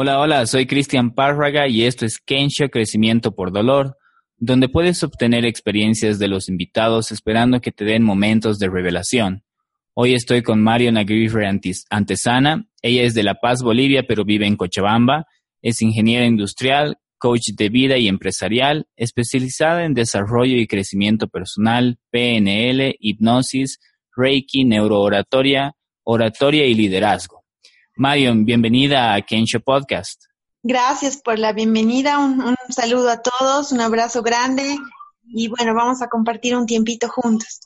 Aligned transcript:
Hola, 0.00 0.20
hola, 0.20 0.46
soy 0.46 0.66
Cristian 0.66 1.12
Párraga 1.12 1.66
y 1.66 1.82
esto 1.82 2.06
es 2.06 2.20
Kensho 2.20 2.68
Crecimiento 2.68 3.34
por 3.34 3.50
Dolor, 3.50 3.96
donde 4.36 4.68
puedes 4.68 5.02
obtener 5.02 5.44
experiencias 5.44 6.20
de 6.20 6.28
los 6.28 6.48
invitados 6.48 7.10
esperando 7.10 7.60
que 7.60 7.72
te 7.72 7.84
den 7.84 8.04
momentos 8.04 8.60
de 8.60 8.68
revelación. 8.68 9.42
Hoy 9.94 10.14
estoy 10.14 10.42
con 10.42 10.62
Mario 10.62 10.96
Aguirre 10.96 11.48
Antesana. 11.90 12.68
Ella 12.80 13.02
es 13.02 13.14
de 13.14 13.24
La 13.24 13.40
Paz, 13.40 13.60
Bolivia, 13.60 14.04
pero 14.06 14.24
vive 14.24 14.46
en 14.46 14.54
Cochabamba. 14.54 15.26
Es 15.62 15.82
ingeniera 15.82 16.26
industrial, 16.26 16.98
coach 17.18 17.48
de 17.56 17.68
vida 17.68 17.98
y 17.98 18.06
empresarial, 18.06 18.86
especializada 18.94 19.84
en 19.84 19.94
desarrollo 19.94 20.58
y 20.58 20.68
crecimiento 20.68 21.26
personal, 21.26 21.98
PNL, 22.12 22.94
hipnosis, 23.00 23.80
Reiki, 24.14 24.64
neurooratoria, 24.64 25.74
oratoria 26.04 26.66
y 26.66 26.74
liderazgo. 26.74 27.37
Marion, 27.98 28.44
bienvenida 28.44 29.12
a 29.12 29.22
Kensho 29.22 29.58
Podcast. 29.58 30.22
Gracias 30.62 31.16
por 31.16 31.36
la 31.36 31.52
bienvenida, 31.52 32.20
un, 32.20 32.40
un, 32.40 32.54
saludo 32.70 33.10
a 33.10 33.20
todos, 33.20 33.72
un 33.72 33.80
abrazo 33.80 34.22
grande 34.22 34.76
y 35.24 35.48
bueno, 35.48 35.74
vamos 35.74 36.00
a 36.00 36.08
compartir 36.08 36.54
un 36.54 36.64
tiempito 36.64 37.08
juntos. 37.08 37.58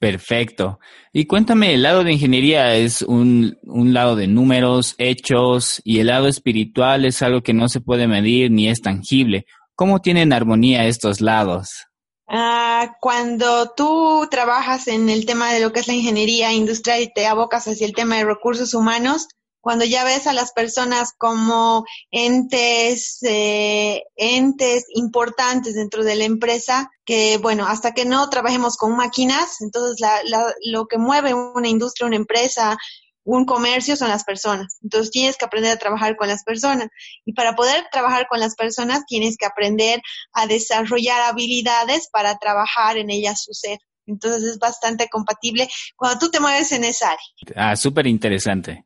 Perfecto. 0.00 0.80
Y 1.12 1.26
cuéntame, 1.26 1.74
el 1.74 1.82
lado 1.82 2.02
de 2.02 2.12
ingeniería 2.12 2.74
es 2.74 3.02
un, 3.02 3.58
un, 3.62 3.94
lado 3.94 4.16
de 4.16 4.26
números, 4.26 4.96
hechos, 4.98 5.80
y 5.84 6.00
el 6.00 6.08
lado 6.08 6.26
espiritual 6.26 7.04
es 7.04 7.22
algo 7.22 7.42
que 7.42 7.54
no 7.54 7.68
se 7.68 7.80
puede 7.80 8.08
medir 8.08 8.50
ni 8.50 8.68
es 8.68 8.80
tangible. 8.80 9.46
¿Cómo 9.76 10.00
tienen 10.00 10.32
armonía 10.32 10.86
estos 10.86 11.20
lados? 11.20 11.86
Uh, 12.26 12.88
cuando 13.00 13.72
tú 13.76 14.26
trabajas 14.30 14.88
en 14.88 15.10
el 15.10 15.26
tema 15.26 15.52
de 15.52 15.60
lo 15.60 15.72
que 15.72 15.78
es 15.78 15.86
la 15.86 15.94
ingeniería 15.94 16.52
industrial 16.52 17.02
y 17.02 17.12
te 17.12 17.28
abocas 17.28 17.68
hacia 17.68 17.86
el 17.86 17.94
tema 17.94 18.16
de 18.16 18.24
recursos 18.24 18.74
humanos, 18.74 19.28
cuando 19.60 19.84
ya 19.84 20.04
ves 20.04 20.26
a 20.26 20.32
las 20.32 20.52
personas 20.52 21.12
como 21.16 21.84
entes, 22.10 23.18
eh, 23.22 24.04
entes 24.16 24.86
importantes 24.94 25.74
dentro 25.74 26.04
de 26.04 26.16
la 26.16 26.24
empresa, 26.24 26.90
que 27.04 27.38
bueno, 27.38 27.66
hasta 27.66 27.92
que 27.92 28.04
no 28.04 28.28
trabajemos 28.30 28.76
con 28.76 28.96
máquinas, 28.96 29.60
entonces 29.60 30.00
la, 30.00 30.20
la, 30.24 30.54
lo 30.64 30.86
que 30.86 30.98
mueve 30.98 31.34
una 31.34 31.68
industria, 31.68 32.06
una 32.06 32.16
empresa, 32.16 32.78
un 33.24 33.44
comercio 33.44 33.96
son 33.96 34.08
las 34.08 34.24
personas. 34.24 34.78
Entonces 34.82 35.10
tienes 35.10 35.36
que 35.36 35.44
aprender 35.44 35.72
a 35.72 35.78
trabajar 35.78 36.16
con 36.16 36.28
las 36.28 36.42
personas. 36.42 36.88
Y 37.24 37.32
para 37.32 37.54
poder 37.54 37.86
trabajar 37.92 38.26
con 38.28 38.40
las 38.40 38.54
personas 38.54 39.04
tienes 39.06 39.36
que 39.36 39.46
aprender 39.46 40.00
a 40.32 40.46
desarrollar 40.46 41.20
habilidades 41.22 42.08
para 42.10 42.38
trabajar 42.38 42.96
en 42.96 43.10
ellas 43.10 43.42
su 43.42 43.52
ser. 43.52 43.78
Entonces 44.06 44.42
es 44.42 44.58
bastante 44.58 45.08
compatible 45.08 45.68
cuando 45.96 46.18
tú 46.18 46.30
te 46.30 46.40
mueves 46.40 46.72
en 46.72 46.84
esa 46.84 47.10
área. 47.10 47.24
Ah, 47.54 47.76
súper 47.76 48.06
interesante. 48.06 48.84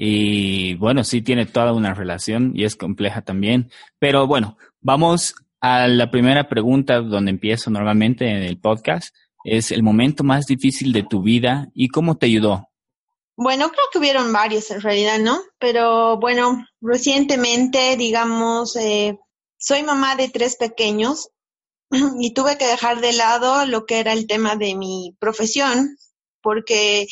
Y 0.00 0.74
bueno, 0.74 1.02
sí 1.02 1.22
tiene 1.22 1.44
toda 1.44 1.72
una 1.72 1.92
relación 1.92 2.52
y 2.54 2.62
es 2.62 2.76
compleja 2.76 3.22
también. 3.22 3.68
Pero 3.98 4.28
bueno, 4.28 4.56
vamos 4.80 5.34
a 5.60 5.88
la 5.88 6.12
primera 6.12 6.48
pregunta 6.48 7.00
donde 7.00 7.32
empiezo 7.32 7.68
normalmente 7.68 8.30
en 8.30 8.44
el 8.44 8.60
podcast. 8.60 9.12
Es 9.42 9.72
el 9.72 9.82
momento 9.82 10.22
más 10.22 10.46
difícil 10.46 10.92
de 10.92 11.02
tu 11.02 11.20
vida 11.22 11.68
y 11.74 11.88
cómo 11.88 12.16
te 12.16 12.26
ayudó. 12.26 12.68
Bueno, 13.36 13.70
creo 13.70 13.84
que 13.92 13.98
hubieron 13.98 14.32
varios 14.32 14.70
en 14.70 14.80
realidad, 14.80 15.18
¿no? 15.18 15.40
Pero 15.58 16.18
bueno, 16.18 16.64
recientemente, 16.80 17.96
digamos, 17.96 18.76
eh, 18.76 19.18
soy 19.58 19.82
mamá 19.82 20.14
de 20.14 20.28
tres 20.28 20.54
pequeños 20.54 21.30
y 22.20 22.34
tuve 22.34 22.56
que 22.56 22.66
dejar 22.66 23.00
de 23.00 23.14
lado 23.14 23.66
lo 23.66 23.84
que 23.84 23.98
era 23.98 24.12
el 24.12 24.28
tema 24.28 24.54
de 24.54 24.76
mi 24.76 25.16
profesión 25.18 25.96
porque 26.40 27.06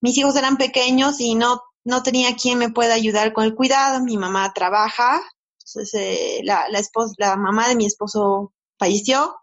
mis 0.00 0.16
hijos 0.16 0.34
eran 0.36 0.56
pequeños 0.56 1.20
y 1.20 1.34
no 1.34 1.60
no 1.84 2.02
tenía 2.02 2.36
quien 2.36 2.58
me 2.58 2.70
pueda 2.70 2.94
ayudar 2.94 3.32
con 3.32 3.44
el 3.44 3.54
cuidado, 3.54 4.02
mi 4.04 4.16
mamá 4.16 4.52
trabaja, 4.54 5.20
eh, 5.94 6.40
la, 6.44 6.66
la, 6.68 6.82
la 7.18 7.36
mamá 7.36 7.68
de 7.68 7.76
mi 7.76 7.86
esposo 7.86 8.52
falleció 8.78 9.34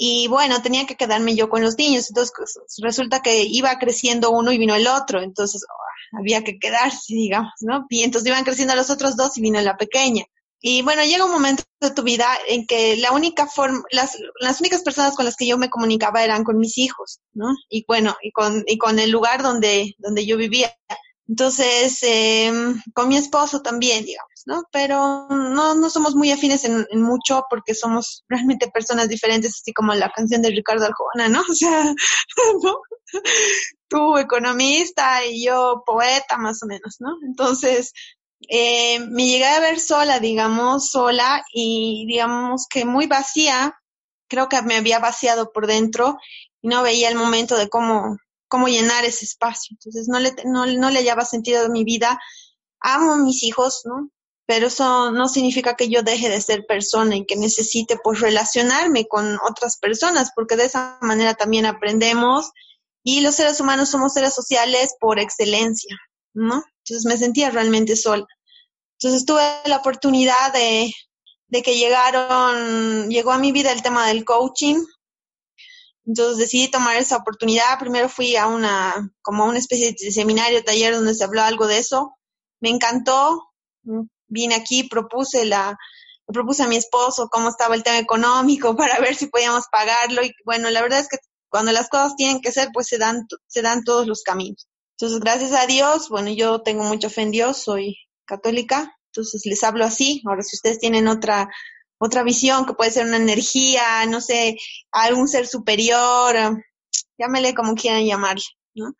y 0.00 0.28
bueno, 0.28 0.62
tenía 0.62 0.86
que 0.86 0.94
quedarme 0.94 1.34
yo 1.34 1.48
con 1.48 1.62
los 1.62 1.76
niños, 1.76 2.08
entonces 2.08 2.32
pues, 2.36 2.56
resulta 2.82 3.20
que 3.20 3.42
iba 3.42 3.78
creciendo 3.78 4.30
uno 4.30 4.52
y 4.52 4.58
vino 4.58 4.76
el 4.76 4.86
otro, 4.86 5.20
entonces 5.20 5.64
oh, 5.68 6.18
había 6.18 6.44
que 6.44 6.58
quedarse, 6.58 7.14
digamos, 7.14 7.52
¿no? 7.60 7.84
Y 7.90 8.04
entonces 8.04 8.28
iban 8.28 8.44
creciendo 8.44 8.76
los 8.76 8.90
otros 8.90 9.16
dos 9.16 9.36
y 9.36 9.40
vino 9.40 9.60
la 9.60 9.76
pequeña. 9.76 10.24
Y 10.60 10.82
bueno, 10.82 11.04
llega 11.04 11.24
un 11.24 11.32
momento 11.32 11.64
de 11.80 11.90
tu 11.90 12.02
vida 12.02 12.26
en 12.48 12.66
que 12.66 12.96
la 12.96 13.12
única 13.12 13.46
forma, 13.46 13.82
las, 13.90 14.16
las 14.40 14.60
únicas 14.60 14.82
personas 14.82 15.14
con 15.14 15.24
las 15.24 15.36
que 15.36 15.46
yo 15.46 15.56
me 15.58 15.70
comunicaba 15.70 16.24
eran 16.24 16.44
con 16.44 16.58
mis 16.58 16.78
hijos, 16.78 17.20
¿no? 17.32 17.54
Y 17.68 17.84
bueno, 17.86 18.16
y 18.22 18.32
con, 18.32 18.64
y 18.66 18.78
con 18.78 18.98
el 18.98 19.10
lugar 19.10 19.42
donde, 19.42 19.94
donde 19.98 20.26
yo 20.26 20.36
vivía. 20.36 20.72
Entonces, 21.28 22.02
eh, 22.04 22.50
con 22.94 23.08
mi 23.08 23.18
esposo 23.18 23.60
también, 23.60 24.04
digamos, 24.04 24.42
¿no? 24.46 24.62
Pero 24.72 25.28
no, 25.28 25.74
no 25.74 25.90
somos 25.90 26.14
muy 26.14 26.32
afines 26.32 26.64
en, 26.64 26.86
mucho 26.94 27.44
porque 27.50 27.74
somos 27.74 28.24
realmente 28.28 28.70
personas 28.70 29.10
diferentes, 29.10 29.52
así 29.60 29.74
como 29.74 29.94
la 29.94 30.10
canción 30.10 30.40
de 30.40 30.50
Ricardo 30.50 30.86
Arjona, 30.86 31.28
¿no? 31.28 31.42
O 31.50 31.54
sea, 31.54 31.84
¿no? 32.62 32.80
Tú 33.88 34.16
economista 34.16 35.24
y 35.26 35.44
yo 35.44 35.82
poeta, 35.84 36.38
más 36.38 36.62
o 36.62 36.66
menos, 36.66 36.96
¿no? 36.98 37.16
Entonces, 37.26 37.92
eh, 38.48 38.98
me 39.00 39.26
llegué 39.26 39.46
a 39.46 39.60
ver 39.60 39.80
sola, 39.80 40.20
digamos, 40.20 40.90
sola 40.90 41.44
y 41.52 42.06
digamos 42.06 42.66
que 42.70 42.86
muy 42.86 43.06
vacía, 43.06 43.78
creo 44.28 44.48
que 44.48 44.62
me 44.62 44.76
había 44.76 44.98
vaciado 44.98 45.52
por 45.52 45.66
dentro 45.66 46.18
y 46.62 46.68
no 46.68 46.82
veía 46.82 47.10
el 47.10 47.16
momento 47.16 47.56
de 47.56 47.68
cómo 47.68 48.16
cómo 48.48 48.68
llenar 48.68 49.04
ese 49.04 49.24
espacio. 49.24 49.76
Entonces 49.78 50.08
no 50.08 50.18
le, 50.18 50.34
no, 50.44 50.66
no 50.66 50.90
le 50.90 50.98
hallaba 50.98 51.24
sentido 51.24 51.64
a 51.64 51.68
mi 51.68 51.84
vida. 51.84 52.18
Amo 52.80 53.12
a 53.12 53.16
mis 53.18 53.42
hijos, 53.42 53.82
¿no? 53.84 54.10
Pero 54.46 54.68
eso 54.68 55.10
no 55.10 55.28
significa 55.28 55.76
que 55.76 55.88
yo 55.88 56.02
deje 56.02 56.28
de 56.30 56.40
ser 56.40 56.64
persona 56.66 57.16
y 57.16 57.26
que 57.26 57.36
necesite 57.36 57.98
pues 58.02 58.20
relacionarme 58.20 59.06
con 59.06 59.38
otras 59.48 59.76
personas, 59.76 60.30
porque 60.34 60.56
de 60.56 60.64
esa 60.64 60.98
manera 61.02 61.34
también 61.34 61.66
aprendemos 61.66 62.50
y 63.04 63.20
los 63.20 63.34
seres 63.34 63.60
humanos 63.60 63.90
somos 63.90 64.14
seres 64.14 64.34
sociales 64.34 64.94
por 64.98 65.18
excelencia, 65.18 65.96
¿no? 66.34 66.62
Entonces 66.84 67.04
me 67.04 67.18
sentía 67.18 67.50
realmente 67.50 67.96
sola. 67.96 68.26
Entonces 68.98 69.26
tuve 69.26 69.42
la 69.66 69.76
oportunidad 69.76 70.52
de, 70.52 70.92
de 71.48 71.62
que 71.62 71.76
llegaron, 71.76 73.08
llegó 73.10 73.32
a 73.32 73.38
mi 73.38 73.52
vida 73.52 73.72
el 73.72 73.82
tema 73.82 74.06
del 74.06 74.24
coaching, 74.24 74.82
entonces 76.08 76.38
decidí 76.38 76.70
tomar 76.70 76.96
esa 76.96 77.18
oportunidad. 77.18 77.78
Primero 77.78 78.08
fui 78.08 78.34
a 78.34 78.46
una, 78.46 79.12
como 79.20 79.44
a 79.44 79.48
una 79.48 79.58
especie 79.58 79.92
de 79.92 80.10
seminario, 80.10 80.64
taller 80.64 80.94
donde 80.94 81.14
se 81.14 81.22
habló 81.22 81.42
algo 81.42 81.66
de 81.66 81.76
eso. 81.76 82.16
Me 82.60 82.70
encantó. 82.70 83.50
Vine 84.26 84.54
aquí, 84.54 84.84
propuse 84.84 85.44
la, 85.44 85.76
propuse 86.26 86.62
a 86.62 86.66
mi 86.66 86.76
esposo 86.76 87.28
cómo 87.28 87.50
estaba 87.50 87.74
el 87.74 87.82
tema 87.82 87.98
económico 87.98 88.74
para 88.76 88.98
ver 89.00 89.16
si 89.16 89.26
podíamos 89.26 89.64
pagarlo. 89.70 90.24
Y 90.24 90.32
bueno, 90.46 90.70
la 90.70 90.80
verdad 90.80 91.00
es 91.00 91.08
que 91.08 91.18
cuando 91.50 91.72
las 91.72 91.90
cosas 91.90 92.16
tienen 92.16 92.40
que 92.40 92.52
ser, 92.52 92.70
pues 92.72 92.86
se 92.86 92.96
dan, 92.96 93.26
se 93.46 93.60
dan 93.60 93.84
todos 93.84 94.06
los 94.06 94.22
caminos. 94.22 94.66
Entonces, 94.92 95.20
gracias 95.20 95.52
a 95.52 95.66
Dios, 95.66 96.08
bueno, 96.08 96.30
yo 96.30 96.62
tengo 96.62 96.84
mucha 96.84 97.10
fe 97.10 97.20
en 97.20 97.30
Dios, 97.32 97.58
soy 97.58 97.96
católica, 98.24 98.96
entonces 99.12 99.42
les 99.44 99.62
hablo 99.62 99.84
así. 99.84 100.22
Ahora, 100.26 100.42
si 100.42 100.56
ustedes 100.56 100.78
tienen 100.78 101.06
otra, 101.06 101.48
otra 101.98 102.22
visión, 102.22 102.64
que 102.64 102.74
puede 102.74 102.90
ser 102.90 103.06
una 103.06 103.16
energía, 103.16 104.06
no 104.06 104.20
sé, 104.20 104.56
algún 104.92 105.28
ser 105.28 105.46
superior, 105.46 106.62
llámele 107.18 107.54
como 107.54 107.74
quieran 107.74 108.06
llamarle, 108.06 108.44
¿no? 108.74 108.94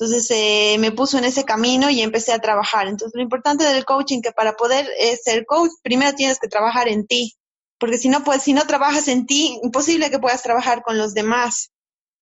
Entonces 0.00 0.30
eh, 0.30 0.78
me 0.78 0.92
puso 0.92 1.18
en 1.18 1.24
ese 1.24 1.44
camino 1.44 1.90
y 1.90 2.00
empecé 2.00 2.32
a 2.32 2.38
trabajar. 2.38 2.88
Entonces 2.88 3.14
lo 3.14 3.22
importante 3.22 3.64
del 3.64 3.84
coaching 3.84 4.22
que 4.22 4.32
para 4.32 4.54
poder 4.56 4.88
eh, 4.98 5.16
ser 5.22 5.44
coach, 5.44 5.72
primero 5.82 6.14
tienes 6.14 6.38
que 6.38 6.48
trabajar 6.48 6.88
en 6.88 7.06
ti, 7.06 7.36
porque 7.78 7.98
si 7.98 8.08
no, 8.08 8.24
pues 8.24 8.42
si 8.42 8.54
no 8.54 8.66
trabajas 8.66 9.08
en 9.08 9.26
ti, 9.26 9.58
imposible 9.62 10.10
que 10.10 10.18
puedas 10.18 10.42
trabajar 10.42 10.82
con 10.82 10.96
los 10.96 11.12
demás. 11.12 11.70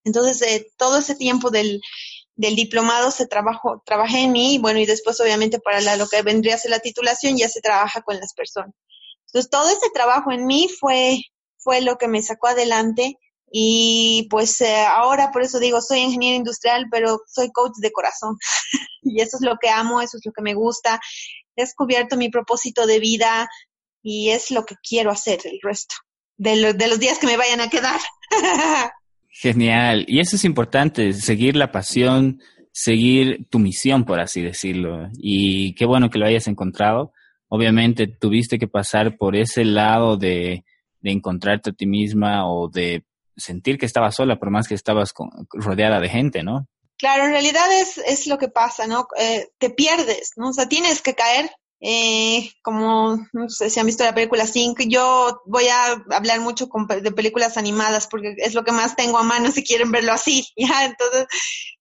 Entonces 0.03 0.41
eh, 0.41 0.67
todo 0.77 0.97
ese 0.97 1.15
tiempo 1.15 1.51
del, 1.51 1.79
del 2.35 2.57
diplomado 2.57 3.11
se 3.11 3.27
trabajó, 3.27 3.81
trabajé 3.85 4.23
en 4.23 4.33
mí, 4.33 4.59
bueno, 4.59 4.79
y 4.79 4.85
después 4.85 5.19
obviamente 5.21 5.59
para 5.59 5.95
lo 5.95 6.07
que 6.09 6.21
vendría 6.21 6.55
a 6.55 6.57
ser 6.57 6.71
la 6.71 6.79
titulación 6.79 7.37
ya 7.37 7.47
se 7.47 7.61
trabaja 7.61 8.01
con 8.01 8.17
las 8.17 8.33
personas. 8.33 8.73
Entonces, 9.31 9.49
todo 9.49 9.69
ese 9.69 9.89
trabajo 9.93 10.31
en 10.31 10.45
mí 10.45 10.67
fue, 10.79 11.21
fue 11.57 11.81
lo 11.81 11.97
que 11.97 12.07
me 12.07 12.21
sacó 12.21 12.47
adelante 12.47 13.17
y 13.51 14.27
pues 14.29 14.61
eh, 14.61 14.85
ahora 14.85 15.31
por 15.31 15.41
eso 15.41 15.59
digo, 15.59 15.81
soy 15.81 15.99
ingeniero 15.99 16.37
industrial, 16.37 16.85
pero 16.91 17.21
soy 17.27 17.51
coach 17.51 17.73
de 17.79 17.91
corazón. 17.91 18.37
y 19.01 19.21
eso 19.21 19.37
es 19.37 19.43
lo 19.43 19.57
que 19.57 19.69
amo, 19.69 20.01
eso 20.01 20.17
es 20.17 20.25
lo 20.25 20.31
que 20.31 20.41
me 20.41 20.53
gusta. 20.53 20.99
He 21.55 21.63
descubierto 21.63 22.17
mi 22.17 22.29
propósito 22.29 22.85
de 22.85 22.99
vida 22.99 23.49
y 24.01 24.29
es 24.29 24.51
lo 24.51 24.65
que 24.65 24.75
quiero 24.87 25.11
hacer 25.11 25.39
el 25.43 25.59
resto 25.61 25.95
de, 26.37 26.55
lo, 26.55 26.73
de 26.73 26.87
los 26.87 26.99
días 26.99 27.19
que 27.19 27.27
me 27.27 27.37
vayan 27.37 27.61
a 27.61 27.69
quedar. 27.69 27.99
Genial. 29.29 30.05
Y 30.07 30.19
eso 30.19 30.35
es 30.35 30.45
importante, 30.45 31.13
seguir 31.13 31.55
la 31.55 31.71
pasión, 31.71 32.41
seguir 32.71 33.47
tu 33.49 33.59
misión, 33.59 34.05
por 34.05 34.19
así 34.19 34.41
decirlo. 34.41 35.09
Y 35.13 35.73
qué 35.75 35.85
bueno 35.85 36.09
que 36.09 36.19
lo 36.19 36.25
hayas 36.25 36.47
encontrado 36.47 37.13
obviamente 37.49 38.07
tuviste 38.07 38.57
que 38.57 38.67
pasar 38.67 39.17
por 39.17 39.35
ese 39.35 39.65
lado 39.65 40.17
de, 40.17 40.63
de 41.01 41.11
encontrarte 41.11 41.71
a 41.71 41.73
ti 41.73 41.85
misma 41.85 42.49
o 42.49 42.69
de 42.69 43.03
sentir 43.35 43.77
que 43.77 43.85
estabas 43.85 44.15
sola, 44.15 44.37
por 44.37 44.51
más 44.51 44.67
que 44.67 44.75
estabas 44.75 45.13
con, 45.13 45.29
rodeada 45.51 45.99
de 45.99 46.09
gente, 46.09 46.43
¿no? 46.43 46.67
Claro, 46.97 47.25
en 47.25 47.31
realidad 47.31 47.71
es, 47.79 47.97
es 47.97 48.27
lo 48.27 48.37
que 48.37 48.49
pasa, 48.49 48.85
¿no? 48.85 49.07
Eh, 49.17 49.47
te 49.57 49.69
pierdes, 49.69 50.33
¿no? 50.35 50.49
O 50.49 50.53
sea, 50.53 50.67
tienes 50.67 51.01
que 51.01 51.15
caer, 51.15 51.49
eh, 51.79 52.51
como 52.61 53.17
no 53.31 53.47
sé 53.47 53.69
si 53.69 53.79
han 53.79 53.85
visto 53.85 54.03
la 54.03 54.13
película 54.13 54.45
Sync, 54.45 54.81
yo 54.89 55.41
voy 55.45 55.69
a 55.69 56.03
hablar 56.11 56.41
mucho 56.41 56.67
de 57.01 57.11
películas 57.13 57.55
animadas 57.55 58.07
porque 58.07 58.35
es 58.37 58.53
lo 58.53 58.65
que 58.65 58.73
más 58.73 58.97
tengo 58.97 59.17
a 59.17 59.23
mano 59.23 59.49
si 59.49 59.63
quieren 59.63 59.91
verlo 59.91 60.11
así, 60.11 60.45
¿ya? 60.57 60.85
Entonces, 60.85 61.25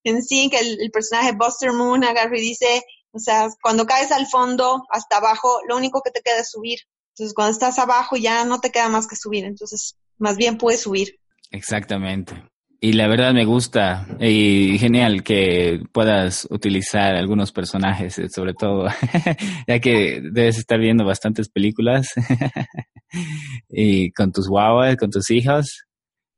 en 0.04 0.22
Sync 0.22 0.54
el, 0.54 0.80
el 0.80 0.90
personaje 0.92 1.32
Buster 1.32 1.72
Moon 1.72 2.04
agarra 2.04 2.38
y 2.38 2.42
dice, 2.42 2.84
o 3.18 3.20
sea, 3.20 3.48
cuando 3.60 3.84
caes 3.84 4.12
al 4.12 4.26
fondo, 4.26 4.84
hasta 4.90 5.16
abajo, 5.16 5.58
lo 5.68 5.76
único 5.76 6.02
que 6.02 6.12
te 6.12 6.20
queda 6.22 6.40
es 6.40 6.50
subir. 6.50 6.78
Entonces, 7.16 7.34
cuando 7.34 7.50
estás 7.50 7.80
abajo 7.80 8.16
ya 8.16 8.44
no 8.44 8.60
te 8.60 8.70
queda 8.70 8.88
más 8.88 9.08
que 9.08 9.16
subir, 9.16 9.44
entonces, 9.44 9.96
más 10.18 10.36
bien 10.36 10.56
puedes 10.56 10.82
subir. 10.82 11.18
Exactamente. 11.50 12.44
Y 12.80 12.92
la 12.92 13.08
verdad 13.08 13.34
me 13.34 13.44
gusta 13.44 14.06
y 14.20 14.78
genial 14.78 15.24
que 15.24 15.80
puedas 15.90 16.46
utilizar 16.48 17.16
algunos 17.16 17.50
personajes, 17.50 18.20
eh, 18.20 18.28
sobre 18.28 18.54
todo, 18.54 18.86
ya 19.66 19.80
que 19.80 20.20
debes 20.22 20.58
estar 20.58 20.78
viendo 20.78 21.04
bastantes 21.04 21.48
películas 21.48 22.06
y 23.68 24.12
con 24.12 24.30
tus 24.30 24.48
guaguas, 24.48 24.96
con 24.96 25.10
tus 25.10 25.28
hijos, 25.32 25.86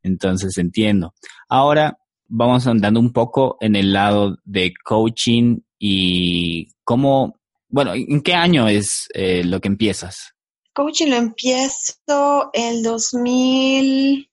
entonces 0.03 0.57
entiendo. 0.57 1.13
Ahora 1.47 1.99
vamos 2.27 2.67
andando 2.67 3.01
un 3.01 3.13
poco 3.13 3.59
en 3.61 3.77
el 3.77 3.93
lado 3.93 4.39
de 4.45 4.73
coaching 4.83 5.59
y 5.81 6.69
cómo, 6.85 7.41
bueno, 7.69 7.95
¿en 7.95 8.21
qué 8.21 8.35
año 8.35 8.69
es 8.69 9.09
eh, 9.15 9.43
lo 9.43 9.61
que 9.61 9.69
empiezas? 9.69 10.35
Coaching 10.75 11.09
lo 11.09 11.17
empiezo 11.17 12.51
el 12.53 12.85
2014 12.85 14.29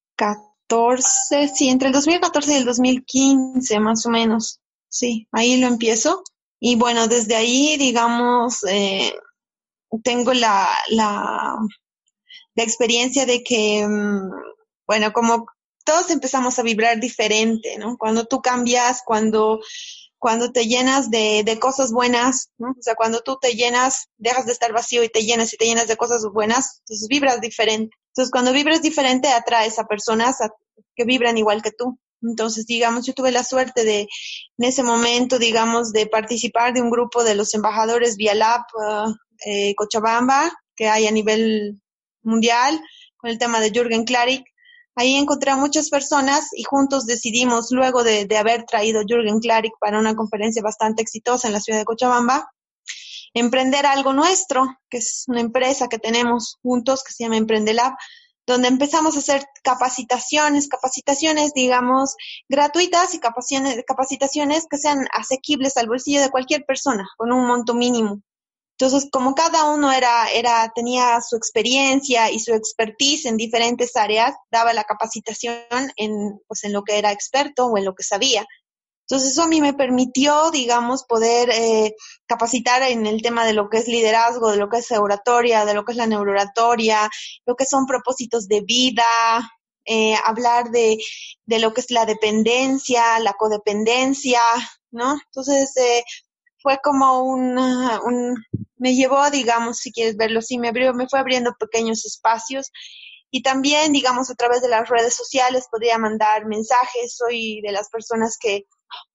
sí, 1.53 1.69
entre 1.69 1.87
el 1.87 1.93
2014 1.93 2.51
y 2.51 2.55
el 2.57 2.65
2015 2.65 3.79
más 3.79 4.05
o 4.05 4.09
menos. 4.09 4.59
Sí, 4.89 5.27
ahí 5.31 5.57
lo 5.57 5.67
empiezo. 5.67 6.23
Y 6.59 6.75
bueno, 6.75 7.07
desde 7.07 7.35
ahí, 7.35 7.77
digamos, 7.77 8.63
eh, 8.67 9.13
tengo 10.03 10.33
la, 10.33 10.67
la, 10.89 11.55
la 12.55 12.63
experiencia 12.63 13.25
de 13.25 13.43
que, 13.43 13.85
mm, 13.87 14.31
bueno, 14.87 15.13
como 15.13 15.45
todos 15.85 16.09
empezamos 16.09 16.59
a 16.59 16.63
vibrar 16.63 16.99
diferente, 16.99 17.77
¿no? 17.77 17.97
Cuando 17.97 18.25
tú 18.25 18.41
cambias, 18.41 19.03
cuando, 19.05 19.61
cuando 20.27 20.51
te 20.51 20.67
llenas 20.67 21.09
de, 21.09 21.43
de 21.45 21.57
cosas 21.57 21.93
buenas. 21.93 22.49
O 22.59 22.81
sea, 22.81 22.95
cuando 22.95 23.21
tú 23.21 23.37
te 23.39 23.53
llenas, 23.53 24.09
dejas 24.17 24.45
de 24.45 24.51
estar 24.51 24.73
vacío 24.73 25.01
y 25.01 25.07
te 25.07 25.23
llenas 25.23 25.53
y 25.53 25.55
te 25.55 25.63
llenas 25.63 25.87
de 25.87 25.95
cosas 25.95 26.25
buenas, 26.33 26.79
entonces 26.79 27.07
vibras 27.07 27.39
diferente. 27.39 27.95
Entonces, 28.09 28.29
cuando 28.29 28.51
vibras 28.51 28.81
diferente, 28.81 29.29
atraes 29.29 29.79
a 29.79 29.85
personas 29.85 30.35
que 30.97 31.05
vibran 31.05 31.37
igual 31.37 31.61
que 31.61 31.71
tú. 31.71 31.97
Entonces, 32.21 32.65
digamos, 32.65 33.05
yo 33.05 33.13
tuve 33.13 33.31
la 33.31 33.45
suerte 33.45 33.85
de, 33.85 34.01
en 34.01 34.67
ese 34.67 34.83
momento, 34.83 35.39
digamos, 35.39 35.93
de 35.93 36.07
participar 36.07 36.73
de 36.73 36.81
un 36.81 36.89
grupo 36.89 37.23
de 37.23 37.35
los 37.35 37.53
embajadores 37.53 38.17
Via 38.17 38.35
Lab 38.35 38.63
eh, 39.45 39.75
Cochabamba, 39.75 40.51
que 40.75 40.89
hay 40.89 41.07
a 41.07 41.11
nivel 41.11 41.81
mundial, 42.21 42.77
con 43.15 43.29
el 43.29 43.37
tema 43.37 43.61
de 43.61 43.71
Jürgen 43.71 44.03
Klarik. 44.03 44.43
Ahí 44.99 45.15
encontré 45.15 45.51
a 45.51 45.55
muchas 45.55 45.91
personas 45.91 46.47
y 46.53 46.63
juntos 46.63 47.05
decidimos, 47.05 47.67
luego 47.69 48.03
de, 48.03 48.25
de 48.25 48.35
haber 48.35 48.63
traído 48.63 49.03
Jürgen 49.07 49.39
Klarik 49.39 49.73
para 49.79 49.99
una 49.99 50.15
conferencia 50.15 50.63
bastante 50.63 51.03
exitosa 51.03 51.45
en 51.47 51.53
la 51.53 51.59
ciudad 51.59 51.77
de 51.77 51.85
Cochabamba, 51.85 52.51
emprender 53.35 53.85
algo 53.85 54.13
nuestro, 54.13 54.65
que 54.89 54.97
es 54.97 55.25
una 55.27 55.41
empresa 55.41 55.87
que 55.87 55.99
tenemos 55.99 56.57
juntos 56.63 57.03
que 57.03 57.13
se 57.13 57.23
llama 57.23 57.37
Emprendelab, 57.37 57.93
donde 58.47 58.69
empezamos 58.69 59.15
a 59.15 59.19
hacer 59.19 59.45
capacitaciones, 59.61 60.67
capacitaciones, 60.67 61.53
digamos, 61.53 62.15
gratuitas 62.49 63.13
y 63.13 63.19
capacitaciones, 63.19 63.83
capacitaciones 63.85 64.65
que 64.67 64.79
sean 64.79 65.07
asequibles 65.13 65.77
al 65.77 65.87
bolsillo 65.87 66.21
de 66.21 66.31
cualquier 66.31 66.65
persona, 66.65 67.07
con 67.17 67.31
un 67.31 67.45
monto 67.45 67.75
mínimo. 67.75 68.23
Entonces, 68.79 69.09
como 69.11 69.33
cada 69.33 69.71
uno 69.71 69.91
era, 69.91 70.29
era, 70.31 70.71
tenía 70.75 71.19
su 71.21 71.35
experiencia 71.35 72.29
y 72.29 72.39
su 72.39 72.53
expertise 72.53 73.25
en 73.25 73.35
diferentes 73.35 73.95
áreas, 73.95 74.35
daba 74.51 74.71
la 74.73 74.83
capacitación 74.83 75.57
en, 75.95 76.39
pues, 76.47 76.63
en 76.63 76.73
lo 76.73 76.83
que 76.83 76.99
era 76.99 77.11
experto 77.11 77.65
o 77.65 77.77
en 77.77 77.85
lo 77.85 77.95
que 77.95 78.03
sabía. 78.03 78.45
Entonces 79.09 79.31
eso 79.31 79.43
a 79.43 79.47
mí 79.47 79.61
me 79.61 79.73
permitió, 79.73 80.51
digamos, 80.51 81.05
poder 81.05 81.49
eh, 81.49 81.95
capacitar 82.27 82.83
en 82.83 83.07
el 83.07 83.21
tema 83.21 83.45
de 83.45 83.53
lo 83.53 83.69
que 83.69 83.77
es 83.77 83.87
liderazgo, 83.87 84.51
de 84.51 84.57
lo 84.57 84.69
que 84.69 84.79
es 84.79 84.91
oratoria, 84.91 85.65
de 85.65 85.73
lo 85.73 85.85
que 85.85 85.93
es 85.93 85.97
la 85.97 86.07
neurooratoria, 86.07 87.09
lo 87.45 87.55
que 87.55 87.65
son 87.65 87.85
propósitos 87.85 88.47
de 88.47 88.61
vida, 88.61 89.05
eh, 89.85 90.15
hablar 90.25 90.71
de, 90.71 90.97
de 91.45 91.59
lo 91.59 91.73
que 91.73 91.79
es 91.81 91.89
la 91.89 92.05
dependencia, 92.05 93.17
la 93.19 93.33
codependencia, 93.33 94.41
¿no? 94.91 95.13
Entonces 95.13 95.75
eh, 95.77 96.03
fue 96.67 96.79
como 96.83 97.21
un, 97.21 98.35
me 98.75 98.93
llevó, 98.93 99.29
digamos, 99.29 99.77
si 99.77 99.93
quieres 99.93 100.17
verlo 100.17 100.39
así, 100.39 100.57
me 100.57 100.67
abrió, 100.67 100.93
me 100.93 101.07
fue 101.07 101.17
abriendo 101.17 101.55
pequeños 101.57 102.05
espacios 102.05 102.73
y 103.31 103.41
también, 103.41 103.93
digamos, 103.93 104.29
a 104.29 104.35
través 104.35 104.61
de 104.61 104.67
las 104.67 104.89
redes 104.89 105.15
sociales 105.15 105.67
podría 105.71 105.97
mandar 105.97 106.45
mensajes. 106.45 107.15
Soy 107.15 107.61
de 107.61 107.71
las 107.71 107.89
personas 107.89 108.35
que 108.37 108.65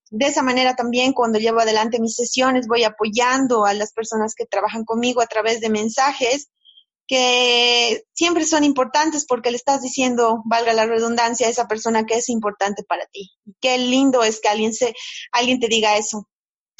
de 0.09 0.25
esa 0.25 0.41
manera 0.41 0.75
también 0.75 1.13
cuando 1.13 1.37
llevo 1.37 1.59
adelante 1.59 1.99
mis 1.99 2.15
sesiones 2.15 2.65
voy 2.67 2.85
apoyando 2.85 3.65
a 3.65 3.75
las 3.75 3.93
personas 3.93 4.33
que 4.33 4.47
trabajan 4.47 4.83
conmigo 4.83 5.21
a 5.21 5.27
través 5.27 5.61
de 5.61 5.69
mensajes 5.69 6.49
que 7.05 8.03
siempre 8.13 8.45
son 8.45 8.63
importantes 8.63 9.27
porque 9.27 9.51
le 9.51 9.57
estás 9.57 9.83
diciendo, 9.83 10.41
valga 10.45 10.73
la 10.73 10.87
redundancia, 10.87 11.45
a 11.45 11.51
esa 11.51 11.67
persona 11.67 12.05
que 12.05 12.15
es 12.15 12.29
importante 12.29 12.81
para 12.81 13.05
ti. 13.05 13.29
qué 13.61 13.77
lindo 13.77 14.23
es 14.23 14.41
que 14.41 14.49
alguien 14.49 14.73
se, 14.73 14.95
alguien 15.31 15.59
te 15.59 15.67
diga 15.67 15.97
eso. 15.97 16.27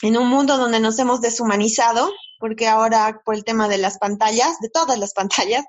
En 0.03 0.17
un 0.17 0.27
mundo 0.27 0.57
donde 0.57 0.81
nos 0.81 0.99
hemos 0.99 1.21
deshumanizado, 1.21 2.11
porque 2.37 2.67
ahora 2.67 3.21
por 3.23 3.35
el 3.35 3.45
tema 3.45 3.69
de 3.69 3.77
las 3.77 3.97
pantallas, 3.97 4.59
de 4.59 4.69
todas 4.69 4.99
las 4.99 5.13
pantallas, 5.13 5.63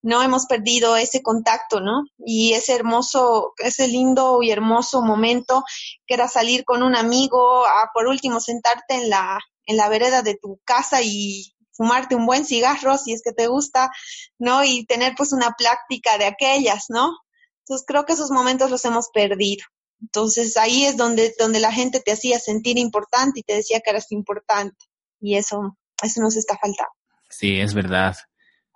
no 0.00 0.22
hemos 0.22 0.46
perdido 0.46 0.96
ese 0.96 1.20
contacto, 1.20 1.80
¿no? 1.80 2.04
Y 2.16 2.54
ese 2.54 2.74
hermoso, 2.74 3.52
ese 3.58 3.86
lindo 3.86 4.38
y 4.40 4.50
hermoso 4.50 5.02
momento 5.02 5.64
que 6.06 6.14
era 6.14 6.28
salir 6.28 6.64
con 6.64 6.82
un 6.82 6.96
amigo, 6.96 7.66
a 7.66 7.90
por 7.92 8.06
último 8.06 8.40
sentarte 8.40 8.94
en 8.94 9.10
la, 9.10 9.38
en 9.66 9.76
la 9.76 9.90
vereda 9.90 10.22
de 10.22 10.38
tu 10.40 10.58
casa 10.64 11.02
y 11.02 11.54
fumarte 11.72 12.14
un 12.14 12.24
buen 12.24 12.46
cigarro 12.46 12.96
si 12.96 13.12
es 13.12 13.20
que 13.22 13.32
te 13.32 13.48
gusta, 13.48 13.90
¿no? 14.38 14.64
Y 14.64 14.86
tener 14.86 15.12
pues 15.14 15.34
una 15.34 15.54
práctica 15.58 16.16
de 16.16 16.24
aquellas, 16.24 16.86
¿no? 16.88 17.18
Entonces 17.58 17.84
creo 17.86 18.06
que 18.06 18.14
esos 18.14 18.30
momentos 18.30 18.70
los 18.70 18.82
hemos 18.86 19.10
perdido. 19.12 19.66
Entonces 20.04 20.56
ahí 20.56 20.84
es 20.84 20.96
donde, 20.96 21.34
donde 21.38 21.60
la 21.60 21.72
gente 21.72 22.00
te 22.00 22.12
hacía 22.12 22.38
sentir 22.38 22.78
importante 22.78 23.40
y 23.40 23.42
te 23.42 23.54
decía 23.54 23.80
que 23.80 23.90
eras 23.90 24.12
importante. 24.12 24.76
Y 25.20 25.36
eso, 25.36 25.76
eso 26.02 26.20
nos 26.20 26.36
está 26.36 26.56
faltando. 26.56 26.92
Sí, 27.30 27.58
es 27.60 27.74
verdad 27.74 28.14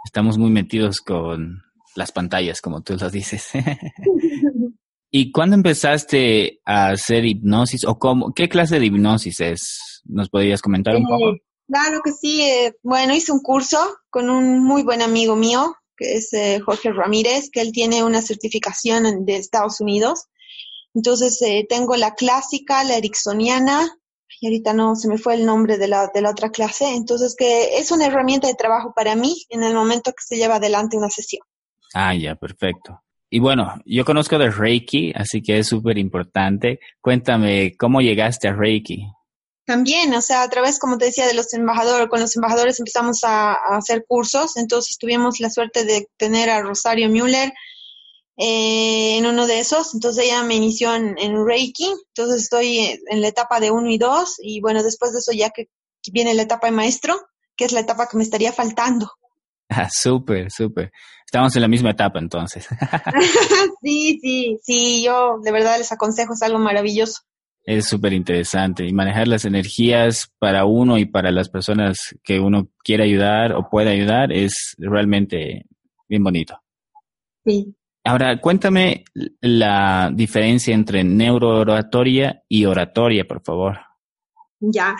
estamos 0.04 0.38
muy 0.38 0.50
metidos 0.50 1.00
con 1.00 1.62
las 1.94 2.12
pantallas, 2.12 2.60
como 2.60 2.82
tú 2.82 2.96
lo 2.96 3.10
dices. 3.10 3.48
¿Y 5.10 5.32
cuándo 5.32 5.56
empezaste 5.56 6.60
a 6.64 6.90
hacer 6.90 7.24
hipnosis 7.24 7.84
o 7.84 7.98
cómo, 7.98 8.32
qué 8.34 8.48
clase 8.48 8.78
de 8.78 8.86
hipnosis 8.86 9.40
es? 9.40 10.02
¿Nos 10.04 10.28
podrías 10.28 10.60
comentar 10.60 10.96
un 10.96 11.04
poco? 11.04 11.30
Eh, 11.30 11.42
claro 11.66 12.00
que 12.04 12.12
sí. 12.12 12.42
Eh, 12.42 12.74
bueno, 12.82 13.14
hice 13.14 13.32
un 13.32 13.40
curso 13.40 13.78
con 14.10 14.28
un 14.28 14.62
muy 14.62 14.82
buen 14.82 15.00
amigo 15.00 15.34
mío, 15.34 15.74
que 15.96 16.14
es 16.14 16.32
eh, 16.34 16.60
Jorge 16.60 16.92
Ramírez, 16.92 17.48
que 17.50 17.62
él 17.62 17.72
tiene 17.72 18.04
una 18.04 18.20
certificación 18.20 19.24
de 19.24 19.36
Estados 19.36 19.80
Unidos. 19.80 20.24
Entonces, 20.94 21.38
tengo 21.68 21.96
la 21.96 22.14
clásica, 22.14 22.82
la 22.84 22.96
ericksoniana, 22.96 23.98
y 24.40 24.46
ahorita 24.46 24.72
no 24.72 24.94
se 24.94 25.08
me 25.08 25.18
fue 25.18 25.34
el 25.34 25.46
nombre 25.46 25.78
de 25.78 25.88
la, 25.88 26.10
de 26.12 26.20
la 26.20 26.30
otra 26.30 26.50
clase, 26.50 26.94
entonces 26.94 27.34
que 27.36 27.78
es 27.78 27.90
una 27.90 28.06
herramienta 28.06 28.46
de 28.46 28.54
trabajo 28.54 28.92
para 28.94 29.14
mí 29.14 29.34
en 29.48 29.64
el 29.64 29.74
momento 29.74 30.12
que 30.12 30.24
se 30.24 30.36
lleva 30.36 30.56
adelante 30.56 30.96
una 30.96 31.10
sesión. 31.10 31.42
Ah, 31.94 32.14
ya, 32.14 32.34
perfecto. 32.34 33.00
Y 33.30 33.40
bueno, 33.40 33.74
yo 33.84 34.04
conozco 34.04 34.38
de 34.38 34.50
Reiki, 34.50 35.12
así 35.14 35.42
que 35.42 35.58
es 35.58 35.66
súper 35.66 35.98
importante. 35.98 36.80
Cuéntame, 37.00 37.76
¿cómo 37.76 38.00
llegaste 38.00 38.48
a 38.48 38.54
Reiki? 38.54 39.06
También, 39.66 40.14
o 40.14 40.22
sea, 40.22 40.42
a 40.42 40.48
través, 40.48 40.78
como 40.78 40.96
te 40.96 41.06
decía, 41.06 41.26
de 41.26 41.34
los 41.34 41.52
embajadores, 41.52 42.08
con 42.08 42.20
los 42.20 42.34
embajadores 42.36 42.78
empezamos 42.78 43.22
a, 43.24 43.52
a 43.52 43.76
hacer 43.76 44.04
cursos, 44.06 44.56
entonces 44.56 44.96
tuvimos 44.98 45.40
la 45.40 45.50
suerte 45.50 45.84
de 45.84 46.08
tener 46.16 46.48
a 46.48 46.62
Rosario 46.62 47.10
Müller, 47.10 47.52
eh, 48.38 49.18
en 49.18 49.26
uno 49.26 49.46
de 49.46 49.58
esos. 49.58 49.94
Entonces 49.94 50.24
ella 50.24 50.42
me 50.44 50.54
inició 50.54 50.94
en, 50.94 51.16
Reiki, 51.44 51.92
entonces 52.14 52.44
estoy 52.44 53.00
en 53.10 53.20
la 53.20 53.28
etapa 53.28 53.60
de 53.60 53.70
uno 53.70 53.90
y 53.90 53.98
dos 53.98 54.36
y 54.40 54.60
bueno, 54.60 54.82
después 54.82 55.12
de 55.12 55.18
eso 55.18 55.32
ya 55.32 55.50
que 55.50 55.68
viene 56.12 56.34
la 56.34 56.42
etapa 56.42 56.68
de 56.68 56.72
maestro, 56.72 57.20
que 57.56 57.64
es 57.64 57.72
la 57.72 57.80
etapa 57.80 58.08
que 58.08 58.16
me 58.16 58.22
estaría 58.22 58.52
faltando. 58.52 59.10
Ah, 59.70 59.86
súper, 59.92 60.50
súper. 60.50 60.90
Estamos 61.26 61.54
en 61.54 61.60
la 61.60 61.68
misma 61.68 61.90
etapa 61.90 62.18
entonces. 62.18 62.66
sí, 63.82 64.18
sí, 64.22 64.58
sí, 64.62 65.04
yo 65.04 65.40
de 65.42 65.52
verdad 65.52 65.76
les 65.76 65.92
aconsejo, 65.92 66.32
es 66.32 66.40
algo 66.40 66.58
maravilloso. 66.58 67.20
Es 67.64 67.86
súper 67.86 68.14
interesante 68.14 68.86
y 68.86 68.94
manejar 68.94 69.28
las 69.28 69.44
energías 69.44 70.32
para 70.38 70.64
uno 70.64 70.96
y 70.96 71.04
para 71.04 71.30
las 71.30 71.50
personas 71.50 71.98
que 72.24 72.40
uno 72.40 72.70
quiere 72.82 73.04
ayudar 73.04 73.52
o 73.52 73.68
puede 73.68 73.90
ayudar 73.90 74.32
es 74.32 74.74
realmente 74.78 75.66
bien 76.08 76.24
bonito. 76.24 76.58
Sí, 77.44 77.74
Ahora, 78.08 78.40
cuéntame 78.40 79.04
la 79.42 80.10
diferencia 80.10 80.74
entre 80.74 81.04
neurooratoria 81.04 82.42
y 82.48 82.64
oratoria, 82.64 83.26
por 83.28 83.42
favor. 83.42 83.78
Ya. 84.60 84.96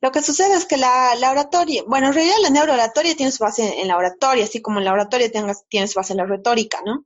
Lo 0.00 0.10
que 0.10 0.22
sucede 0.22 0.56
es 0.56 0.64
que 0.64 0.76
la, 0.76 1.12
oratoria, 1.30 1.84
bueno, 1.86 2.08
en 2.08 2.14
realidad 2.14 2.34
la 2.42 2.50
neurooratoria 2.50 3.14
tiene 3.14 3.30
su 3.30 3.44
base 3.44 3.80
en 3.80 3.86
la 3.86 3.96
oratoria, 3.96 4.42
así 4.42 4.60
como 4.60 4.80
la 4.80 4.92
oratoria 4.92 5.30
tiene 5.68 5.86
su 5.86 5.94
base 5.94 6.14
en 6.14 6.16
la 6.16 6.26
retórica, 6.26 6.80
¿no? 6.84 7.04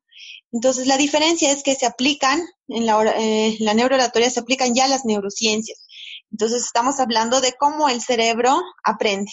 Entonces, 0.52 0.86
la 0.86 0.96
diferencia 0.96 1.52
es 1.52 1.62
que 1.62 1.74
se 1.74 1.84
aplican, 1.84 2.40
en 2.68 2.86
la, 2.86 3.02
eh, 3.18 3.58
la 3.60 3.74
neurooratoria 3.74 4.30
se 4.30 4.40
aplican 4.40 4.74
ya 4.74 4.88
las 4.88 5.04
neurociencias. 5.04 5.86
Entonces, 6.30 6.64
estamos 6.64 6.98
hablando 6.98 7.42
de 7.42 7.52
cómo 7.58 7.90
el 7.90 8.00
cerebro 8.00 8.58
aprende, 8.82 9.32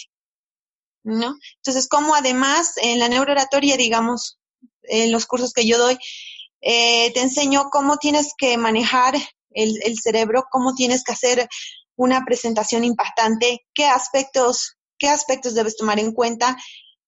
¿no? 1.02 1.38
Entonces, 1.56 1.88
cómo 1.88 2.14
además 2.14 2.74
en 2.82 2.98
la 2.98 3.08
neurooratoria, 3.08 3.78
digamos, 3.78 4.39
en 4.84 5.12
los 5.12 5.26
cursos 5.26 5.52
que 5.52 5.66
yo 5.66 5.78
doy, 5.78 5.98
eh, 6.60 7.12
te 7.12 7.20
enseño 7.20 7.70
cómo 7.70 7.96
tienes 7.96 8.34
que 8.36 8.56
manejar 8.58 9.14
el, 9.50 9.78
el 9.82 9.98
cerebro, 9.98 10.44
cómo 10.50 10.74
tienes 10.74 11.02
que 11.04 11.12
hacer 11.12 11.48
una 11.96 12.24
presentación 12.24 12.84
impactante, 12.84 13.66
qué 13.74 13.86
aspectos, 13.86 14.76
qué 14.98 15.08
aspectos 15.08 15.54
debes 15.54 15.76
tomar 15.76 15.98
en 15.98 16.12
cuenta. 16.12 16.56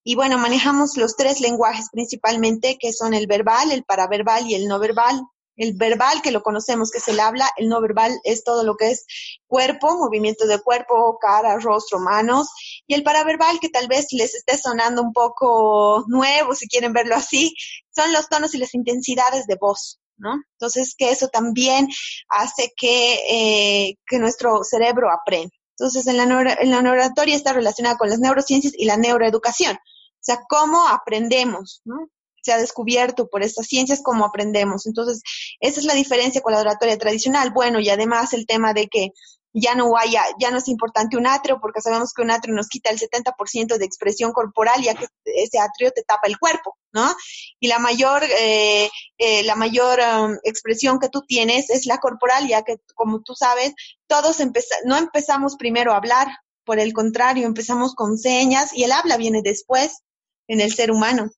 Y 0.03 0.15
bueno, 0.15 0.37
manejamos 0.37 0.97
los 0.97 1.15
tres 1.15 1.39
lenguajes 1.39 1.87
principalmente, 1.91 2.77
que 2.79 2.91
son 2.91 3.13
el 3.13 3.25
verbal, 3.25 3.71
el 3.71 3.83
paraverbal 3.83 4.49
y 4.49 4.55
el 4.55 4.67
no 4.67 4.79
verbal. 4.79 5.21
El 5.55 5.73
verbal, 5.73 6.21
que 6.21 6.31
lo 6.31 6.41
conocemos, 6.41 6.89
que 6.89 6.97
es 6.97 7.07
el 7.07 7.19
habla, 7.19 7.49
el 7.57 7.69
no 7.69 7.79
verbal 7.81 8.19
es 8.23 8.43
todo 8.43 8.63
lo 8.63 8.75
que 8.75 8.91
es 8.91 9.05
cuerpo, 9.47 9.97
movimiento 9.97 10.47
de 10.47 10.61
cuerpo, 10.61 11.17
cara, 11.19 11.59
rostro, 11.59 11.99
manos, 11.99 12.49
y 12.87 12.95
el 12.95 13.03
paraverbal, 13.03 13.59
que 13.59 13.69
tal 13.69 13.87
vez 13.87 14.07
les 14.11 14.33
esté 14.33 14.57
sonando 14.57 15.01
un 15.01 15.13
poco 15.13 16.05
nuevo, 16.07 16.55
si 16.55 16.67
quieren 16.67 16.93
verlo 16.93 17.15
así, 17.15 17.55
son 17.95 18.11
los 18.13 18.29
tonos 18.29 18.55
y 18.55 18.57
las 18.57 18.73
intensidades 18.73 19.45
de 19.45 19.57
voz. 19.59 19.99
¿no? 20.17 20.41
Entonces, 20.53 20.95
que 20.95 21.11
eso 21.11 21.27
también 21.27 21.89
hace 22.29 22.71
que, 22.75 23.13
eh, 23.29 23.97
que 24.05 24.19
nuestro 24.19 24.63
cerebro 24.63 25.11
aprenda. 25.11 25.53
Entonces, 25.77 26.07
en 26.07 26.17
la, 26.17 26.55
en 26.59 26.69
la 26.69 26.81
neuratoria 26.81 27.35
está 27.35 27.53
relacionada 27.53 27.97
con 27.97 28.09
las 28.09 28.19
neurociencias 28.19 28.73
y 28.77 28.85
la 28.85 28.97
neuroeducación. 28.97 29.75
O 29.75 30.25
sea, 30.25 30.39
cómo 30.47 30.87
aprendemos, 30.87 31.81
¿no? 31.83 32.07
Se 32.43 32.51
ha 32.51 32.57
descubierto 32.57 33.27
por 33.27 33.41
estas 33.41 33.67
ciencias 33.67 34.01
cómo 34.03 34.25
aprendemos. 34.25 34.85
Entonces, 34.85 35.21
esa 35.59 35.79
es 35.79 35.85
la 35.85 35.93
diferencia 35.93 36.41
con 36.41 36.53
la 36.53 36.59
oratoria 36.59 36.97
tradicional. 36.97 37.51
Bueno, 37.51 37.79
y 37.79 37.89
además 37.89 38.33
el 38.33 38.45
tema 38.45 38.73
de 38.73 38.87
que 38.87 39.11
ya 39.53 39.75
no 39.75 39.95
haya, 39.97 40.23
ya 40.39 40.49
no 40.49 40.57
es 40.57 40.67
importante 40.67 41.15
un 41.15 41.27
atrio, 41.27 41.59
porque 41.61 41.81
sabemos 41.81 42.11
que 42.11 42.23
un 42.23 42.31
atrio 42.31 42.55
nos 42.55 42.67
quita 42.67 42.89
el 42.89 42.99
70% 42.99 43.77
de 43.77 43.85
expresión 43.85 44.33
corporal, 44.33 44.81
ya 44.81 44.95
que 44.95 45.05
ese 45.25 45.59
atrio 45.59 45.91
te 45.91 46.03
tapa 46.03 46.27
el 46.27 46.39
cuerpo, 46.39 46.75
¿no? 46.91 47.15
Y 47.59 47.67
la 47.67 47.77
mayor, 47.77 48.23
eh, 48.23 48.89
eh, 49.19 49.43
la 49.43 49.55
mayor 49.55 49.99
um, 49.99 50.37
expresión 50.43 50.99
que 50.99 51.09
tú 51.09 51.21
tienes 51.21 51.69
es 51.69 51.85
la 51.85 51.99
corporal, 51.99 52.47
ya 52.47 52.63
que, 52.63 52.77
como 52.95 53.21
tú 53.21 53.35
sabes, 53.35 53.73
todos 54.07 54.37
no 54.85 54.97
empezamos 54.97 55.55
primero 55.55 55.93
a 55.93 55.97
hablar, 55.97 56.27
por 56.65 56.79
el 56.79 56.93
contrario, 56.93 57.45
empezamos 57.45 57.93
con 57.93 58.17
señas 58.17 58.71
y 58.73 58.83
el 58.83 58.91
habla 58.91 59.17
viene 59.17 59.41
después 59.43 60.01
en 60.47 60.61
el 60.61 60.73
ser 60.73 60.91
humano. 60.91 61.29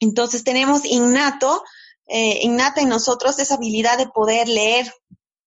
Entonces 0.00 0.44
tenemos 0.44 0.84
innato, 0.84 1.62
eh, 2.08 2.40
innata 2.42 2.80
en 2.80 2.88
nosotros 2.88 3.38
esa 3.38 3.54
habilidad 3.54 3.98
de 3.98 4.08
poder 4.08 4.48
leer, 4.48 4.92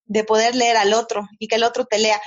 de 0.06 0.24
poder 0.24 0.56
leer 0.56 0.78
al 0.78 0.94
otro 0.94 1.28
y 1.40 1.48
que 1.48 1.56
el 1.56 1.64
otro 1.64 1.86
te 1.86 2.00
lea. 2.00 2.22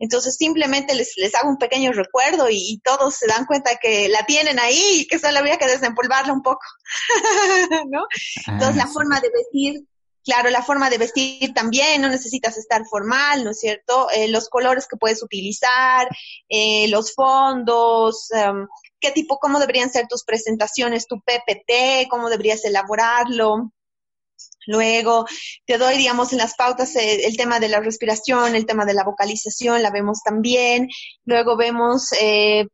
Entonces 0.00 0.36
simplemente 0.36 0.94
les, 0.94 1.12
les 1.16 1.34
hago 1.34 1.50
un 1.50 1.58
pequeño 1.58 1.92
recuerdo 1.92 2.48
y, 2.50 2.80
todos 2.82 3.14
se 3.14 3.26
dan 3.26 3.44
cuenta 3.44 3.76
que 3.76 4.08
la 4.08 4.24
tienen 4.24 4.58
ahí 4.58 5.00
y 5.00 5.06
que 5.06 5.18
solo 5.18 5.38
había 5.38 5.58
que 5.58 5.66
desempolvarla 5.66 6.32
un 6.32 6.42
poco, 6.42 6.64
¿no? 7.90 8.06
Entonces 8.46 8.76
la 8.76 8.84
ah, 8.84 8.90
forma 8.92 9.20
de 9.20 9.30
vestir, 9.30 9.84
claro, 10.24 10.50
la 10.50 10.62
forma 10.62 10.90
de 10.90 10.98
vestir 10.98 11.52
también, 11.54 12.00
no 12.00 12.08
necesitas 12.08 12.56
estar 12.58 12.84
formal, 12.86 13.44
¿no 13.44 13.50
es 13.50 13.60
cierto? 13.60 14.08
Eh, 14.10 14.28
los 14.28 14.48
colores 14.48 14.86
que 14.88 14.96
puedes 14.96 15.22
utilizar, 15.22 16.08
eh, 16.48 16.88
los 16.88 17.14
fondos, 17.14 18.30
em, 18.32 18.66
qué 19.00 19.10
tipo, 19.12 19.38
cómo 19.38 19.58
deberían 19.58 19.90
ser 19.90 20.06
tus 20.08 20.24
presentaciones, 20.24 21.06
tu 21.06 21.20
PPT, 21.20 22.08
cómo 22.08 22.28
deberías 22.28 22.64
elaborarlo. 22.64 23.72
Luego 24.66 25.26
te 25.66 25.78
doy, 25.78 25.96
digamos, 25.96 26.32
en 26.32 26.38
las 26.38 26.54
pautas 26.54 26.94
eh, 26.96 27.26
el 27.26 27.36
tema 27.36 27.60
de 27.60 27.68
la 27.68 27.80
respiración, 27.80 28.54
el 28.54 28.66
tema 28.66 28.84
de 28.84 28.94
la 28.94 29.04
vocalización, 29.04 29.82
la 29.82 29.90
vemos 29.90 30.20
también. 30.22 30.88
Luego 31.24 31.56
vemos, 31.56 32.12
eh, 32.20 32.66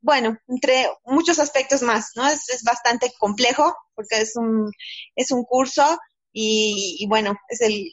bueno, 0.00 0.38
entre 0.46 0.88
muchos 1.04 1.38
aspectos 1.38 1.82
más, 1.82 2.12
¿no? 2.14 2.26
Es, 2.28 2.48
es, 2.48 2.62
bastante 2.62 3.12
complejo 3.18 3.74
porque 3.94 4.20
es 4.20 4.36
un, 4.36 4.70
es 5.16 5.30
un 5.32 5.44
curso 5.44 5.98
y, 6.32 6.96
y 7.00 7.06
bueno, 7.06 7.36
es 7.48 7.60
el, 7.60 7.92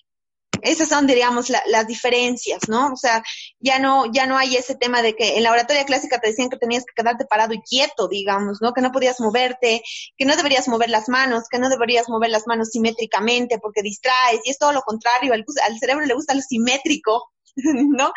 esas 0.65 0.89
son, 0.89 1.06
diríamos, 1.06 1.50
las 1.50 1.88
diferencias, 1.88 2.68
¿no? 2.68 2.94
O 2.94 2.96
sea, 2.96 3.24
ya 3.60 3.80
no, 3.80 4.12
ya 4.12 4.25
no 4.25 4.38
hay 4.38 4.56
ese 4.56 4.75
tema 4.75 5.01
de 5.01 5.15
que 5.15 5.38
en 5.38 5.44
la 5.44 5.51
oratoria 5.51 5.86
clásica 5.86 6.20
te 6.20 6.30
decían 6.30 6.50
que 6.50 6.58
tenías 6.58 6.84
que 6.84 6.94
quedarte 6.96 7.25
parado 7.25 7.54
y 7.54 7.62
quieto, 7.62 8.08
digamos, 8.08 8.60
¿no? 8.62 8.74
Que 8.74 8.82
no 8.82 8.92
podías 8.92 9.20
moverte, 9.20 9.84
que 10.18 10.25
no 10.25 10.36
deberías 10.36 10.68
mover 10.68 10.89
las 10.89 11.08
manos, 11.08 11.44
que 11.50 11.60
no 11.60 11.70
deberías 11.70 12.10
mover 12.10 12.32
las 12.32 12.48
manos 12.48 12.70
simétricamente 12.70 13.60
porque 13.60 13.82
distraes, 13.82 14.42
y 14.44 14.50
es 14.50 14.58
todo 14.58 14.72
lo 14.72 14.82
contrario, 14.82 15.34
al, 15.34 15.46
al 15.65 15.80
cerebro 15.80 16.06
le 16.06 16.15
gusta 16.15 16.34
lo 16.34 16.42
simétrico, 16.42 17.32
¿no? 17.56 18.12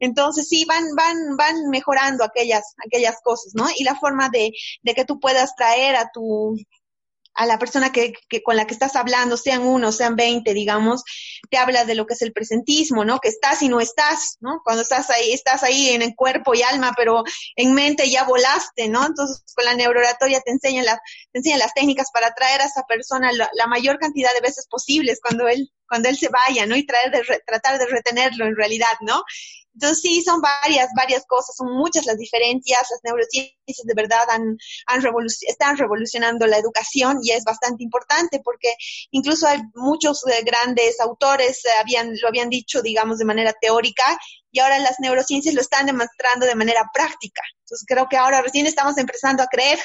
Entonces 0.00 0.48
sí, 0.48 0.64
van, 0.64 0.84
van, 0.96 1.36
van 1.36 1.70
mejorando 1.70 2.24
aquellas, 2.24 2.74
aquellas 2.84 3.16
cosas, 3.22 3.52
¿no? 3.54 3.68
Y 3.76 3.84
la 3.84 3.94
forma 3.94 4.28
de, 4.28 4.50
de 4.82 4.94
que 4.94 5.04
tú 5.04 5.20
puedas 5.20 5.54
traer 5.54 5.96
a 5.96 6.10
tu, 6.12 6.56
a 7.34 7.46
la 7.46 7.58
persona 7.58 7.92
que, 7.92 8.12
que, 8.28 8.42
con 8.42 8.56
la 8.56 8.66
que 8.66 8.74
estás 8.74 8.96
hablando, 8.96 9.36
sean 9.36 9.62
uno, 9.62 9.92
sean 9.92 10.16
veinte, 10.16 10.54
digamos, 10.54 11.02
te 11.50 11.56
habla 11.56 11.84
de 11.84 11.94
lo 11.94 12.06
que 12.06 12.14
es 12.14 12.22
el 12.22 12.32
presentismo, 12.32 13.04
¿no? 13.04 13.20
Que 13.20 13.28
estás 13.28 13.62
y 13.62 13.68
no 13.68 13.80
estás, 13.80 14.36
¿no? 14.40 14.60
Cuando 14.64 14.82
estás 14.82 15.10
ahí, 15.10 15.32
estás 15.32 15.62
ahí 15.62 15.90
en 15.90 16.02
el 16.02 16.14
cuerpo 16.14 16.54
y 16.54 16.62
alma, 16.62 16.92
pero 16.96 17.24
en 17.56 17.74
mente 17.74 18.10
ya 18.10 18.24
volaste, 18.24 18.88
¿no? 18.88 19.06
Entonces, 19.06 19.42
con 19.54 19.64
la 19.64 19.74
neurooratoria 19.74 20.40
te 20.40 20.50
enseñan, 20.50 20.84
la, 20.84 21.00
te 21.32 21.38
enseñan 21.38 21.58
las 21.58 21.74
técnicas 21.74 22.10
para 22.12 22.34
traer 22.34 22.60
a 22.60 22.66
esa 22.66 22.82
persona 22.82 23.32
la, 23.32 23.50
la, 23.54 23.66
mayor 23.66 23.98
cantidad 23.98 24.32
de 24.34 24.40
veces 24.40 24.66
posibles 24.68 25.18
cuando 25.22 25.48
él, 25.48 25.70
cuando 25.88 26.08
él 26.08 26.18
se 26.18 26.28
vaya, 26.28 26.66
¿no? 26.66 26.76
Y 26.76 26.86
traer 26.86 27.10
de, 27.10 27.22
tratar 27.46 27.78
de 27.78 27.86
retenerlo 27.86 28.46
en 28.46 28.56
realidad, 28.56 28.94
¿no? 29.00 29.22
Entonces 29.74 30.00
sí, 30.02 30.22
son 30.22 30.40
varias, 30.40 30.88
varias 30.94 31.24
cosas, 31.26 31.56
son 31.56 31.74
muchas 31.76 32.04
las 32.04 32.18
diferencias, 32.18 32.80
las 32.90 33.00
neurociencias 33.02 33.84
de 33.84 33.94
verdad 33.94 34.22
han, 34.30 34.58
han 34.86 35.02
están 35.48 35.76
revolucionando 35.76 36.46
la 36.46 36.58
educación 36.58 37.18
y 37.22 37.30
es 37.30 37.44
bastante 37.44 37.82
importante 37.82 38.40
porque 38.44 38.74
incluso 39.10 39.46
hay 39.46 39.60
muchos 39.74 40.26
eh, 40.26 40.42
grandes 40.44 41.00
autores 41.00 41.64
eh, 41.64 41.68
habían, 41.80 42.14
lo 42.20 42.28
habían 42.28 42.50
dicho, 42.50 42.82
digamos, 42.82 43.18
de 43.18 43.24
manera 43.24 43.54
teórica 43.60 44.04
y 44.50 44.60
ahora 44.60 44.78
las 44.78 45.00
neurociencias 45.00 45.54
lo 45.54 45.62
están 45.62 45.86
demostrando 45.86 46.44
de 46.44 46.54
manera 46.54 46.90
práctica. 46.92 47.42
Entonces 47.60 47.86
creo 47.86 48.08
que 48.08 48.18
ahora 48.18 48.42
recién 48.42 48.66
estamos 48.66 48.98
empezando 48.98 49.42
a 49.42 49.46
creer. 49.46 49.78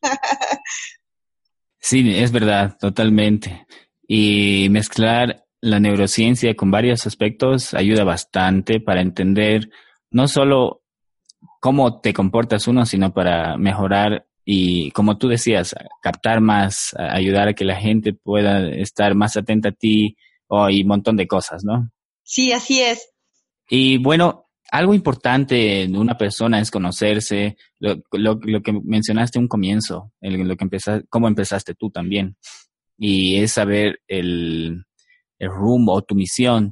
sí, 1.80 2.16
es 2.16 2.30
verdad, 2.30 2.76
totalmente. 2.78 3.66
Y 4.06 4.68
mezclar 4.70 5.45
la 5.66 5.80
neurociencia 5.80 6.54
con 6.54 6.70
varios 6.70 7.06
aspectos 7.06 7.74
ayuda 7.74 8.04
bastante 8.04 8.80
para 8.80 9.00
entender 9.00 9.68
no 10.10 10.28
solo 10.28 10.82
cómo 11.60 12.00
te 12.00 12.12
comportas 12.12 12.68
uno, 12.68 12.86
sino 12.86 13.12
para 13.12 13.56
mejorar 13.56 14.26
y, 14.44 14.92
como 14.92 15.18
tú 15.18 15.28
decías, 15.28 15.74
captar 16.00 16.40
más, 16.40 16.94
ayudar 16.96 17.48
a 17.48 17.54
que 17.54 17.64
la 17.64 17.76
gente 17.76 18.12
pueda 18.12 18.68
estar 18.68 19.14
más 19.16 19.36
atenta 19.36 19.70
a 19.70 19.72
ti 19.72 20.16
o, 20.46 20.70
y 20.70 20.82
un 20.82 20.88
montón 20.88 21.16
de 21.16 21.26
cosas, 21.26 21.64
¿no? 21.64 21.90
Sí, 22.22 22.52
así 22.52 22.80
es. 22.80 23.10
Y 23.68 23.98
bueno, 23.98 24.46
algo 24.70 24.94
importante 24.94 25.82
en 25.82 25.96
una 25.96 26.16
persona 26.16 26.60
es 26.60 26.70
conocerse, 26.70 27.56
lo, 27.80 27.96
lo, 28.12 28.38
lo 28.40 28.62
que 28.62 28.72
mencionaste 28.72 29.40
un 29.40 29.48
comienzo, 29.48 30.12
el, 30.20 30.34
lo 30.46 30.56
que 30.56 30.64
empezaste, 30.64 31.06
cómo 31.08 31.26
empezaste 31.26 31.74
tú 31.74 31.90
también, 31.90 32.36
y 32.96 33.36
es 33.38 33.52
saber 33.52 34.00
el, 34.06 34.84
el 35.38 35.50
rumbo 35.50 35.92
o 35.94 36.02
tu 36.02 36.14
misión, 36.14 36.70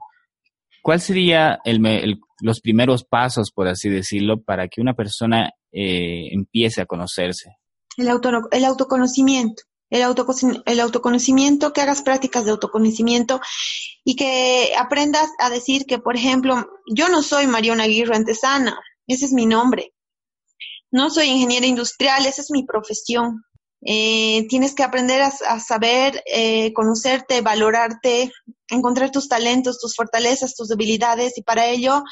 ¿cuál 0.83 1.01
sería 1.01 1.59
el, 1.65 2.19
los 2.41 2.61
primeros 2.61 3.05
pasos, 3.05 3.51
por 3.51 3.69
así 3.69 3.89
decirlo, 3.89 4.43
para 4.43 4.69
que 4.69 4.81
una 4.81 4.95
persona 4.95 5.51
eh, 5.73 6.29
empiece 6.33 6.81
a 6.81 6.87
conocerse? 6.87 7.57
El, 7.97 8.09
auto, 8.09 8.31
el 8.51 8.65
autoconocimiento. 8.65 9.63
El, 9.91 10.03
el 10.67 10.81
autoconocimiento, 10.81 11.73
que 11.73 11.81
hagas 11.81 12.03
prácticas 12.03 12.45
de 12.45 12.51
autoconocimiento 12.51 13.41
y 14.03 14.17
que 14.17 14.73
aprendas 14.77 15.29
a 15.39 15.51
decir 15.51 15.85
que, 15.87 15.99
por 15.99 16.17
ejemplo, 16.17 16.67
yo 16.93 17.09
no 17.09 17.23
soy 17.23 17.47
Mariona 17.47 17.85
Aguirre 17.85 18.17
Antesana, 18.17 18.77
ese 19.07 19.27
es 19.27 19.33
mi 19.33 19.47
nombre. 19.47 19.95
No 20.91 21.11
soy 21.11 21.27
ingeniera 21.29 21.67
industrial, 21.67 22.27
esa 22.27 22.43
es 22.43 22.51
mi 22.51 22.65
profesión. 22.65 23.45
Eh, 23.87 24.47
tienes 24.49 24.75
que 24.75 24.83
aprender 24.83 25.21
a, 25.21 25.61
saber, 25.61 26.23
eh, 26.27 26.73
conocerte, 26.73 27.43
valorarte, 27.43 28.33
encontrar 28.69 29.11
tus 29.11 29.29
talentos, 29.29 29.79
tus 29.79 29.95
fortalezas, 29.95 30.55
tus 30.55 30.69
debilidades 30.69 31.37
y 31.37 31.43
para 31.43 31.67
ello 31.67 32.03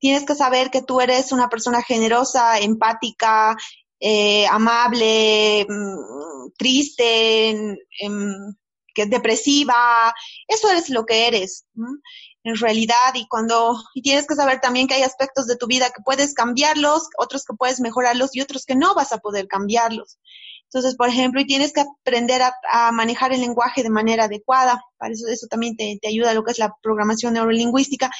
tienes 0.00 0.24
que 0.24 0.34
saber 0.34 0.70
que 0.70 0.82
tú 0.82 1.00
eres 1.00 1.30
una 1.30 1.48
persona 1.48 1.80
generosa, 1.80 2.58
empática, 2.58 3.56
eh, 4.00 4.46
amable, 4.48 5.64
mm, 5.68 6.50
triste, 6.58 7.50
em, 8.00 8.54
que 8.94 9.06
depresiva, 9.06 10.12
eso 10.48 10.70
es 10.72 10.90
lo 10.90 11.06
que 11.06 11.28
eres. 11.28 11.64
en 12.44 12.56
realidad 12.56 13.14
y 13.14 13.28
cuando 13.28 13.80
y 13.94 14.02
tienes 14.02 14.26
que 14.26 14.34
saber 14.34 14.60
también 14.60 14.88
que 14.88 14.94
hay 14.94 15.02
aspectos 15.04 15.46
de 15.46 15.56
tu 15.56 15.68
vida 15.68 15.90
que 15.90 16.02
puedes 16.04 16.34
cambiarlos, 16.34 17.08
otros 17.16 17.44
que 17.44 17.54
puedes 17.54 17.78
mejorarlos 17.80 18.34
y 18.34 18.40
otros 18.40 18.64
que 18.66 18.74
no 18.74 18.94
vas 18.96 19.12
a 19.12 19.18
poder 19.18 19.46
cambiarlos. 19.46 20.18
Entonces, 20.72 20.96
por 20.96 21.10
ejemplo, 21.10 21.38
y 21.38 21.46
tienes 21.46 21.70
que 21.74 21.82
aprender 21.82 22.40
a, 22.40 22.92
manejar 22.92 23.30
el 23.34 23.42
lenguaje 23.42 23.82
de 23.82 23.90
manera 23.90 24.24
adecuada. 24.24 24.82
Para 24.96 25.12
eso, 25.12 25.26
eso 25.28 25.46
también 25.46 25.76
te, 25.76 25.98
ayuda 26.08 26.30
a 26.30 26.34
lo 26.34 26.42
que 26.44 26.52
es 26.52 26.58
la 26.58 26.74
programación 26.82 27.34
neurolingüística. 27.34 28.10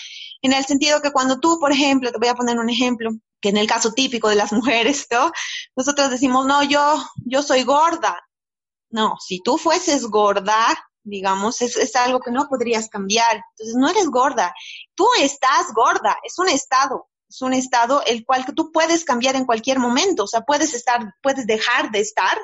En 0.42 0.52
el 0.52 0.62
sentido 0.66 1.00
que 1.00 1.12
cuando 1.12 1.40
tú, 1.40 1.58
por 1.58 1.72
ejemplo, 1.72 2.12
te 2.12 2.18
voy 2.18 2.28
a 2.28 2.34
poner 2.34 2.58
un 2.58 2.68
ejemplo, 2.68 3.10
que 3.40 3.48
en 3.48 3.56
el 3.56 3.66
caso 3.66 3.92
típico 3.92 4.28
de 4.28 4.34
las 4.34 4.52
mujeres, 4.52 5.06
¿no? 5.10 5.32
Nosotros 5.74 6.10
decimos, 6.10 6.44
no, 6.44 6.62
yo, 6.62 7.02
yo 7.24 7.42
soy 7.42 7.62
gorda. 7.62 8.20
No, 8.90 9.16
si 9.18 9.40
tú 9.42 9.56
fueses 9.56 10.04
gorda, 10.04 10.54
digamos, 11.04 11.62
es, 11.62 11.78
es 11.78 11.96
algo 11.96 12.20
que 12.20 12.30
no 12.30 12.48
podrías 12.48 12.90
cambiar. 12.90 13.42
Entonces, 13.52 13.76
no 13.76 13.88
eres 13.88 14.08
gorda. 14.08 14.52
Tú 14.94 15.06
estás 15.18 15.72
gorda. 15.74 16.18
Es 16.22 16.38
un 16.38 16.50
estado 16.50 17.08
es 17.32 17.40
un 17.42 17.54
estado 17.54 18.02
el 18.04 18.24
cual 18.24 18.44
tú 18.54 18.70
puedes 18.70 19.04
cambiar 19.04 19.36
en 19.36 19.46
cualquier 19.46 19.78
momento, 19.78 20.24
o 20.24 20.26
sea, 20.26 20.42
puedes 20.42 20.74
estar, 20.74 21.14
puedes 21.22 21.46
dejar 21.46 21.90
de 21.90 22.00
estar, 22.00 22.38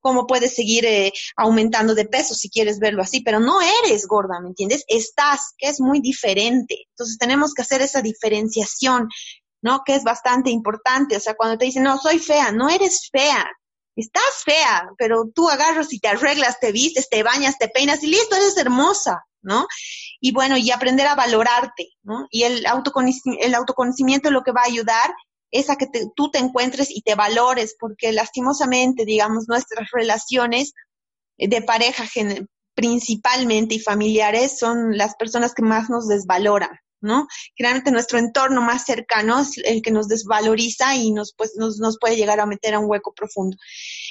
como 0.00 0.26
puedes 0.26 0.54
seguir 0.54 0.86
eh, 0.86 1.12
aumentando 1.36 1.94
de 1.94 2.06
peso 2.06 2.34
si 2.34 2.48
quieres 2.48 2.78
verlo 2.78 3.02
así, 3.02 3.20
pero 3.20 3.38
no 3.38 3.60
eres 3.84 4.06
gorda, 4.06 4.40
¿me 4.40 4.48
entiendes? 4.48 4.82
Estás, 4.88 5.52
que 5.58 5.68
es 5.68 5.78
muy 5.78 6.00
diferente. 6.00 6.86
Entonces 6.90 7.18
tenemos 7.18 7.52
que 7.52 7.60
hacer 7.60 7.82
esa 7.82 8.00
diferenciación, 8.00 9.08
¿no? 9.60 9.82
Que 9.84 9.96
es 9.96 10.02
bastante 10.02 10.48
importante. 10.48 11.16
O 11.16 11.20
sea, 11.20 11.34
cuando 11.34 11.58
te 11.58 11.66
dicen, 11.66 11.82
no, 11.82 11.98
soy 11.98 12.18
fea, 12.18 12.50
no 12.50 12.70
eres 12.70 13.10
fea. 13.12 13.46
Estás 13.94 14.42
fea, 14.42 14.88
pero 14.96 15.24
tú 15.34 15.50
agarras 15.50 15.92
y 15.92 16.00
te 16.00 16.08
arreglas, 16.08 16.58
te 16.60 16.72
vistes, 16.72 17.10
te 17.10 17.22
bañas, 17.22 17.58
te 17.58 17.68
peinas 17.68 18.02
y 18.02 18.06
listo, 18.06 18.36
eres 18.36 18.56
hermosa. 18.56 19.26
¿No? 19.42 19.66
Y 20.20 20.32
bueno, 20.32 20.56
y 20.56 20.70
aprender 20.70 21.06
a 21.06 21.14
valorarte, 21.14 21.88
¿no? 22.02 22.26
Y 22.30 22.44
el, 22.44 22.66
autoconocimiento, 22.66 23.46
el 23.46 23.54
autoconocimiento 23.54 24.30
lo 24.30 24.42
que 24.42 24.52
va 24.52 24.62
a 24.62 24.70
ayudar 24.70 25.14
es 25.50 25.70
a 25.70 25.76
que 25.76 25.86
tú 26.14 26.30
te 26.30 26.38
encuentres 26.38 26.90
y 26.90 27.02
te 27.02 27.14
valores, 27.14 27.76
porque 27.78 28.12
lastimosamente, 28.12 29.04
digamos, 29.04 29.48
nuestras 29.48 29.88
relaciones 29.92 30.72
de 31.38 31.62
pareja 31.62 32.04
principalmente 32.74 33.74
y 33.74 33.80
familiares 33.80 34.58
son 34.58 34.96
las 34.96 35.16
personas 35.16 35.54
que 35.54 35.62
más 35.62 35.90
nos 35.90 36.06
desvaloran, 36.06 36.70
¿no? 37.00 37.26
Generalmente 37.54 37.90
nuestro 37.90 38.18
entorno 38.18 38.60
más 38.62 38.84
cercano 38.84 39.40
es 39.40 39.52
el 39.64 39.82
que 39.82 39.90
nos 39.90 40.08
desvaloriza 40.08 40.94
y 40.96 41.12
nos, 41.12 41.32
pues, 41.34 41.52
nos, 41.56 41.78
nos 41.78 41.98
puede 41.98 42.16
llegar 42.16 42.40
a 42.40 42.46
meter 42.46 42.74
a 42.74 42.78
un 42.78 42.90
hueco 42.90 43.12
profundo. 43.12 43.56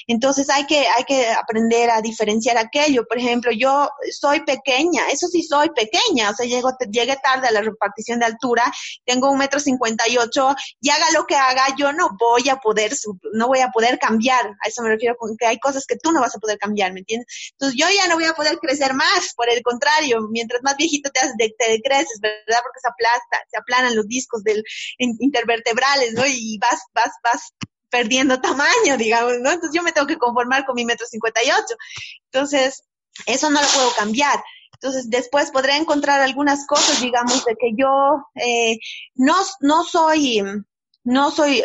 Entonces 0.08 0.50
hay 0.50 0.65
que, 0.65 0.88
hay 0.88 1.03
que 1.03 1.27
aprender 1.29 1.89
a 1.89 2.01
diferenciar 2.01 2.58
aquello. 2.58 3.05
Por 3.08 3.17
ejemplo, 3.17 3.51
yo 3.51 3.89
soy 4.12 4.41
pequeña, 4.41 5.10
eso 5.12 5.27
sí 5.27 5.43
soy 5.43 5.69
pequeña, 5.69 6.31
o 6.31 6.34
sea, 6.34 6.46
llego, 6.46 6.72
llegué 6.91 7.17
tarde 7.22 7.48
a 7.48 7.51
la 7.51 7.62
repartición 7.62 8.19
de 8.19 8.25
altura, 8.25 8.63
tengo 9.05 9.31
un 9.31 9.38
metro 9.38 9.60
cincuenta 9.60 10.08
y 10.08 10.17
ocho, 10.17 10.55
y 10.81 10.89
haga 10.89 11.12
lo 11.12 11.25
que 11.25 11.36
haga, 11.36 11.63
yo 11.77 11.93
no 11.93 12.10
voy 12.19 12.50
a 12.50 12.58
poder, 12.58 12.93
no 13.34 13.48
voy 13.48 13.60
a 13.60 13.69
poder 13.69 14.00
cambiar. 14.00 14.46
A 14.46 14.67
eso 14.67 14.81
me 14.81 14.89
refiero 14.89 15.15
con 15.17 15.38
que 15.38 15.46
hay 15.46 15.60
cosas 15.60 15.86
que 15.86 15.98
tú 15.98 16.12
no 16.12 16.22
vas 16.22 16.36
a 16.36 16.39
poder 16.39 16.58
cambiar, 16.58 16.93
¿me 16.93 17.00
entiendes? 17.00 17.51
Entonces 17.51 17.77
yo 17.79 17.86
ya 17.89 18.08
no 18.08 18.15
voy 18.15 18.25
a 18.25 18.34
poder 18.34 18.58
crecer 18.58 18.93
más, 18.93 19.34
por 19.36 19.50
el 19.50 19.62
contrario, 19.62 20.27
mientras 20.29 20.62
más 20.63 20.75
viejito 20.77 21.10
te, 21.12 21.50
te 21.58 21.81
creces, 21.81 22.19
¿verdad? 22.22 22.62
Porque 22.63 22.78
se 22.81 22.88
aplasta, 22.88 23.38
se 23.50 23.57
aplanan 23.57 23.95
los 23.95 24.07
discos 24.07 24.43
del 24.43 24.63
intervertebrales, 24.98 26.13
¿no? 26.13 26.25
Y 26.25 26.57
vas, 26.59 26.79
vas, 26.93 27.12
vas 27.24 27.53
perdiendo 27.89 28.39
tamaño, 28.39 28.98
digamos, 28.98 29.39
¿no? 29.39 29.51
Entonces 29.51 29.71
yo 29.74 29.83
me 29.83 29.91
tengo 29.91 30.07
que 30.07 30.17
conformar 30.17 30.65
con 30.65 30.75
mi 30.75 30.86
metro 30.86 31.05
cincuenta 31.07 31.43
y 31.43 31.50
ocho. 31.50 31.75
Entonces, 32.31 32.83
eso 33.25 33.50
no 33.50 33.62
lo 33.62 33.67
puedo 33.67 33.91
cambiar. 33.95 34.41
Entonces, 34.74 35.09
después 35.09 35.51
podré 35.51 35.75
encontrar 35.75 36.21
algunas 36.21 36.65
cosas, 36.65 37.01
digamos, 37.01 37.43
de 37.45 37.55
que 37.55 37.71
yo 37.77 38.24
eh, 38.36 38.77
no, 39.15 39.36
no 39.59 39.83
soy, 39.83 40.41
no 41.03 41.31
soy, 41.31 41.63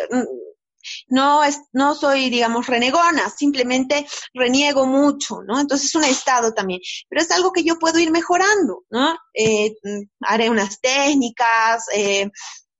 no, 1.07 1.43
es, 1.43 1.61
no 1.73 1.95
soy, 1.95 2.29
digamos, 2.29 2.67
renegona, 2.67 3.29
simplemente 3.29 4.05
reniego 4.33 4.85
mucho, 4.85 5.41
¿no? 5.45 5.59
Entonces 5.59 5.87
es 5.87 5.95
un 5.95 6.03
estado 6.03 6.53
también, 6.53 6.81
pero 7.09 7.21
es 7.21 7.31
algo 7.31 7.51
que 7.51 7.63
yo 7.63 7.79
puedo 7.79 7.99
ir 7.99 8.11
mejorando, 8.11 8.83
¿no? 8.89 9.17
Eh, 9.33 9.75
haré 10.21 10.49
unas 10.49 10.79
técnicas, 10.79 11.85
eh, 11.93 12.29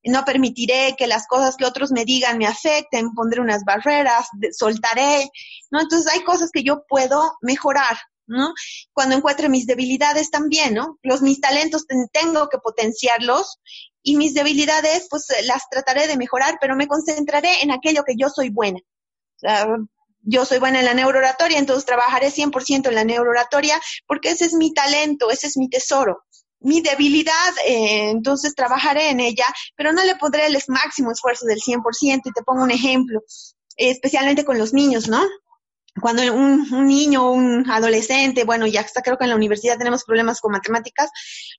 no 0.06 0.24
permitiré 0.24 0.96
que 0.98 1.08
las 1.08 1.28
cosas 1.28 1.56
que 1.58 1.66
otros 1.66 1.92
me 1.92 2.06
digan 2.06 2.38
me 2.38 2.48
afecten, 2.48 3.14
pondré 3.14 3.42
unas 3.42 3.64
barreras, 3.64 4.28
soltaré, 4.52 5.30
¿no? 5.72 5.82
Entonces 5.82 6.12
hay 6.12 6.24
cosas 6.24 6.52
que 6.52 6.64
yo 6.64 6.86
puedo 6.88 7.34
mejorar, 7.42 7.98
¿no? 8.28 8.54
Cuando 8.94 9.16
encuentre 9.16 9.50
mis 9.50 9.66
debilidades 9.66 10.30
también, 10.30 10.74
¿no? 10.74 11.00
Los 11.02 11.22
mis 11.22 11.42
talentos 11.42 11.86
tengo 12.12 12.50
que 12.50 12.60
potenciarlos 12.60 13.60
y 14.06 14.16
mis 14.18 14.36
debilidades 14.36 15.08
pues 15.10 15.26
las 15.46 15.64
trataré 15.70 16.08
de 16.08 16.16
mejorar, 16.16 16.58
pero 16.62 16.76
me 16.76 16.88
concentraré 16.88 17.50
en 17.64 17.72
aquello 17.72 18.04
que 18.06 18.16
yo 18.16 18.30
soy 18.30 18.50
buena. 18.50 18.80
yo 20.22 20.46
soy 20.46 20.60
buena 20.60 20.80
en 20.80 20.86
la 20.86 20.94
neurooratoria, 20.94 21.60
entonces 21.60 21.86
trabajaré 21.86 22.32
100% 22.32 22.88
en 22.88 22.96
la 22.96 23.04
neurooratoria 23.04 23.80
porque 24.08 24.30
ese 24.30 24.46
es 24.46 24.54
mi 24.54 24.74
talento, 24.74 25.30
ese 25.30 25.48
es 25.48 25.58
mi 25.58 25.70
tesoro 25.70 26.24
mi 26.66 26.82
debilidad, 26.82 27.54
eh, 27.68 28.10
entonces 28.10 28.56
trabajaré 28.56 29.12
en 29.12 29.20
ella, 29.20 29.46
pero 29.76 29.94
no 29.94 30.04
le 30.04 30.16
pondré 30.16 30.48
el 30.48 30.58
máximo 30.68 31.12
esfuerzo 31.12 31.46
del 31.46 31.60
100%. 31.60 32.22
Y 32.26 32.32
te 32.32 32.42
pongo 32.44 32.64
un 32.64 32.72
ejemplo, 32.72 33.22
especialmente 33.78 34.44
con 34.46 34.58
los 34.58 34.74
niños, 34.74 35.08
¿no? 35.08 35.22
Cuando 36.02 36.22
un, 36.34 36.68
un 36.74 36.88
niño, 36.88 37.32
un 37.32 37.70
adolescente, 37.70 38.44
bueno, 38.44 38.68
ya 38.68 38.82
hasta 38.82 39.02
creo 39.02 39.18
que 39.18 39.24
en 39.24 39.30
la 39.30 39.36
universidad 39.36 39.78
tenemos 39.78 40.04
problemas 40.04 40.42
con 40.42 40.52
matemáticas, 40.52 41.10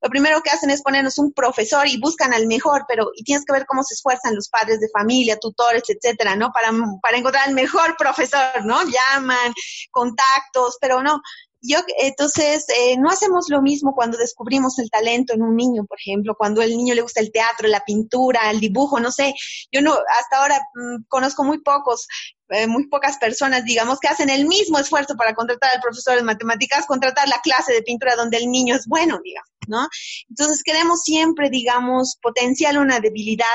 lo 0.03 0.11
primero 0.11 0.43
que 0.43 0.51
hacen 0.51 0.71
es 0.71 0.83
ponernos 0.83 1.19
un 1.19 1.33
profesor 1.33 1.89
y 1.89 1.99
buscan 1.99 2.35
al 2.35 2.47
mejor, 2.47 2.85
pero 2.87 3.11
y 3.15 3.25
tienes 3.25 3.45
que 3.47 3.53
ver 3.53 3.65
cómo 3.67 3.83
se 3.83 3.95
esfuerzan 3.95 4.35
los 4.35 4.49
padres 4.49 4.81
de 4.81 4.89
familia, 4.91 5.39
tutores, 5.39 5.85
etcétera, 5.89 6.37
¿no? 6.37 6.51
Para, 6.53 6.71
para 7.01 7.17
encontrar 7.17 7.49
el 7.49 7.55
mejor 7.55 7.97
profesor, 7.97 8.65
¿no? 8.65 8.79
Llaman, 8.83 9.55
contactos, 9.91 10.77
pero 10.81 11.03
no, 11.03 11.23
yo, 11.63 11.79
entonces, 11.99 12.67
eh, 12.69 12.97
no 12.99 13.09
hacemos 13.11 13.47
lo 13.49 13.61
mismo 13.61 13.93
cuando 13.95 14.19
descubrimos 14.19 14.79
el 14.79 14.91
talento 14.91 15.35
en 15.35 15.43
un 15.43 15.57
niño, 15.57 15.85
por 15.85 15.99
ejemplo, 15.99 16.35
cuando 16.37 16.63
el 16.63 16.77
niño 16.77 16.95
le 16.95 17.03
gusta 17.03 17.21
el 17.21 17.33
teatro, 17.33 17.67
la 17.67 17.85
pintura, 17.85 18.51
el 18.51 18.61
dibujo, 18.61 19.01
no 19.01 19.11
sé. 19.11 19.35
Yo 19.73 19.81
no, 19.81 19.93
hasta 20.19 20.39
ahora 20.39 20.61
mm, 20.75 21.05
conozco 21.09 21.45
muy 21.45 21.59
pocos 21.63 22.07
eh, 22.49 22.67
muy 22.67 22.87
pocas 22.89 23.19
personas, 23.19 23.65
digamos, 23.65 23.99
que 23.99 24.09
hacen 24.09 24.31
el 24.31 24.47
mismo 24.47 24.79
esfuerzo 24.79 25.17
para 25.17 25.35
contratar 25.35 25.75
al 25.75 25.81
profesor 25.81 26.17
de 26.17 26.23
matemáticas, 26.23 26.87
contratar 26.87 27.29
la 27.29 27.41
clase 27.41 27.73
de 27.73 27.83
pintura 27.83 28.15
donde 28.17 28.37
el 28.37 28.51
niño 28.51 28.77
es 28.77 28.87
bueno, 28.87 29.19
digamos, 29.23 29.51
¿no? 29.67 29.89
Entonces 30.29 30.63
queremos 30.63 31.03
siempre, 31.03 31.51
digamos, 31.51 32.17
potenciar 32.23 32.79
una 32.79 33.01
debilidad 33.01 33.47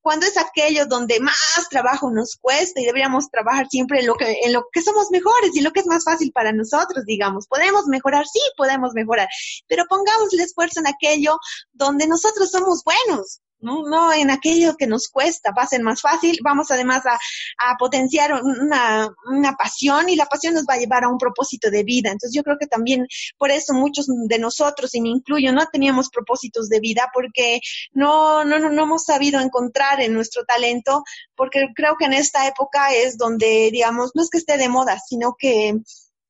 cuando 0.00 0.26
es 0.26 0.36
aquello 0.36 0.86
donde 0.86 1.20
más 1.20 1.68
trabajo 1.70 2.10
nos 2.10 2.36
cuesta 2.40 2.80
y 2.80 2.86
deberíamos 2.86 3.30
trabajar 3.30 3.68
siempre 3.68 4.00
en 4.00 4.06
lo 4.06 4.14
que, 4.14 4.38
en 4.42 4.52
lo 4.52 4.64
que 4.72 4.82
somos 4.82 5.10
mejores 5.10 5.54
y 5.54 5.60
lo 5.60 5.70
que 5.72 5.80
es 5.80 5.86
más 5.86 6.04
fácil 6.04 6.32
para 6.32 6.52
nosotros, 6.52 7.04
digamos. 7.04 7.46
Podemos 7.46 7.86
mejorar, 7.86 8.24
sí, 8.26 8.40
podemos 8.56 8.94
mejorar, 8.94 9.28
pero 9.68 9.84
pongamos 9.88 10.32
el 10.32 10.40
esfuerzo 10.40 10.80
en 10.80 10.88
aquello 10.88 11.38
donde 11.72 12.06
nosotros 12.06 12.50
somos 12.50 12.82
buenos, 12.84 13.40
¿no? 13.60 13.82
No 13.88 14.12
en 14.12 14.30
aquello 14.30 14.76
que 14.76 14.86
nos 14.86 15.08
cuesta, 15.08 15.52
va 15.56 15.62
a 15.62 15.66
ser 15.66 15.82
más 15.82 16.00
fácil, 16.00 16.38
vamos 16.42 16.70
además 16.70 17.04
a, 17.06 17.18
a 17.58 17.76
potenciar 17.78 18.32
una, 18.42 19.08
una, 19.26 19.52
pasión 19.54 20.08
y 20.08 20.16
la 20.16 20.26
pasión 20.26 20.54
nos 20.54 20.64
va 20.64 20.74
a 20.74 20.78
llevar 20.78 21.04
a 21.04 21.08
un 21.08 21.18
propósito 21.18 21.70
de 21.70 21.82
vida. 21.82 22.10
Entonces 22.10 22.34
yo 22.34 22.42
creo 22.42 22.58
que 22.58 22.66
también 22.66 23.06
por 23.38 23.50
eso 23.50 23.74
muchos 23.74 24.06
de 24.08 24.38
nosotros, 24.38 24.94
y 24.94 25.00
me 25.00 25.08
incluyo, 25.10 25.52
no 25.52 25.66
teníamos 25.66 26.08
propósitos 26.10 26.68
de 26.68 26.80
vida 26.80 27.10
porque 27.12 27.60
no, 27.92 28.44
no, 28.44 28.58
no, 28.58 28.70
no 28.70 28.82
hemos 28.84 29.04
sabido 29.04 29.40
encontrar 29.40 30.00
en 30.00 30.14
nuestro 30.14 30.44
talento, 30.44 31.02
porque 31.34 31.66
creo 31.74 31.96
que 31.96 32.06
en 32.06 32.14
esta 32.14 32.46
época 32.46 32.92
es 32.94 33.16
donde, 33.16 33.70
digamos, 33.72 34.12
no 34.14 34.22
es 34.22 34.30
que 34.30 34.38
esté 34.38 34.56
de 34.56 34.68
moda, 34.68 34.98
sino 34.98 35.34
que 35.38 35.74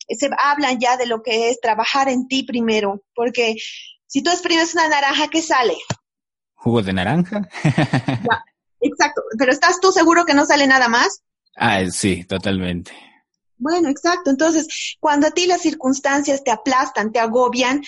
se 0.09 0.31
habla 0.39 0.73
ya 0.73 0.97
de 0.97 1.07
lo 1.07 1.23
que 1.23 1.51
es 1.51 1.61
trabajar 1.61 2.09
en 2.09 2.27
ti 2.27 2.43
primero, 2.43 3.03
porque 3.15 3.57
si 4.07 4.23
tú 4.23 4.31
exprimes 4.31 4.75
una 4.75 4.89
naranja, 4.89 5.29
¿qué 5.29 5.41
sale? 5.41 5.77
Jugo 6.61 6.83
de 6.83 6.93
naranja. 6.93 7.49
exacto, 8.81 9.23
pero 9.39 9.51
¿estás 9.51 9.81
tú 9.81 9.93
seguro 9.93 10.25
que 10.25 10.35
no 10.35 10.45
sale 10.45 10.67
nada 10.67 10.89
más? 10.89 11.23
Ah, 11.57 11.85
sí, 11.91 12.25
totalmente. 12.25 12.93
Bueno, 13.57 13.89
exacto. 13.89 14.31
Entonces, 14.31 14.97
cuando 15.01 15.27
a 15.27 15.31
ti 15.31 15.47
las 15.47 15.63
circunstancias 15.63 16.45
te 16.45 16.51
aplastan, 16.51 17.13
te 17.13 17.19
agobian, 17.19 17.83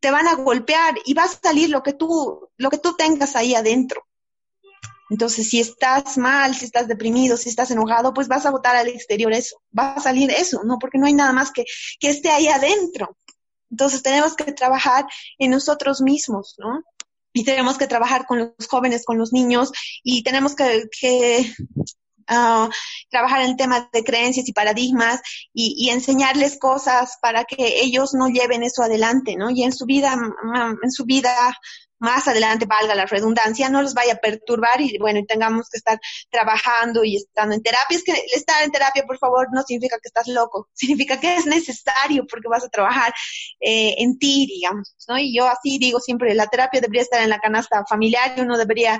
te 0.00 0.10
van 0.10 0.26
a 0.26 0.34
golpear 0.34 0.94
y 1.04 1.14
va 1.14 1.24
a 1.24 1.28
salir 1.28 1.70
lo 1.70 1.82
que 1.82 1.92
tú, 1.92 2.48
lo 2.56 2.70
que 2.70 2.78
tú 2.78 2.94
tengas 2.96 3.36
ahí 3.36 3.54
adentro. 3.54 4.04
Entonces, 5.10 5.48
si 5.50 5.60
estás 5.60 6.16
mal, 6.16 6.54
si 6.54 6.64
estás 6.64 6.88
deprimido, 6.88 7.36
si 7.36 7.50
estás 7.50 7.70
enojado, 7.70 8.14
pues 8.14 8.28
vas 8.28 8.46
a 8.46 8.50
botar 8.50 8.74
al 8.74 8.88
exterior 8.88 9.32
eso, 9.32 9.60
va 9.76 9.92
a 9.92 10.00
salir 10.00 10.30
eso, 10.30 10.62
¿no? 10.64 10.78
Porque 10.78 10.98
no 10.98 11.06
hay 11.06 11.14
nada 11.14 11.32
más 11.32 11.52
que, 11.52 11.64
que 12.00 12.08
esté 12.08 12.30
ahí 12.30 12.48
adentro. 12.48 13.16
Entonces, 13.70 14.02
tenemos 14.02 14.34
que 14.34 14.52
trabajar 14.52 15.06
en 15.38 15.50
nosotros 15.50 16.00
mismos, 16.00 16.54
¿no? 16.58 16.82
Y 17.32 17.44
tenemos 17.44 17.78
que 17.78 17.86
trabajar 17.86 18.26
con 18.26 18.38
los 18.38 18.68
jóvenes, 18.68 19.04
con 19.04 19.18
los 19.18 19.32
niños 19.32 19.72
y 20.02 20.22
tenemos 20.22 20.54
que, 20.54 20.88
que 21.00 21.52
uh, 22.30 22.68
trabajar 23.10 23.42
en 23.42 23.56
temas 23.56 23.90
de 23.92 24.04
creencias 24.04 24.48
y 24.48 24.52
paradigmas 24.52 25.20
y, 25.52 25.74
y, 25.78 25.90
enseñarles 25.90 26.58
cosas 26.58 27.18
para 27.20 27.44
que 27.44 27.80
ellos 27.82 28.14
no 28.14 28.28
lleven 28.28 28.62
eso 28.62 28.82
adelante, 28.82 29.36
¿no? 29.36 29.50
Y 29.50 29.62
en 29.62 29.72
su 29.72 29.86
vida, 29.86 30.16
en 30.82 30.90
su 30.90 31.04
vida 31.04 31.34
más 32.02 32.26
adelante, 32.26 32.66
valga 32.66 32.96
la 32.96 33.06
redundancia, 33.06 33.68
no 33.68 33.80
los 33.80 33.94
vaya 33.94 34.14
a 34.14 34.16
perturbar 34.16 34.80
y 34.80 34.98
bueno, 34.98 35.20
y 35.20 35.24
tengamos 35.24 35.68
que 35.70 35.78
estar 35.78 36.00
trabajando 36.30 37.04
y 37.04 37.16
estando 37.16 37.54
en 37.54 37.62
terapia. 37.62 37.96
Es 37.96 38.02
que 38.02 38.12
estar 38.34 38.62
en 38.64 38.72
terapia, 38.72 39.04
por 39.06 39.18
favor, 39.18 39.46
no 39.52 39.62
significa 39.62 39.98
que 40.02 40.08
estás 40.08 40.26
loco, 40.26 40.68
significa 40.74 41.20
que 41.20 41.36
es 41.36 41.46
necesario 41.46 42.26
porque 42.26 42.48
vas 42.48 42.64
a 42.64 42.68
trabajar 42.68 43.14
eh, 43.60 43.94
en 43.98 44.18
ti, 44.18 44.46
digamos, 44.46 44.94
¿no? 45.08 45.16
Y 45.16 45.34
yo 45.34 45.46
así 45.46 45.78
digo 45.78 46.00
siempre, 46.00 46.34
la 46.34 46.48
terapia 46.48 46.80
debería 46.80 47.02
estar 47.02 47.22
en 47.22 47.30
la 47.30 47.38
canasta 47.38 47.84
familiar 47.88 48.34
y 48.36 48.40
uno 48.40 48.58
debería 48.58 48.98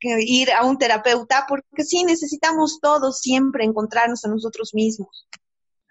ir 0.00 0.52
a 0.52 0.64
un 0.64 0.78
terapeuta 0.78 1.46
porque 1.48 1.82
sí 1.82 2.04
necesitamos 2.04 2.78
todos 2.80 3.18
siempre 3.18 3.64
encontrarnos 3.64 4.24
a 4.24 4.28
nosotros 4.28 4.72
mismos. 4.72 5.26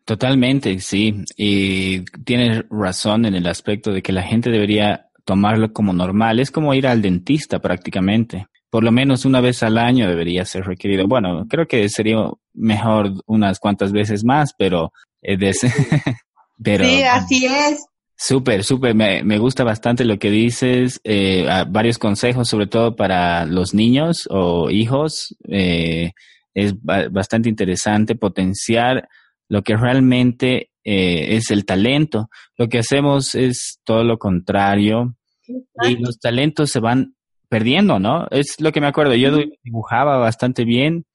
Totalmente, 0.05 0.79
sí. 0.79 1.25
Y 1.35 2.05
tienes 2.23 2.63
razón 2.69 3.25
en 3.25 3.35
el 3.35 3.47
aspecto 3.47 3.91
de 3.91 4.03
que 4.03 4.13
la 4.13 4.21
gente 4.21 4.51
debería 4.51 5.04
tomarlo 5.25 5.73
como 5.73 5.91
normal. 5.91 6.39
Es 6.39 6.51
como 6.51 6.73
ir 6.73 6.87
al 6.87 7.01
dentista 7.01 7.59
prácticamente. 7.59 8.47
Por 8.69 8.83
lo 8.83 8.91
menos 8.91 9.25
una 9.25 9.41
vez 9.41 9.63
al 9.63 9.77
año 9.77 10.07
debería 10.07 10.45
ser 10.45 10.65
requerido. 10.65 11.07
Bueno, 11.07 11.45
creo 11.49 11.67
que 11.67 11.87
sería 11.89 12.29
mejor 12.53 13.11
unas 13.25 13.59
cuantas 13.59 13.91
veces 13.91 14.23
más, 14.23 14.53
pero... 14.57 14.93
pero 16.63 16.85
sí, 16.85 17.01
así 17.03 17.45
es. 17.45 17.83
Súper, 18.17 18.63
súper. 18.63 18.95
Me, 18.95 19.23
me, 19.23 19.39
gusta 19.39 19.63
bastante 19.63 20.05
lo 20.05 20.17
que 20.19 20.29
dices. 20.29 21.01
Eh, 21.03 21.45
varios 21.67 21.97
consejos, 21.97 22.47
sobre 22.47 22.67
todo 22.67 22.95
para 22.95 23.45
los 23.45 23.73
niños 23.73 24.27
o 24.29 24.69
hijos. 24.69 25.35
Eh, 25.49 26.11
es 26.53 26.73
bastante 26.81 27.49
interesante 27.49 28.15
potenciar 28.15 29.09
lo 29.47 29.61
que 29.61 29.75
realmente 29.75 30.69
eh, 30.83 31.35
es 31.35 31.51
el 31.51 31.65
talento. 31.65 32.29
Lo 32.57 32.67
que 32.67 32.79
hacemos 32.79 33.35
es 33.35 33.79
todo 33.83 34.03
lo 34.03 34.17
contrario 34.17 35.15
y 35.47 35.97
los 35.97 36.19
talentos 36.19 36.71
se 36.71 36.79
van 36.79 37.15
perdiendo, 37.49 37.99
¿no? 37.99 38.27
Es 38.31 38.59
lo 38.59 38.71
que 38.71 38.81
me 38.81 38.87
acuerdo. 38.87 39.15
Yo 39.15 39.37
dibujaba 39.63 40.17
bastante 40.17 40.65
bien 40.65 41.05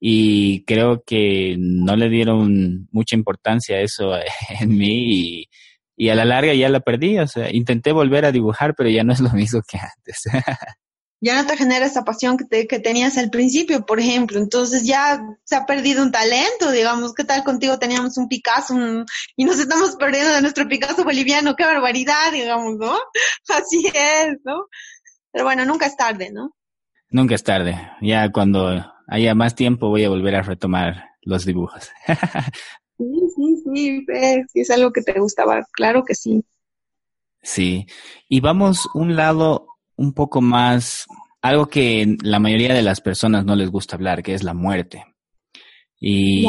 y 0.00 0.64
creo 0.64 1.02
que 1.04 1.56
no 1.58 1.96
le 1.96 2.08
dieron 2.08 2.88
mucha 2.92 3.16
importancia 3.16 3.76
a 3.76 3.80
eso 3.80 4.12
en 4.60 4.76
mí 4.76 5.40
y, 5.40 5.48
y 5.96 6.08
a 6.10 6.14
la 6.14 6.24
larga 6.24 6.54
ya 6.54 6.68
la 6.68 6.80
perdí. 6.80 7.18
O 7.18 7.26
sea, 7.26 7.54
intenté 7.54 7.92
volver 7.92 8.24
a 8.24 8.32
dibujar, 8.32 8.74
pero 8.76 8.88
ya 8.90 9.04
no 9.04 9.12
es 9.12 9.20
lo 9.20 9.30
mismo 9.30 9.60
que 9.68 9.78
antes. 9.78 10.22
ya 11.20 11.34
no 11.34 11.46
te 11.46 11.56
genera 11.56 11.86
esa 11.86 12.04
pasión 12.04 12.36
que, 12.36 12.66
que 12.66 12.78
tenías 12.78 13.18
al 13.18 13.30
principio, 13.30 13.84
por 13.84 13.98
ejemplo. 13.98 14.38
Entonces 14.38 14.86
ya 14.86 15.20
se 15.44 15.56
ha 15.56 15.66
perdido 15.66 16.02
un 16.02 16.12
talento, 16.12 16.70
digamos. 16.70 17.14
¿Qué 17.14 17.24
tal 17.24 17.42
contigo 17.44 17.78
teníamos 17.78 18.16
un 18.18 18.28
Picasso 18.28 18.74
y 19.36 19.44
nos 19.44 19.58
estamos 19.58 19.96
perdiendo 19.96 20.32
de 20.32 20.42
nuestro 20.42 20.68
Picasso 20.68 21.04
boliviano? 21.04 21.56
¡Qué 21.56 21.64
barbaridad, 21.64 22.32
digamos, 22.32 22.76
¿no? 22.76 22.96
Así 23.48 23.84
es, 23.86 24.38
¿no? 24.44 24.66
Pero 25.32 25.44
bueno, 25.44 25.64
nunca 25.64 25.86
es 25.86 25.96
tarde, 25.96 26.30
¿no? 26.32 26.54
Nunca 27.10 27.34
es 27.34 27.42
tarde. 27.42 27.76
Ya 28.00 28.30
cuando 28.30 28.84
haya 29.08 29.34
más 29.34 29.54
tiempo 29.54 29.88
voy 29.88 30.04
a 30.04 30.10
volver 30.10 30.36
a 30.36 30.42
retomar 30.42 31.10
los 31.22 31.44
dibujos. 31.44 31.90
sí, 32.98 33.04
sí, 33.34 33.62
sí, 33.64 34.06
sí, 34.52 34.60
es 34.60 34.70
algo 34.70 34.92
que 34.92 35.02
te 35.02 35.18
gustaba, 35.18 35.66
claro 35.72 36.04
que 36.04 36.14
sí. 36.14 36.44
Sí, 37.42 37.86
y 38.28 38.40
vamos 38.40 38.88
un 38.94 39.16
lado 39.16 39.77
un 39.98 40.12
poco 40.14 40.40
más, 40.40 41.06
algo 41.42 41.66
que 41.66 42.16
la 42.22 42.38
mayoría 42.38 42.72
de 42.72 42.82
las 42.82 43.00
personas 43.00 43.44
no 43.44 43.54
les 43.56 43.70
gusta 43.70 43.96
hablar, 43.96 44.22
que 44.22 44.32
es 44.32 44.42
la 44.42 44.54
muerte. 44.54 45.04
Y 46.00 46.46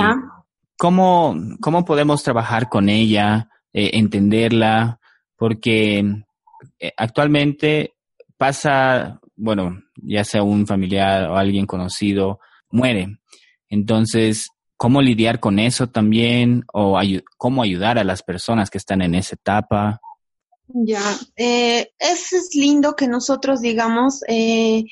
¿cómo, 0.77 1.35
cómo 1.59 1.83
podemos 1.83 2.23
trabajar 2.23 2.69
con 2.69 2.87
ella, 2.89 3.49
eh, 3.73 3.91
entenderla, 3.93 4.99
porque 5.35 6.05
eh, 6.79 6.93
actualmente 6.95 7.95
pasa, 8.37 9.19
bueno, 9.35 9.81
ya 9.95 10.23
sea 10.23 10.43
un 10.43 10.67
familiar 10.67 11.29
o 11.29 11.37
alguien 11.37 11.65
conocido, 11.65 12.39
muere. 12.69 13.17
Entonces, 13.67 14.49
¿cómo 14.77 15.01
lidiar 15.01 15.39
con 15.39 15.57
eso 15.57 15.87
también? 15.87 16.65
¿O 16.71 16.99
cómo 17.37 17.63
ayudar 17.63 17.97
a 17.97 18.03
las 18.03 18.21
personas 18.21 18.69
que 18.69 18.77
están 18.77 19.01
en 19.01 19.15
esa 19.15 19.35
etapa? 19.35 20.01
Ya, 20.71 21.01
eh, 21.35 21.91
es, 21.97 22.49
lindo 22.53 22.95
que 22.95 23.07
nosotros 23.07 23.59
digamos, 23.59 24.21
eh, 24.27 24.83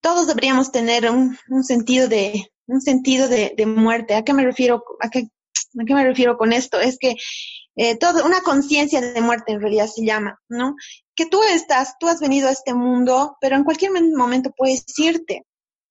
todos 0.00 0.28
deberíamos 0.28 0.70
tener 0.70 1.10
un, 1.10 1.36
un 1.48 1.64
sentido 1.64 2.06
de 2.06 2.50
un 2.66 2.80
sentido 2.80 3.28
de, 3.28 3.54
de, 3.56 3.66
muerte. 3.66 4.14
¿A 4.14 4.22
qué 4.22 4.32
me 4.32 4.44
refiero? 4.44 4.84
¿A 5.00 5.08
qué, 5.10 5.20
a 5.20 5.84
qué 5.84 5.94
me 5.94 6.04
refiero 6.04 6.36
con 6.36 6.52
esto? 6.52 6.78
Es 6.78 6.98
que 6.98 7.16
eh, 7.76 7.96
todo, 7.96 8.24
una 8.26 8.42
conciencia 8.42 9.00
de 9.00 9.20
muerte 9.20 9.52
en 9.52 9.60
realidad 9.60 9.86
se 9.86 10.04
llama, 10.04 10.38
¿no? 10.48 10.76
Que 11.16 11.26
tú 11.26 11.42
estás, 11.42 11.94
tú 11.98 12.06
has 12.06 12.20
venido 12.20 12.48
a 12.48 12.52
este 12.52 12.74
mundo, 12.74 13.36
pero 13.40 13.56
en 13.56 13.64
cualquier 13.64 13.90
momento 13.92 14.52
puedes 14.56 14.84
irte 14.98 15.46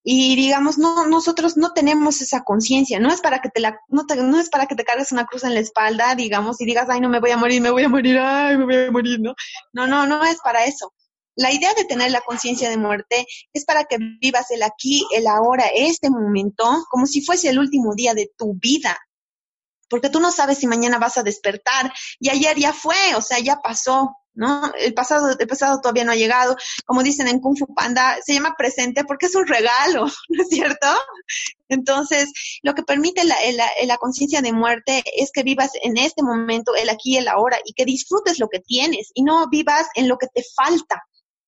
y 0.09 0.37
digamos 0.37 0.77
no 0.77 1.05
nosotros 1.05 1.57
no 1.57 1.73
tenemos 1.73 2.21
esa 2.21 2.45
conciencia 2.45 2.97
no 2.97 3.11
es 3.11 3.19
para 3.19 3.39
que 3.39 3.49
te 3.49 3.59
la 3.59 3.77
no, 3.89 4.05
no 4.15 4.39
es 4.39 4.49
para 4.49 4.65
que 4.65 4.73
te 4.73 4.85
cargues 4.85 5.11
una 5.11 5.25
cruz 5.25 5.43
en 5.43 5.53
la 5.53 5.59
espalda 5.59 6.15
digamos 6.15 6.61
y 6.61 6.65
digas 6.65 6.87
ay 6.89 7.01
no 7.01 7.09
me 7.09 7.19
voy 7.19 7.31
a 7.31 7.37
morir 7.37 7.61
me 7.61 7.71
voy 7.71 7.83
a 7.83 7.89
morir 7.89 8.17
ay 8.17 8.57
me 8.57 8.63
voy 8.63 8.75
a 8.85 8.91
morir 8.91 9.19
no 9.19 9.35
no 9.73 9.85
no 9.85 10.07
no 10.07 10.23
es 10.23 10.37
para 10.39 10.63
eso. 10.63 10.93
La 11.35 11.51
idea 11.51 11.73
de 11.73 11.83
tener 11.83 12.09
la 12.11 12.21
conciencia 12.21 12.69
de 12.69 12.77
muerte 12.77 13.25
es 13.51 13.65
para 13.65 13.83
que 13.83 13.97
vivas 14.21 14.49
el 14.51 14.63
aquí 14.63 15.05
el 15.13 15.27
ahora 15.27 15.65
este 15.75 16.09
momento 16.09 16.63
como 16.89 17.05
si 17.05 17.21
fuese 17.21 17.49
el 17.49 17.59
último 17.59 17.93
día 17.93 18.13
de 18.13 18.31
tu 18.37 18.53
vida. 18.53 18.97
Porque 19.89 20.09
tú 20.09 20.21
no 20.21 20.31
sabes 20.31 20.57
si 20.59 20.67
mañana 20.67 20.99
vas 20.99 21.17
a 21.17 21.23
despertar 21.23 21.93
y 22.17 22.29
ayer 22.29 22.57
ya 22.57 22.71
fue 22.71 22.95
o 23.17 23.21
sea 23.21 23.39
ya 23.39 23.57
pasó 23.57 24.15
¿no? 24.37 24.71
El 24.79 24.93
pasado, 24.93 25.35
el 25.37 25.47
pasado 25.47 25.81
todavía 25.81 26.05
no 26.05 26.11
ha 26.11 26.15
llegado. 26.15 26.55
Como 26.85 27.03
dicen 27.03 27.27
en 27.27 27.39
Kung 27.39 27.57
Fu 27.57 27.73
Panda, 27.73 28.17
se 28.23 28.33
llama 28.33 28.55
presente 28.57 29.03
porque 29.03 29.25
es 29.25 29.35
un 29.35 29.47
regalo, 29.47 30.05
¿no 30.29 30.41
es 30.41 30.49
cierto? 30.49 30.87
Entonces, 31.67 32.31
lo 32.61 32.73
que 32.73 32.83
permite 32.83 33.25
la, 33.25 33.35
la, 33.53 33.67
la 33.85 33.97
conciencia 33.97 34.41
de 34.41 34.53
muerte 34.53 35.03
es 35.17 35.31
que 35.31 35.43
vivas 35.43 35.71
en 35.81 35.97
este 35.97 36.23
momento, 36.23 36.75
el 36.75 36.89
aquí 36.89 37.15
y 37.15 37.17
el 37.17 37.27
ahora, 37.27 37.57
y 37.65 37.73
que 37.73 37.83
disfrutes 37.83 38.39
lo 38.39 38.47
que 38.47 38.59
tienes 38.59 39.11
y 39.13 39.23
no 39.23 39.49
vivas 39.49 39.87
en 39.95 40.07
lo 40.07 40.17
que 40.17 40.27
te 40.27 40.43
falta. 40.55 41.03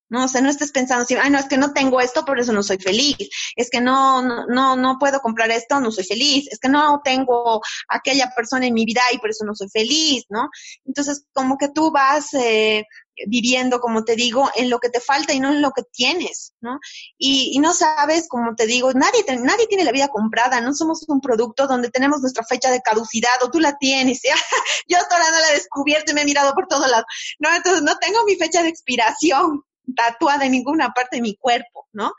¿No? 0.10 0.26
O 0.26 0.28
sea, 0.28 0.42
no 0.42 0.50
estés 0.50 0.72
pensando 0.72 1.04
así, 1.04 1.16
ay, 1.16 1.30
no, 1.30 1.40
es 1.40 1.48
que 1.48 1.58
no 1.58 1.74
tengo 1.74 2.02
esto, 2.02 2.26
por 2.26 2.40
eso 2.40 2.52
no 2.54 2.64
soy 2.64 2.78
feliz. 2.78 3.18
Es 3.56 3.70
que 3.70 3.82
no, 3.82 4.22
no, 4.22 4.46
no, 4.48 4.76
no 4.76 4.98
puedo 5.00 5.20
comprar 5.20 5.52
esto, 5.52 5.80
no 5.80 5.92
soy 5.92 6.04
feliz. 6.04 6.48
Es 6.52 6.60
que 6.60 6.70
no 6.70 7.02
tengo 7.04 7.62
aquella 7.88 8.32
persona 8.36 8.68
en 8.68 8.74
mi 8.74 8.86
vida 8.86 9.02
y 9.14 9.20
por 9.20 9.30
eso 9.30 9.46
no 9.46 9.56
soy 9.56 9.70
feliz, 9.70 10.26
¿no? 10.30 10.50
Entonces, 10.86 11.26
como 11.34 11.58
que 11.58 11.70
tú 11.70 11.92
vas 11.92 12.34
eh, 12.34 12.86
viviendo, 13.28 13.80
como 13.80 14.04
te 14.04 14.16
digo, 14.16 14.50
en 14.56 14.70
lo 14.70 14.80
que 14.80 14.90
te 14.90 15.00
falta 15.00 15.34
y 15.34 15.40
no 15.40 15.52
en 15.52 15.62
lo 15.62 15.72
que 15.72 15.84
tienes, 15.92 16.54
¿no? 16.62 16.80
Y, 17.18 17.52
y 17.54 17.60
no 17.60 17.74
sabes, 17.74 18.28
como 18.28 18.56
te 18.56 18.66
digo, 18.66 18.92
nadie, 18.94 19.24
nadie 19.42 19.68
tiene 19.68 19.84
la 19.84 19.92
vida 19.92 20.08
comprada, 20.08 20.62
no 20.62 20.74
somos 20.74 21.04
un 21.08 21.22
producto 21.22 21.68
donde 21.68 21.90
tenemos 21.90 22.22
nuestra 22.22 22.44
fecha 22.46 22.72
de 22.72 22.82
caducidad 22.82 23.32
o 23.44 23.52
tú 23.52 23.60
la 23.60 23.78
tienes. 23.78 24.22
Yo 24.88 24.98
todavía 25.10 25.32
no 25.32 25.40
la 25.40 25.52
he 25.52 25.56
descubierto 25.56 26.12
y 26.12 26.16
me 26.16 26.22
he 26.22 26.26
mirado 26.26 26.54
por 26.54 26.68
todos 26.68 26.90
lados. 26.90 27.06
No, 27.40 27.54
entonces 27.54 27.84
no 27.84 27.98
tengo 27.98 28.24
mi 28.26 28.36
fecha 28.36 28.64
de 28.64 28.70
expiración, 28.70 29.64
tatuada 29.96 30.46
en 30.46 30.52
ninguna 30.52 30.90
parte 30.90 31.18
de 31.18 31.22
mi 31.22 31.36
cuerpo, 31.36 31.88
¿no? 31.94 32.12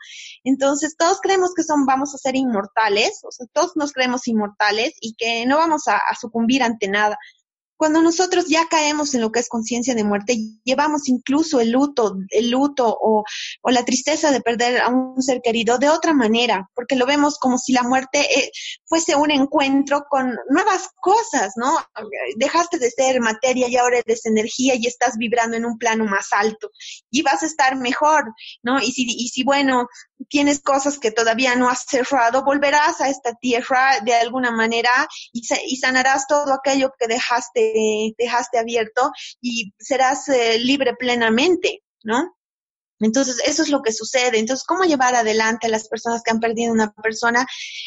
Entonces, 0.43 0.95
todos 0.97 1.19
creemos 1.21 1.53
que 1.55 1.63
son, 1.63 1.85
vamos 1.85 2.13
a 2.13 2.17
ser 2.17 2.35
inmortales, 2.35 3.21
o 3.23 3.31
sea, 3.31 3.47
todos 3.53 3.75
nos 3.75 3.91
creemos 3.91 4.27
inmortales 4.27 4.93
y 4.99 5.15
que 5.15 5.45
no 5.45 5.57
vamos 5.57 5.87
a 5.87 5.99
sucumbir 6.19 6.63
ante 6.63 6.87
nada. 6.87 7.17
Cuando 7.81 8.03
nosotros 8.03 8.45
ya 8.47 8.67
caemos 8.67 9.15
en 9.15 9.21
lo 9.21 9.31
que 9.31 9.39
es 9.39 9.49
conciencia 9.49 9.95
de 9.95 10.03
muerte, 10.03 10.37
llevamos 10.63 11.09
incluso 11.09 11.59
el 11.59 11.71
luto, 11.71 12.15
el 12.29 12.51
luto 12.51 12.95
o, 13.01 13.23
la 13.63 13.83
tristeza 13.83 14.29
de 14.29 14.39
perder 14.39 14.81
a 14.81 14.89
un 14.89 15.19
ser 15.19 15.41
querido 15.41 15.79
de 15.79 15.89
otra 15.89 16.13
manera, 16.13 16.69
porque 16.75 16.95
lo 16.95 17.07
vemos 17.07 17.39
como 17.39 17.57
si 17.57 17.73
la 17.73 17.81
muerte 17.81 18.19
eh, 18.19 18.51
fuese 18.85 19.15
un 19.15 19.31
encuentro 19.31 20.05
con 20.07 20.37
nuevas 20.51 20.89
cosas, 21.01 21.53
¿no? 21.55 21.75
Dejaste 22.35 22.77
de 22.77 22.91
ser 22.91 23.19
materia 23.19 23.67
y 23.67 23.75
ahora 23.77 23.97
eres 23.97 24.27
energía 24.27 24.75
y 24.75 24.85
estás 24.85 25.17
vibrando 25.17 25.57
en 25.57 25.65
un 25.65 25.79
plano 25.79 26.05
más 26.05 26.27
alto 26.33 26.69
y 27.09 27.23
vas 27.23 27.41
a 27.41 27.47
estar 27.47 27.75
mejor, 27.77 28.31
¿no? 28.61 28.79
Y 28.79 28.91
si, 28.91 29.07
y 29.07 29.29
si 29.29 29.43
bueno, 29.43 29.87
tienes 30.29 30.61
cosas 30.61 30.99
que 30.99 31.11
todavía 31.11 31.55
no 31.55 31.69
has 31.69 31.85
cerrado, 31.87 32.43
volverás 32.43 33.01
a 33.01 33.09
esta 33.09 33.33
tierra 33.35 33.99
de 34.03 34.13
alguna 34.13 34.51
manera 34.51 34.91
y, 35.31 35.41
y 35.67 35.75
sanarás 35.77 36.27
todo 36.27 36.53
aquello 36.53 36.91
que 36.99 37.07
dejaste, 37.07 38.13
dejaste 38.17 38.59
abierto 38.59 39.11
y 39.41 39.73
serás 39.79 40.29
eh, 40.29 40.59
libre 40.59 40.95
plenamente, 40.95 41.83
¿no? 42.03 42.35
Entonces, 43.01 43.41
eso 43.45 43.63
es 43.63 43.69
lo 43.69 43.81
que 43.81 43.91
sucede. 43.91 44.39
Entonces, 44.39 44.65
¿cómo 44.65 44.83
llevar 44.83 45.15
adelante 45.15 45.67
a 45.67 45.69
las 45.69 45.87
personas 45.87 46.21
que 46.23 46.31
han 46.31 46.39
perdido 46.39 46.71
una 46.71 46.91
persona? 46.91 47.45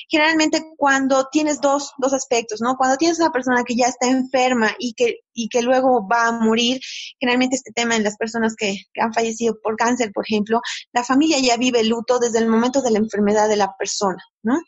Generalmente 0.09 0.65
cuando 0.77 1.29
tienes 1.31 1.61
dos, 1.61 1.93
dos 1.99 2.13
aspectos, 2.13 2.61
¿no? 2.61 2.77
Cuando 2.77 2.97
tienes 2.97 3.19
una 3.19 3.33
persona 3.33 3.65
que 3.65 3.77
ya 3.77 3.87
está 3.87 4.09
enferma 4.09 4.75
y 4.79 4.95
que, 4.95 5.21
y 5.33 5.49
que 5.49 5.63
luego 5.63 6.07
va 6.07 6.29
a 6.29 6.33
morir, 6.33 6.81
generalmente 7.19 7.57
este 7.57 7.73
tema 7.73 7.97
en 7.97 8.05
las 8.05 8.17
personas 8.17 8.55
que, 8.57 8.77
que 8.93 9.01
han 9.01 9.13
fallecido 9.15 9.59
por 9.63 9.77
cáncer, 9.77 10.13
por 10.13 10.25
ejemplo, 10.27 10.61
la 10.93 11.05
familia 11.05 11.39
ya 11.39 11.57
vive 11.57 11.85
luto 11.85 12.19
desde 12.19 12.39
el 12.39 12.49
momento 12.49 12.83
de 12.83 12.91
la 12.91 12.99
enfermedad 12.99 13.49
de 13.49 13.57
la 13.57 13.77
persona, 13.77 14.23
¿no? 14.43 14.59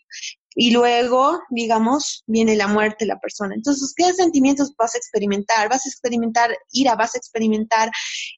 Y 0.59 0.71
luego, 0.71 1.38
digamos, 1.51 2.25
viene 2.27 2.57
la 2.57 2.66
muerte 2.66 3.05
de 3.05 3.09
la 3.09 3.21
persona. 3.21 3.55
Entonces, 3.55 3.92
¿qué 3.95 4.11
sentimientos 4.14 4.75
vas 4.75 4.95
a 4.95 4.99
experimentar? 4.99 5.69
Vas 5.69 5.85
a 5.85 5.90
experimentar 5.90 6.57
ira, 6.73 6.95
vas 6.95 7.14
a 7.14 7.19
experimentar 7.19 7.90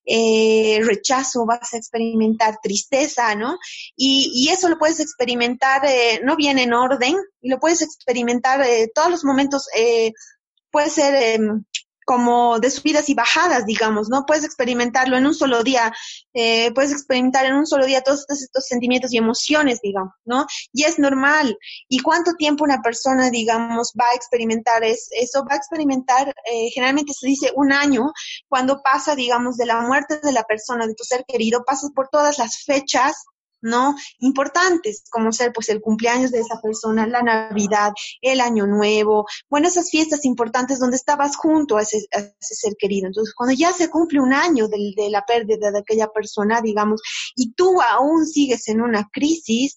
eh, 0.04 0.80
rechazo, 0.82 1.46
vas 1.46 1.72
a 1.72 1.76
experimentar 1.76 2.58
tristeza, 2.60 3.36
¿no? 3.36 3.56
Y, 3.94 4.32
y 4.34 4.48
eso 4.48 4.68
lo 4.68 4.78
puedes 4.78 4.98
experimentar, 4.98 5.86
eh, 5.86 6.20
no 6.24 6.34
viene 6.34 6.64
en 6.64 6.72
orden, 6.72 7.14
y 7.40 7.50
lo 7.50 7.60
puedes 7.60 7.82
experimentar 7.82 8.62
eh, 8.62 8.90
todos 8.92 9.10
los 9.10 9.24
momentos, 9.24 9.68
eh, 9.76 10.12
puede 10.72 10.90
ser 10.90 11.14
em, 11.14 11.64
como 12.08 12.58
de 12.58 12.70
subidas 12.70 13.10
y 13.10 13.14
bajadas, 13.14 13.66
digamos, 13.66 14.08
¿no? 14.08 14.24
Puedes 14.24 14.42
experimentarlo 14.42 15.18
en 15.18 15.26
un 15.26 15.34
solo 15.34 15.62
día, 15.62 15.92
eh, 16.32 16.72
puedes 16.72 16.90
experimentar 16.90 17.44
en 17.44 17.54
un 17.54 17.66
solo 17.66 17.84
día 17.84 18.00
todos 18.00 18.24
estos, 18.30 18.64
sentimientos 18.66 19.12
y 19.12 19.18
emociones, 19.18 19.80
digamos, 19.82 20.14
¿no? 20.24 20.46
Y 20.72 20.84
es 20.84 20.98
normal. 20.98 21.58
¿Y 21.86 21.98
cuánto 21.98 22.32
tiempo 22.32 22.64
una 22.64 22.80
persona, 22.80 23.28
digamos, 23.28 23.92
va 23.92 24.06
a 24.10 24.16
experimentar 24.16 24.82
eso? 24.84 25.44
Va 25.44 25.52
a 25.52 25.58
experimentar, 25.58 26.34
eh, 26.50 26.70
generalmente 26.72 27.12
se 27.12 27.26
dice 27.26 27.52
un 27.54 27.72
año, 27.74 28.10
cuando 28.48 28.80
pasa, 28.82 29.14
digamos, 29.14 29.58
de 29.58 29.66
la 29.66 29.82
muerte 29.82 30.18
de 30.22 30.32
la 30.32 30.44
persona, 30.44 30.86
de 30.86 30.94
tu 30.94 31.04
ser 31.04 31.26
querido, 31.28 31.62
pasas 31.66 31.90
por 31.94 32.08
todas 32.08 32.38
las 32.38 32.64
fechas 32.64 33.22
¿no? 33.60 33.94
Importantes, 34.20 35.04
como 35.10 35.32
ser 35.32 35.52
pues 35.52 35.68
el 35.68 35.80
cumpleaños 35.80 36.30
de 36.30 36.40
esa 36.40 36.60
persona, 36.60 37.06
la 37.06 37.22
Navidad, 37.22 37.92
el 38.22 38.40
Año 38.40 38.66
Nuevo, 38.66 39.26
bueno, 39.48 39.68
esas 39.68 39.90
fiestas 39.90 40.24
importantes 40.24 40.78
donde 40.78 40.96
estabas 40.96 41.36
junto 41.36 41.76
a 41.76 41.82
ese, 41.82 42.06
ser 42.40 42.74
querido. 42.78 43.06
Entonces, 43.06 43.34
cuando 43.34 43.54
ya 43.54 43.72
se 43.72 43.90
cumple 43.90 44.20
un 44.20 44.32
año 44.32 44.68
de, 44.68 44.92
de 44.96 45.10
la 45.10 45.24
pérdida 45.24 45.70
de 45.70 45.78
aquella 45.80 46.08
persona, 46.08 46.60
digamos, 46.60 47.00
y 47.34 47.52
tú 47.52 47.80
aún 47.80 48.26
sigues 48.26 48.68
en 48.68 48.80
una 48.80 49.08
crisis, 49.12 49.76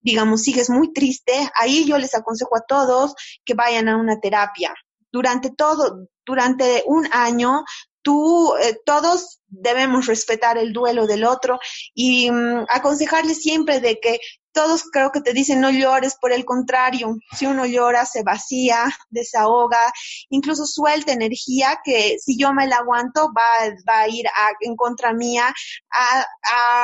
digamos, 0.00 0.42
sigues 0.42 0.68
muy 0.68 0.92
triste, 0.92 1.32
ahí 1.54 1.84
yo 1.86 1.96
les 1.98 2.14
aconsejo 2.14 2.56
a 2.56 2.64
todos 2.66 3.14
que 3.44 3.54
vayan 3.54 3.88
a 3.88 3.96
una 3.96 4.20
terapia. 4.20 4.74
Durante 5.10 5.50
todo, 5.50 6.08
durante 6.24 6.82
un 6.86 7.06
año, 7.12 7.64
tú, 8.02 8.54
eh, 8.56 8.78
todos 8.84 9.40
debemos 9.48 10.06
respetar 10.06 10.58
el 10.58 10.72
duelo 10.72 11.06
del 11.06 11.24
otro 11.24 11.58
y 11.94 12.30
mm, 12.30 12.66
aconsejarle 12.68 13.34
siempre 13.34 13.80
de 13.80 14.00
que 14.00 14.20
todos 14.52 14.84
creo 14.90 15.10
que 15.10 15.20
te 15.20 15.32
dicen 15.32 15.60
no 15.60 15.70
llores, 15.70 16.16
por 16.20 16.32
el 16.32 16.44
contrario, 16.44 17.16
si 17.36 17.46
uno 17.46 17.64
llora 17.64 18.04
se 18.04 18.22
vacía, 18.22 18.84
desahoga, 19.08 19.92
incluso 20.28 20.66
suelta 20.66 21.12
energía 21.12 21.80
que 21.82 22.18
si 22.18 22.38
yo 22.38 22.52
me 22.52 22.66
la 22.66 22.76
aguanto 22.76 23.32
va, 23.32 23.74
va 23.88 24.00
a 24.00 24.08
ir 24.08 24.26
a, 24.26 24.50
en 24.60 24.76
contra 24.76 25.12
mía 25.14 25.52
a, 25.90 26.26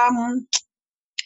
a 0.07 0.11
mm, 0.11 0.47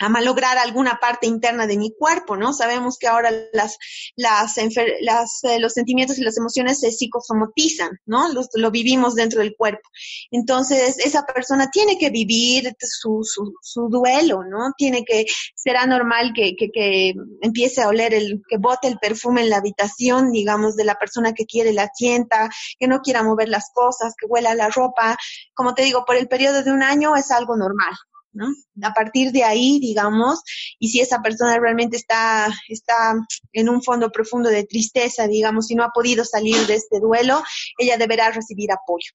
a 0.02 0.08
malograr 0.08 0.58
alguna 0.58 0.98
parte 1.00 1.28
interna 1.28 1.68
de 1.68 1.78
mi 1.78 1.94
cuerpo, 1.94 2.36
¿no? 2.36 2.52
Sabemos 2.52 2.98
que 2.98 3.06
ahora 3.06 3.30
las, 3.52 3.78
las, 4.16 4.56
las 5.00 5.44
eh, 5.44 5.60
los 5.60 5.72
sentimientos 5.74 6.18
y 6.18 6.24
las 6.24 6.36
emociones 6.36 6.80
se 6.80 6.90
psicosomatizan, 6.90 8.00
¿no? 8.04 8.32
Los, 8.32 8.48
lo 8.54 8.72
vivimos 8.72 9.14
dentro 9.14 9.40
del 9.40 9.54
cuerpo. 9.56 9.88
Entonces, 10.32 10.98
esa 10.98 11.24
persona 11.24 11.70
tiene 11.70 11.98
que 11.98 12.10
vivir 12.10 12.74
su, 12.80 13.20
su, 13.22 13.54
su 13.62 13.88
duelo, 13.88 14.42
¿no? 14.42 14.72
Tiene 14.76 15.04
que, 15.04 15.24
será 15.54 15.86
normal 15.86 16.32
que, 16.34 16.56
que, 16.56 16.70
que, 16.72 17.14
empiece 17.40 17.82
a 17.82 17.88
oler 17.88 18.12
el, 18.12 18.42
que 18.48 18.56
bote 18.58 18.88
el 18.88 18.98
perfume 18.98 19.42
en 19.42 19.50
la 19.50 19.58
habitación, 19.58 20.32
digamos, 20.32 20.74
de 20.74 20.84
la 20.84 20.96
persona 20.96 21.32
que 21.32 21.46
quiere 21.46 21.72
la 21.72 21.88
sienta, 21.94 22.50
que 22.80 22.88
no 22.88 23.02
quiera 23.02 23.22
mover 23.22 23.48
las 23.48 23.70
cosas, 23.72 24.14
que 24.18 24.26
huela 24.26 24.56
la 24.56 24.68
ropa. 24.68 25.16
Como 25.54 25.74
te 25.74 25.82
digo, 25.82 26.04
por 26.04 26.16
el 26.16 26.26
periodo 26.26 26.64
de 26.64 26.72
un 26.72 26.82
año 26.82 27.14
es 27.14 27.30
algo 27.30 27.56
normal, 27.56 27.92
¿no? 28.32 28.46
A 28.82 28.92
partir 28.92 29.32
de 29.32 29.44
ahí, 29.44 29.78
digamos, 29.80 30.42
y 30.78 30.88
si 30.88 31.00
esa 31.00 31.20
persona 31.20 31.58
realmente 31.58 31.96
está, 31.96 32.48
está 32.68 33.14
en 33.52 33.68
un 33.68 33.82
fondo 33.82 34.10
profundo 34.10 34.48
de 34.48 34.64
tristeza, 34.64 35.26
digamos, 35.26 35.70
y 35.70 35.74
no 35.74 35.84
ha 35.84 35.90
podido 35.90 36.24
salir 36.24 36.56
de 36.66 36.74
este 36.74 37.00
duelo, 37.00 37.42
ella 37.78 37.96
deberá 37.96 38.30
recibir 38.30 38.70
apoyo. 38.72 39.12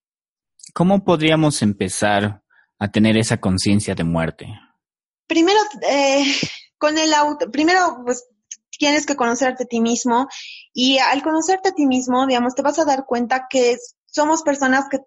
¿Cómo 0.73 1.03
podríamos 1.03 1.61
empezar 1.61 2.43
a 2.79 2.91
tener 2.91 3.17
esa 3.17 3.37
conciencia 3.37 3.95
de 3.95 4.03
muerte? 4.03 4.47
Primero, 5.25 5.59
eh, 5.89 6.25
con 6.77 6.97
el 6.97 7.13
auto, 7.13 7.49
primero, 7.51 8.01
pues 8.05 8.27
tienes 8.77 9.05
que 9.05 9.15
conocerte 9.15 9.63
a 9.63 9.67
ti 9.67 9.81
mismo 9.81 10.27
y 10.73 10.99
al 10.99 11.23
conocerte 11.23 11.69
a 11.69 11.73
ti 11.73 11.85
mismo, 11.87 12.27
digamos, 12.27 12.55
te 12.55 12.61
vas 12.61 12.79
a 12.79 12.85
dar 12.85 13.05
cuenta 13.05 13.47
que 13.49 13.77
somos 14.05 14.43
personas 14.43 14.85
que 14.89 14.99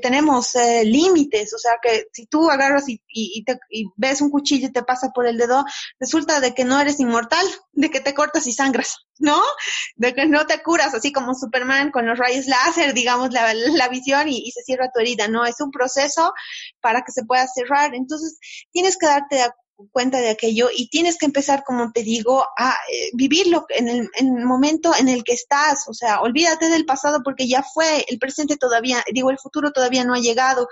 tenemos 0.00 0.54
eh, 0.54 0.84
límites, 0.84 1.52
o 1.54 1.58
sea 1.58 1.72
que 1.82 2.06
si 2.12 2.26
tú 2.26 2.50
agarras 2.50 2.88
y, 2.88 3.00
y, 3.08 3.44
te, 3.44 3.58
y, 3.70 3.86
ves 3.96 4.20
un 4.20 4.30
cuchillo 4.30 4.68
y 4.68 4.72
te 4.72 4.82
pasa 4.82 5.10
por 5.14 5.26
el 5.26 5.38
dedo, 5.38 5.64
resulta 6.00 6.40
de 6.40 6.54
que 6.54 6.64
no 6.64 6.80
eres 6.80 7.00
inmortal, 7.00 7.46
de 7.72 7.90
que 7.90 8.00
te 8.00 8.14
cortas 8.14 8.46
y 8.46 8.52
sangras, 8.52 9.06
¿no? 9.18 9.40
De 9.96 10.14
que 10.14 10.26
no 10.26 10.46
te 10.46 10.62
curas 10.62 10.94
así 10.94 11.12
como 11.12 11.34
Superman 11.34 11.90
con 11.90 12.06
los 12.06 12.18
rayos 12.18 12.46
láser, 12.46 12.94
digamos, 12.94 13.32
la, 13.32 13.54
la 13.54 13.88
visión 13.88 14.28
y, 14.28 14.38
y, 14.38 14.50
se 14.50 14.62
cierra 14.62 14.90
tu 14.92 15.00
herida, 15.00 15.28
¿no? 15.28 15.44
Es 15.44 15.60
un 15.60 15.70
proceso 15.70 16.32
para 16.80 17.02
que 17.02 17.12
se 17.12 17.24
pueda 17.24 17.46
cerrar. 17.46 17.94
Entonces, 17.94 18.38
tienes 18.72 18.96
que 18.98 19.06
darte 19.06 19.42
cuenta 19.90 20.18
de 20.18 20.30
aquello 20.30 20.68
y 20.74 20.88
tienes 20.88 21.18
que 21.18 21.26
empezar, 21.26 21.64
como 21.64 21.92
te 21.92 22.02
digo, 22.02 22.44
a 22.56 22.70
eh, 22.70 23.10
vivirlo 23.14 23.66
en 23.68 23.88
el, 23.88 24.10
en 24.18 24.38
el, 24.38 24.44
momento 24.44 24.92
en 24.98 25.08
el 25.08 25.24
que 25.24 25.32
estás. 25.32 25.88
O 25.88 25.94
sea, 25.94 26.20
olvídate 26.20 26.68
del 26.68 26.84
pasado 26.84 27.20
porque 27.24 27.48
ya 27.48 27.62
fue, 27.62 28.04
el 28.08 28.18
presente 28.18 28.56
todavía, 28.56 29.02
digo, 29.12 29.30
el 29.30 29.38
futuro 29.38 29.72
todavía 29.72 30.04
no 30.04 30.14
ha 30.14 30.20
llegado, 30.20 30.68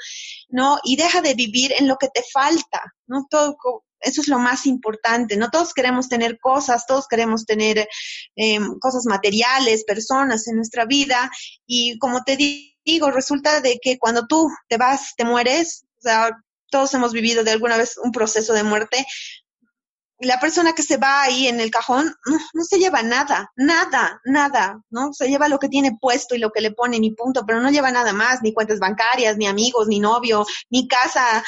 ¿no? 0.48 0.78
Y 0.84 0.96
deja 0.96 1.20
de 1.20 1.34
vivir 1.34 1.72
en 1.78 1.88
lo 1.88 1.96
que 1.96 2.08
te 2.08 2.22
falta, 2.32 2.82
¿no? 3.06 3.26
Todo, 3.30 3.56
eso 4.00 4.20
es 4.20 4.28
lo 4.28 4.38
más 4.38 4.66
importante, 4.66 5.36
¿no? 5.36 5.50
Todos 5.50 5.74
queremos 5.74 6.08
tener 6.08 6.38
cosas, 6.38 6.86
todos 6.86 7.06
queremos 7.06 7.44
tener 7.44 7.88
eh, 8.36 8.58
cosas 8.80 9.04
materiales, 9.06 9.84
personas 9.84 10.48
en 10.48 10.56
nuestra 10.56 10.86
vida 10.86 11.30
y 11.66 11.98
como 11.98 12.22
te 12.24 12.36
digo, 12.36 13.10
resulta 13.10 13.60
de 13.60 13.78
que 13.80 13.98
cuando 13.98 14.26
tú 14.26 14.48
te 14.68 14.76
vas, 14.76 15.14
te 15.16 15.24
mueres, 15.24 15.84
o 15.98 16.02
sea, 16.02 16.30
todos 16.70 16.94
hemos 16.94 17.12
vivido 17.12 17.44
de 17.44 17.50
alguna 17.50 17.76
vez 17.76 17.98
un 18.02 18.12
proceso 18.12 18.52
de 18.52 18.62
muerte. 18.62 19.06
La 20.18 20.38
persona 20.38 20.74
que 20.74 20.82
se 20.82 20.98
va 20.98 21.22
ahí 21.22 21.48
en 21.48 21.60
el 21.60 21.70
cajón 21.70 22.14
no, 22.54 22.64
se 22.64 22.78
lleva 22.78 23.02
nada, 23.02 23.50
nada, 23.56 24.20
nada, 24.24 24.82
¿no? 24.90 25.14
Se 25.14 25.28
lleva 25.28 25.48
lo 25.48 25.58
que 25.58 25.68
tiene 25.68 25.96
puesto 25.98 26.34
y 26.34 26.38
lo 26.38 26.50
que 26.50 26.60
le 26.60 26.72
pone, 26.72 27.00
ni 27.00 27.12
punto, 27.12 27.44
pero 27.46 27.60
no 27.60 27.70
lleva 27.70 27.90
nada 27.90 28.12
más, 28.12 28.42
ni 28.42 28.52
cuentas 28.52 28.78
bancarias, 28.78 29.38
ni 29.38 29.46
amigos, 29.46 29.88
ni 29.88 29.98
novio, 29.98 30.44
ni 30.68 30.86
casa, 30.86 31.42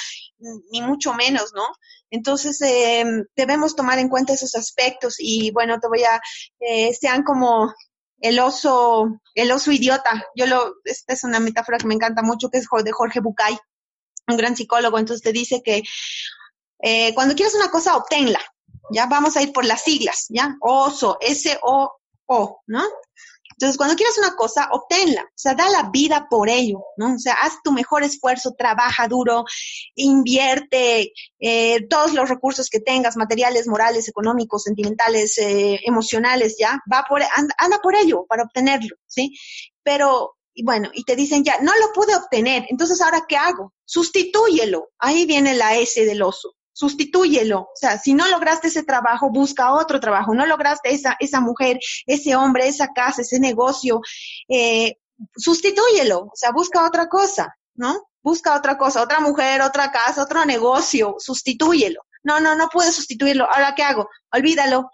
ni 0.71 0.81
mucho 0.81 1.13
menos, 1.13 1.53
¿no? 1.55 1.67
Entonces, 2.11 2.61
eh, 2.63 3.05
debemos 3.37 3.77
tomar 3.77 3.99
en 3.99 4.09
cuenta 4.09 4.33
esos 4.33 4.55
aspectos 4.55 5.17
y 5.19 5.51
bueno, 5.51 5.79
te 5.79 5.89
voy 5.89 6.05
a, 6.05 6.21
eh, 6.61 6.95
sean 6.95 7.25
como 7.25 7.75
el 8.21 8.39
oso, 8.39 9.21
el 9.35 9.53
oso 9.53 9.71
idiota. 9.71 10.25
Yo 10.35 10.47
lo, 10.47 10.77
esta 10.85 11.13
es 11.13 11.25
una 11.25 11.41
metáfora 11.41 11.77
que 11.79 11.87
me 11.87 11.95
encanta 11.95 12.23
mucho, 12.23 12.49
que 12.49 12.59
es 12.59 12.67
de 12.85 12.93
Jorge 12.93 13.21
Bucay 13.21 13.59
un 14.29 14.37
gran 14.37 14.57
psicólogo, 14.57 14.99
entonces 14.99 15.23
te 15.23 15.33
dice 15.33 15.63
que 15.63 15.83
eh, 16.83 17.15
cuando 17.15 17.35
quieres 17.35 17.55
una 17.55 17.71
cosa, 17.71 17.97
obténla. 17.97 18.41
Ya 18.91 19.07
vamos 19.07 19.37
a 19.37 19.43
ir 19.43 19.53
por 19.53 19.65
las 19.65 19.83
siglas, 19.83 20.27
¿ya? 20.29 20.57
Oso, 20.61 21.17
S-O-O, 21.21 22.61
¿no? 22.67 22.85
Entonces, 23.53 23.77
cuando 23.77 23.95
quieres 23.95 24.19
una 24.19 24.35
cosa, 24.35 24.69
obténla, 24.73 25.23
o 25.23 25.33
sea, 25.37 25.55
da 25.55 25.69
la 25.71 25.91
vida 25.91 26.27
por 26.29 26.49
ello, 26.49 26.83
¿no? 26.97 27.15
O 27.15 27.19
sea, 27.19 27.35
haz 27.35 27.63
tu 27.63 27.71
mejor 27.71 28.03
esfuerzo, 28.03 28.55
trabaja 28.59 29.07
duro, 29.07 29.45
invierte 29.95 31.13
eh, 31.39 31.87
todos 31.89 32.13
los 32.13 32.29
recursos 32.29 32.69
que 32.69 32.81
tengas, 32.81 33.17
materiales, 33.17 33.69
morales, 33.69 34.09
económicos, 34.09 34.65
sentimentales, 34.65 35.39
eh, 35.39 35.79
emocionales, 35.85 36.57
¿ya? 36.59 36.81
Va 36.93 37.05
por, 37.09 37.23
anda, 37.23 37.55
anda 37.57 37.79
por 37.79 37.95
ello 37.95 38.27
para 38.29 38.43
obtenerlo, 38.43 38.97
¿sí? 39.07 39.33
Pero 39.85 40.35
y 40.55 40.65
bueno, 40.65 40.91
y 40.93 41.05
te 41.05 41.17
dicen 41.17 41.45
ya, 41.45 41.59
no 41.61 41.73
lo 41.79 41.93
pude 41.93 42.15
obtener, 42.15 42.67
entonces 42.69 43.01
ahora 43.01 43.25
¿qué 43.27 43.37
hago? 43.37 43.73
Sustitúyelo. 43.85 44.91
Ahí 44.99 45.27
viene 45.27 45.55
la 45.55 45.77
S 45.77 46.05
del 46.05 46.23
oso. 46.23 46.55
Sustitúyelo. 46.73 47.61
O 47.61 47.77
sea, 47.77 47.99
si 47.99 48.15
no 48.15 48.27
lograste 48.29 48.69
ese 48.69 48.83
trabajo, 48.83 49.31
busca 49.31 49.73
otro 49.75 50.01
trabajo. 50.01 50.35
No 50.35 50.47
lograste 50.47 50.93
esa, 50.93 51.17
esa 51.21 51.41
mujer, 51.41 51.79
ese 52.07 52.37
hombre, 52.37 52.69
esa 52.69 52.89
casa, 52.93 53.23
ese 53.23 53.39
negocio, 53.39 54.01
eh, 54.49 54.97
sustitúyelo. 55.37 56.21
O 56.21 56.33
sea, 56.35 56.53
busca 56.53 56.87
otra 56.87 57.09
cosa, 57.09 57.55
¿no? 57.75 58.09
Busca 58.23 58.57
otra 58.57 58.79
cosa, 58.79 59.03
otra 59.03 59.21
mujer, 59.21 59.63
otra 59.63 59.91
casa, 59.91 60.23
otro 60.23 60.45
negocio, 60.45 61.17
sustitúyelo. 61.19 62.01
No, 62.23 62.41
no, 62.41 62.55
no 62.55 62.69
puedes 62.69 62.95
sustituirlo. 62.95 63.47
Ahora, 63.53 63.75
¿qué 63.75 63.83
hago? 63.83 64.09
Olvídalo. 64.33 64.91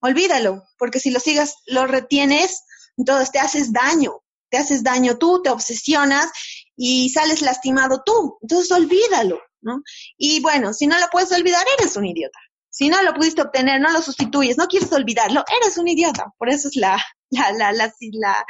Olvídalo, 0.00 0.62
porque 0.78 1.00
si 1.00 1.10
lo 1.10 1.18
sigas, 1.18 1.56
lo 1.66 1.86
retienes, 1.86 2.62
entonces 2.96 3.32
te 3.32 3.40
haces 3.40 3.72
daño 3.72 4.20
te 4.50 4.58
haces 4.58 4.82
daño 4.82 5.18
tú, 5.18 5.42
te 5.42 5.50
obsesionas 5.50 6.30
y 6.76 7.10
sales 7.10 7.42
lastimado 7.42 8.02
tú. 8.04 8.38
Entonces 8.42 8.70
olvídalo, 8.70 9.40
¿no? 9.60 9.82
Y 10.16 10.40
bueno, 10.40 10.72
si 10.72 10.86
no 10.86 10.98
lo 10.98 11.06
puedes 11.10 11.32
olvidar, 11.32 11.64
eres 11.78 11.96
un 11.96 12.06
idiota. 12.06 12.38
Si 12.70 12.88
no 12.88 13.02
lo 13.02 13.14
pudiste 13.14 13.42
obtener, 13.42 13.80
no 13.80 13.90
lo 13.90 14.00
sustituyes, 14.00 14.56
no 14.56 14.66
quieres 14.66 14.92
olvidarlo, 14.92 15.44
eres 15.60 15.78
un 15.78 15.88
idiota. 15.88 16.32
Por 16.38 16.48
eso 16.48 16.68
es 16.68 16.76
la, 16.76 17.02
la, 17.30 17.52
la, 17.52 17.72
la, 17.72 17.92
la, 18.12 18.46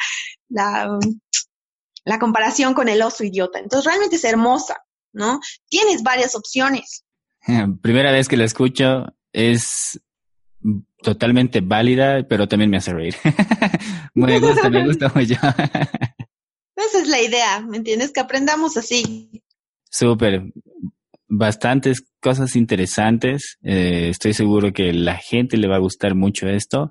la, 0.49 0.99
la 2.05 2.19
comparación 2.19 2.75
con 2.75 2.89
el 2.89 3.03
oso 3.03 3.25
idiota. 3.25 3.59
Entonces 3.59 3.87
realmente 3.87 4.17
es 4.17 4.25
hermosa, 4.25 4.83
¿no? 5.13 5.41
Tienes 5.69 6.03
varias 6.03 6.35
opciones. 6.35 7.05
Primera 7.83 8.13
vez 8.13 8.29
que 8.29 8.37
la 8.37 8.45
escucho 8.45 9.07
es 9.33 10.01
totalmente 11.03 11.61
válida, 11.61 12.27
pero 12.29 12.49
también 12.49 12.71
me 12.71 12.79
hace 12.79 12.93
reír. 12.93 13.15
me 14.15 14.39
gusta, 14.39 14.71
me 14.71 14.85
gusta 14.85 15.13
mucho. 15.15 15.35
Esa 16.77 17.03
es 17.03 17.09
la 17.09 17.21
idea, 17.21 17.61
¿me 17.61 17.77
entiendes? 17.77 18.13
Que 18.13 18.21
aprendamos 18.21 18.77
así. 18.77 19.43
Súper. 19.91 20.45
Bastantes 21.29 22.05
cosas 22.21 22.57
interesantes. 22.57 23.59
Eh, 23.63 24.09
estoy 24.11 24.33
seguro 24.33 24.73
que 24.73 24.93
la 24.93 25.17
gente 25.17 25.57
le 25.57 25.69
va 25.69 25.77
a 25.77 25.81
gustar 25.81 26.15
mucho 26.15 26.49
esto. 26.49 26.91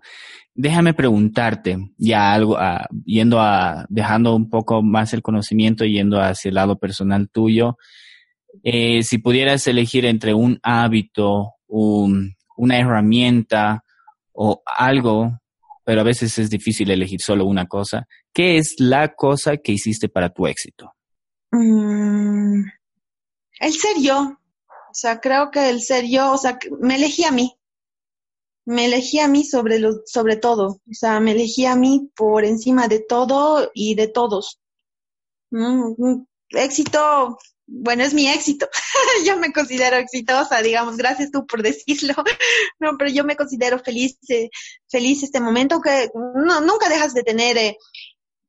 Déjame 0.53 0.93
preguntarte, 0.93 1.77
ya 1.97 2.33
algo, 2.33 2.57
ah, 2.57 2.87
yendo 3.05 3.39
a, 3.39 3.85
dejando 3.89 4.35
un 4.35 4.49
poco 4.49 4.81
más 4.81 5.13
el 5.13 5.21
conocimiento, 5.21 5.85
yendo 5.85 6.19
hacia 6.19 6.49
el 6.49 6.55
lado 6.55 6.79
personal 6.79 7.29
tuyo, 7.29 7.77
eh, 8.63 9.03
si 9.03 9.19
pudieras 9.19 9.67
elegir 9.67 10.05
entre 10.05 10.33
un 10.33 10.59
hábito, 10.63 11.53
un, 11.67 12.33
una 12.55 12.79
herramienta 12.79 13.83
o 14.37 14.61
algo, 14.65 15.39
pero 15.83 16.01
a 16.01 16.03
veces 16.03 16.37
es 16.37 16.49
difícil 16.49 16.91
elegir 16.91 17.19
solo 17.21 17.45
una 17.45 17.65
cosa, 17.65 18.07
¿qué 18.31 18.57
es 18.57 18.75
la 18.77 19.15
cosa 19.15 19.57
que 19.57 19.71
hiciste 19.71 20.09
para 20.09 20.29
tu 20.29 20.45
éxito? 20.45 20.93
Mm, 21.51 22.61
el 23.59 23.73
ser 23.73 23.97
yo. 23.99 24.37
O 24.69 24.93
sea, 24.93 25.19
creo 25.19 25.49
que 25.49 25.69
el 25.69 25.81
ser 25.81 26.05
yo, 26.05 26.33
o 26.33 26.37
sea, 26.37 26.59
me 26.79 26.95
elegí 26.95 27.23
a 27.23 27.31
mí. 27.31 27.57
Me 28.65 28.85
elegí 28.85 29.19
a 29.19 29.27
mí 29.27 29.43
sobre, 29.43 29.79
lo, 29.79 30.01
sobre 30.05 30.35
todo. 30.35 30.81
O 30.87 30.93
sea, 30.93 31.19
me 31.19 31.31
elegí 31.31 31.65
a 31.65 31.75
mí 31.75 32.11
por 32.15 32.45
encima 32.45 32.87
de 32.87 32.99
todo 32.99 33.71
y 33.73 33.95
de 33.95 34.07
todos. 34.07 34.59
Mm, 35.49 35.93
mm, 35.97 36.27
éxito, 36.49 37.37
bueno, 37.67 38.03
es 38.03 38.13
mi 38.13 38.27
éxito. 38.29 38.67
yo 39.25 39.37
me 39.37 39.51
considero 39.51 39.97
exitosa, 39.97 40.61
digamos, 40.61 40.97
gracias 40.97 41.31
tú 41.31 41.45
por 41.45 41.61
decirlo. 41.61 42.13
no, 42.79 42.97
pero 42.97 43.11
yo 43.11 43.23
me 43.23 43.35
considero 43.35 43.79
feliz, 43.79 44.17
eh, 44.29 44.49
feliz 44.89 45.23
este 45.23 45.41
momento 45.41 45.81
que 45.81 46.09
no, 46.13 46.61
nunca 46.61 46.89
dejas 46.89 47.13
de 47.13 47.23
tener, 47.23 47.57
eh, 47.57 47.77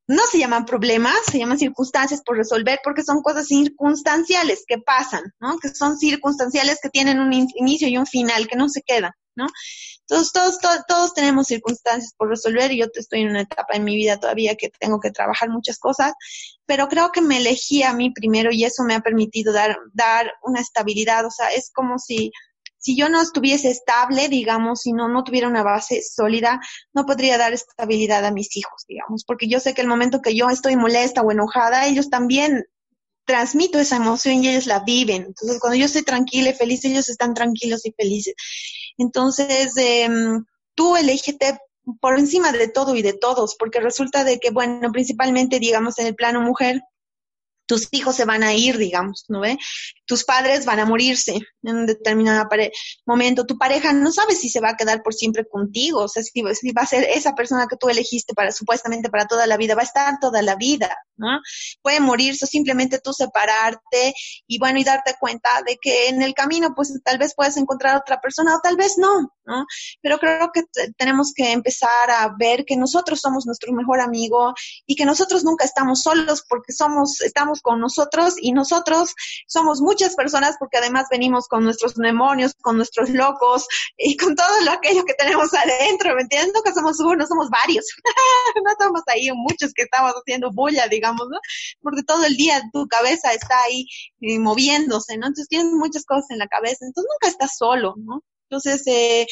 no 0.06 0.22
se 0.30 0.38
llaman 0.38 0.64
problemas, 0.64 1.18
se 1.30 1.38
llaman 1.38 1.58
circunstancias 1.58 2.22
por 2.24 2.36
resolver 2.36 2.80
porque 2.82 3.02
son 3.02 3.20
cosas 3.20 3.46
circunstanciales 3.48 4.64
que 4.66 4.78
pasan, 4.78 5.34
¿no? 5.40 5.58
Que 5.58 5.68
son 5.68 5.98
circunstanciales 5.98 6.78
que 6.80 6.88
tienen 6.88 7.20
un 7.20 7.32
inicio 7.32 7.88
y 7.88 7.98
un 7.98 8.06
final, 8.06 8.46
que 8.46 8.56
no 8.56 8.68
se 8.68 8.82
quedan, 8.82 9.12
¿no? 9.34 9.46
Entonces, 10.08 10.32
todos, 10.32 10.58
todos, 10.58 10.80
todos 10.88 11.14
tenemos 11.14 11.48
circunstancias 11.48 12.14
por 12.16 12.30
resolver 12.30 12.72
y 12.72 12.78
yo 12.78 12.86
estoy 12.94 13.20
en 13.20 13.28
una 13.28 13.42
etapa 13.42 13.74
en 13.74 13.84
mi 13.84 13.94
vida 13.94 14.18
todavía 14.18 14.56
que 14.56 14.70
tengo 14.70 15.00
que 15.00 15.10
trabajar 15.10 15.50
muchas 15.50 15.78
cosas, 15.78 16.14
pero 16.64 16.88
creo 16.88 17.12
que 17.12 17.20
me 17.20 17.36
elegí 17.36 17.82
a 17.82 17.92
mí 17.92 18.10
primero 18.10 18.50
y 18.50 18.64
eso 18.64 18.84
me 18.84 18.94
ha 18.94 19.00
permitido 19.00 19.52
dar, 19.52 19.76
dar 19.92 20.32
una 20.42 20.60
estabilidad, 20.60 21.26
o 21.26 21.30
sea, 21.30 21.48
es 21.48 21.70
como 21.74 21.98
si, 21.98 22.32
si 22.78 22.96
yo 22.96 23.10
no 23.10 23.20
estuviese 23.20 23.68
estable, 23.70 24.30
digamos, 24.30 24.80
si 24.80 24.94
no, 24.94 25.08
no 25.08 25.24
tuviera 25.24 25.46
una 25.46 25.62
base 25.62 26.00
sólida, 26.02 26.58
no 26.94 27.04
podría 27.04 27.36
dar 27.36 27.52
estabilidad 27.52 28.24
a 28.24 28.32
mis 28.32 28.56
hijos, 28.56 28.86
digamos, 28.88 29.24
porque 29.26 29.46
yo 29.46 29.60
sé 29.60 29.74
que 29.74 29.82
el 29.82 29.88
momento 29.88 30.22
que 30.22 30.34
yo 30.34 30.48
estoy 30.48 30.76
molesta 30.76 31.20
o 31.20 31.30
enojada, 31.30 31.86
ellos 31.86 32.08
también 32.08 32.64
transmito 33.26 33.78
esa 33.78 33.96
emoción 33.96 34.42
y 34.42 34.48
ellos 34.48 34.66
la 34.66 34.80
viven. 34.80 35.24
Entonces, 35.26 35.60
cuando 35.60 35.76
yo 35.76 35.84
estoy 35.84 36.02
tranquila 36.02 36.48
y 36.48 36.54
feliz, 36.54 36.82
ellos 36.86 37.10
están 37.10 37.34
tranquilos 37.34 37.84
y 37.84 37.92
felices. 37.92 38.34
Entonces, 38.98 39.76
eh, 39.76 40.08
tú 40.74 40.96
elégete 40.96 41.58
por 42.00 42.18
encima 42.18 42.52
de 42.52 42.68
todo 42.68 42.94
y 42.94 43.02
de 43.02 43.14
todos, 43.14 43.56
porque 43.58 43.80
resulta 43.80 44.24
de 44.24 44.38
que, 44.38 44.50
bueno, 44.50 44.92
principalmente, 44.92 45.58
digamos, 45.58 45.98
en 45.98 46.08
el 46.08 46.14
plano 46.14 46.40
mujer, 46.42 46.82
tus 47.68 47.86
hijos 47.92 48.16
se 48.16 48.24
van 48.24 48.42
a 48.42 48.54
ir, 48.54 48.78
digamos, 48.78 49.26
¿no 49.28 49.40
ve? 49.40 49.58
Tus 50.06 50.24
padres 50.24 50.64
van 50.64 50.80
a 50.80 50.86
morirse 50.86 51.38
en 51.62 51.76
un 51.76 51.86
determinado 51.86 52.48
momento. 53.04 53.44
Tu 53.44 53.58
pareja 53.58 53.92
no 53.92 54.10
sabe 54.10 54.34
si 54.34 54.48
se 54.48 54.60
va 54.60 54.70
a 54.70 54.76
quedar 54.76 55.02
por 55.02 55.14
siempre 55.14 55.46
contigo, 55.46 56.00
o 56.00 56.08
sea, 56.08 56.22
si, 56.22 56.40
va 56.42 56.82
a 56.82 56.86
ser 56.86 57.04
esa 57.04 57.34
persona 57.34 57.66
que 57.68 57.76
tú 57.76 57.90
elegiste 57.90 58.32
para 58.32 58.52
supuestamente 58.52 59.10
para 59.10 59.26
toda 59.26 59.46
la 59.46 59.58
vida, 59.58 59.74
va 59.74 59.82
a 59.82 59.84
estar 59.84 60.18
toda 60.18 60.40
la 60.40 60.56
vida, 60.56 60.96
¿no? 61.16 61.40
Puede 61.82 62.00
morirse 62.00 62.46
o 62.46 62.48
simplemente 62.48 63.00
tú 63.00 63.12
separarte 63.12 64.14
y 64.46 64.58
bueno, 64.58 64.78
y 64.78 64.84
darte 64.84 65.14
cuenta 65.20 65.50
de 65.66 65.76
que 65.80 66.08
en 66.08 66.22
el 66.22 66.32
camino, 66.32 66.72
pues 66.74 66.92
tal 67.04 67.18
vez 67.18 67.34
puedas 67.34 67.58
encontrar 67.58 67.98
otra 67.98 68.18
persona 68.18 68.56
o 68.56 68.60
tal 68.62 68.76
vez 68.76 68.96
no, 68.96 69.30
¿no? 69.44 69.66
Pero 70.00 70.18
creo 70.18 70.50
que 70.54 70.62
tenemos 70.96 71.32
que 71.34 71.52
empezar 71.52 72.10
a 72.10 72.34
ver 72.38 72.64
que 72.64 72.76
nosotros 72.76 73.20
somos 73.20 73.44
nuestro 73.44 73.74
mejor 73.74 74.00
amigo 74.00 74.54
y 74.86 74.96
que 74.96 75.04
nosotros 75.04 75.44
nunca 75.44 75.66
estamos 75.66 76.02
solos 76.02 76.44
porque 76.48 76.72
somos, 76.72 77.20
estamos 77.20 77.57
con 77.60 77.80
nosotros 77.80 78.34
y 78.40 78.52
nosotros 78.52 79.14
somos 79.46 79.80
muchas 79.80 80.14
personas 80.14 80.56
porque 80.58 80.78
además 80.78 81.06
venimos 81.10 81.48
con 81.48 81.64
nuestros 81.64 81.94
demonios, 81.94 82.54
con 82.60 82.76
nuestros 82.76 83.10
locos 83.10 83.66
y 83.96 84.16
con 84.16 84.34
todo 84.34 84.46
lo 84.64 84.72
aquello 84.72 85.04
que 85.04 85.14
tenemos 85.14 85.52
adentro, 85.54 86.14
¿me 86.14 86.22
entiendes? 86.22 86.52
No 86.54 86.62
que 86.62 86.72
somos 86.72 86.98
uno, 87.00 87.26
somos 87.26 87.48
varios. 87.50 87.84
no 88.64 88.70
estamos 88.70 89.02
ahí 89.06 89.28
muchos 89.34 89.72
que 89.74 89.82
estamos 89.82 90.12
haciendo 90.12 90.50
bulla, 90.52 90.88
digamos, 90.88 91.28
¿no? 91.30 91.38
Porque 91.82 92.02
todo 92.02 92.24
el 92.24 92.36
día 92.36 92.62
tu 92.72 92.86
cabeza 92.86 93.32
está 93.32 93.62
ahí 93.62 93.86
eh, 94.20 94.38
moviéndose, 94.38 95.16
¿no? 95.16 95.26
Entonces 95.26 95.48
tienes 95.48 95.72
muchas 95.72 96.04
cosas 96.04 96.30
en 96.30 96.38
la 96.38 96.48
cabeza, 96.48 96.86
entonces 96.86 97.10
nunca 97.12 97.28
estás 97.30 97.56
solo, 97.56 97.94
¿no? 97.98 98.22
Entonces, 98.50 98.82
eh, 98.86 99.26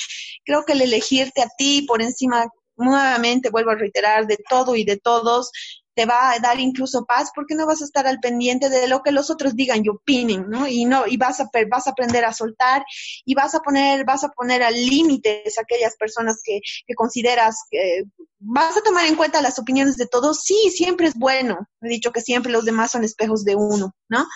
creo 0.45 0.65
que 0.65 0.75
el 0.75 0.83
elegirte 0.83 1.43
a 1.43 1.49
ti 1.57 1.83
por 1.83 2.03
encima, 2.03 2.47
nuevamente 2.77 3.51
vuelvo 3.51 3.71
a 3.71 3.77
reiterar, 3.77 4.27
de 4.27 4.39
todo 4.49 4.77
y 4.77 4.85
de 4.85 4.99
todos, 4.99 5.51
te 5.97 6.05
va 6.05 6.31
a 6.31 6.39
dar 6.39 6.61
incluso 6.61 7.07
paz 7.07 7.31
porque 7.35 7.55
no 7.55 7.67
vas 7.67 7.81
a 7.81 7.87
estar 7.87 8.07
al 8.07 8.21
pendiente 8.21 8.69
de 8.69 8.87
lo 8.87 9.03
que 9.03 9.13
los 9.13 9.31
otros 9.31 9.57
digan 9.57 9.83
y 9.83 9.89
opinen, 9.89 10.49
¿no? 10.49 10.69
Y 10.69 10.85
no 10.85 11.07
y 11.07 11.17
vas 11.17 11.41
a 11.41 11.49
vas 11.71 11.87
a 11.87 11.91
aprender 11.91 12.25
a 12.27 12.35
soltar 12.35 12.85
y 13.25 13.35
vas 13.35 13.55
a 13.55 13.61
poner 13.61 14.05
vas 14.05 14.23
a 14.23 14.29
poner 14.29 14.63
al 14.63 14.75
límite 14.75 15.43
a 15.57 15.61
aquellas 15.63 15.97
personas 15.97 16.41
que, 16.45 16.61
que 16.87 16.95
consideras 16.95 17.65
que 17.71 18.05
vas 18.39 18.77
a 18.77 18.83
tomar 18.83 19.07
en 19.07 19.17
cuenta 19.17 19.41
las 19.41 19.59
opiniones 19.59 19.97
de 19.97 20.07
todos. 20.07 20.43
Sí, 20.45 20.71
siempre 20.71 21.07
es 21.07 21.15
bueno. 21.15 21.67
He 21.81 21.89
dicho 21.89 22.13
que 22.13 22.21
siempre 22.21 22.53
los 22.53 22.67
demás 22.67 22.91
son 22.91 23.03
espejos 23.03 23.43
de 23.45 23.57
uno, 23.57 23.95
¿no? 24.11 24.27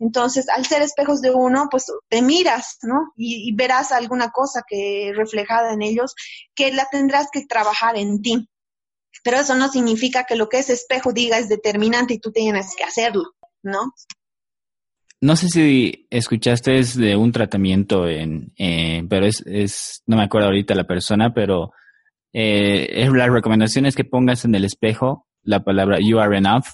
Entonces, 0.00 0.48
al 0.48 0.66
ser 0.66 0.82
espejos 0.82 1.20
de 1.20 1.30
uno, 1.30 1.68
pues 1.70 1.86
te 2.08 2.22
miras, 2.22 2.78
¿no? 2.82 3.12
Y, 3.16 3.48
y 3.48 3.54
verás 3.54 3.92
alguna 3.92 4.30
cosa 4.30 4.64
que 4.66 5.12
reflejada 5.14 5.72
en 5.72 5.82
ellos 5.82 6.16
que 6.56 6.72
la 6.72 6.88
tendrás 6.90 7.28
que 7.32 7.46
trabajar 7.46 7.96
en 7.96 8.20
ti 8.20 8.48
pero 9.22 9.38
eso 9.38 9.54
no 9.54 9.68
significa 9.68 10.24
que 10.24 10.36
lo 10.36 10.48
que 10.48 10.58
ese 10.58 10.72
espejo 10.72 11.12
diga 11.12 11.38
es 11.38 11.48
determinante 11.48 12.14
y 12.14 12.18
tú 12.18 12.32
tienes 12.32 12.74
que 12.76 12.84
hacerlo, 12.84 13.34
¿no? 13.62 13.92
No 15.20 15.36
sé 15.36 15.48
si 15.48 16.06
escuchaste 16.10 16.82
de 16.82 17.16
un 17.16 17.32
tratamiento 17.32 18.06
en, 18.08 18.52
eh, 18.58 19.04
pero 19.08 19.26
es, 19.26 19.42
es, 19.46 20.02
no 20.06 20.16
me 20.16 20.24
acuerdo 20.24 20.48
ahorita 20.48 20.74
la 20.74 20.86
persona, 20.86 21.32
pero 21.32 21.72
eh, 22.32 22.88
es 22.90 23.10
la 23.10 23.28
recomendación 23.28 23.86
es 23.86 23.94
que 23.94 24.04
pongas 24.04 24.44
en 24.44 24.54
el 24.54 24.64
espejo 24.64 25.26
la 25.44 25.62
palabra 25.62 25.98
you 26.00 26.18
are 26.18 26.36
enough, 26.36 26.64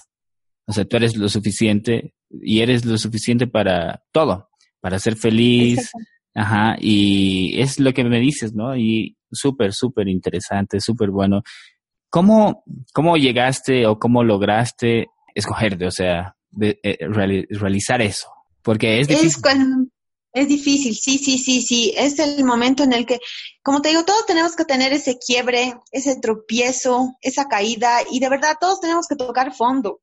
o 0.65 0.73
sea, 0.73 0.85
tú 0.85 0.97
eres 0.97 1.15
lo 1.15 1.29
suficiente 1.29 2.13
y 2.29 2.61
eres 2.61 2.85
lo 2.85 2.97
suficiente 2.97 3.47
para 3.47 4.03
todo, 4.11 4.49
para 4.79 4.99
ser 4.99 5.15
feliz, 5.15 5.91
ajá, 6.33 6.77
y 6.79 7.59
es 7.59 7.79
lo 7.79 7.93
que 7.93 8.03
me 8.03 8.19
dices, 8.19 8.53
¿no? 8.53 8.75
Y 8.75 9.17
súper, 9.31 9.73
súper 9.73 10.07
interesante, 10.07 10.79
súper 10.79 11.09
bueno. 11.09 11.43
¿Cómo, 12.11 12.63
cómo 12.93 13.17
llegaste 13.17 13.87
o 13.87 13.97
cómo 13.97 14.23
lograste 14.23 15.07
escogerte, 15.33 15.87
o 15.87 15.91
sea, 15.91 16.35
de, 16.51 16.79
eh, 16.83 16.97
realizar 17.07 18.01
eso? 18.01 18.27
Porque 18.61 18.99
es 18.99 19.07
difícil. 19.07 19.41
Es, 19.43 19.61
es 20.33 20.47
difícil, 20.47 20.95
sí, 20.95 21.17
sí, 21.17 21.37
sí, 21.37 21.61
sí. 21.61 21.93
Es 21.97 22.19
el 22.19 22.43
momento 22.43 22.83
en 22.83 22.93
el 22.93 23.05
que, 23.05 23.19
como 23.63 23.81
te 23.81 23.89
digo, 23.89 24.05
todos 24.05 24.25
tenemos 24.25 24.55
que 24.55 24.65
tener 24.65 24.93
ese 24.93 25.17
quiebre, 25.17 25.73
ese 25.91 26.17
tropiezo, 26.19 27.15
esa 27.21 27.47
caída, 27.47 27.99
y 28.11 28.19
de 28.19 28.29
verdad 28.29 28.57
todos 28.59 28.81
tenemos 28.81 29.07
que 29.07 29.15
tocar 29.15 29.55
fondo. 29.55 30.01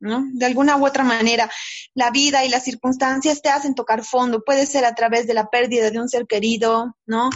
¿no? 0.00 0.24
De 0.32 0.46
alguna 0.46 0.76
u 0.76 0.86
otra 0.86 1.04
manera, 1.04 1.50
la 1.94 2.10
vida 2.10 2.44
y 2.44 2.48
las 2.48 2.64
circunstancias 2.64 3.42
te 3.42 3.48
hacen 3.48 3.74
tocar 3.74 4.04
fondo. 4.04 4.42
Puede 4.44 4.66
ser 4.66 4.84
a 4.84 4.94
través 4.94 5.26
de 5.26 5.34
la 5.34 5.50
pérdida 5.50 5.90
de 5.90 6.00
un 6.00 6.08
ser 6.08 6.26
querido, 6.26 6.96
¿no? 7.06 7.30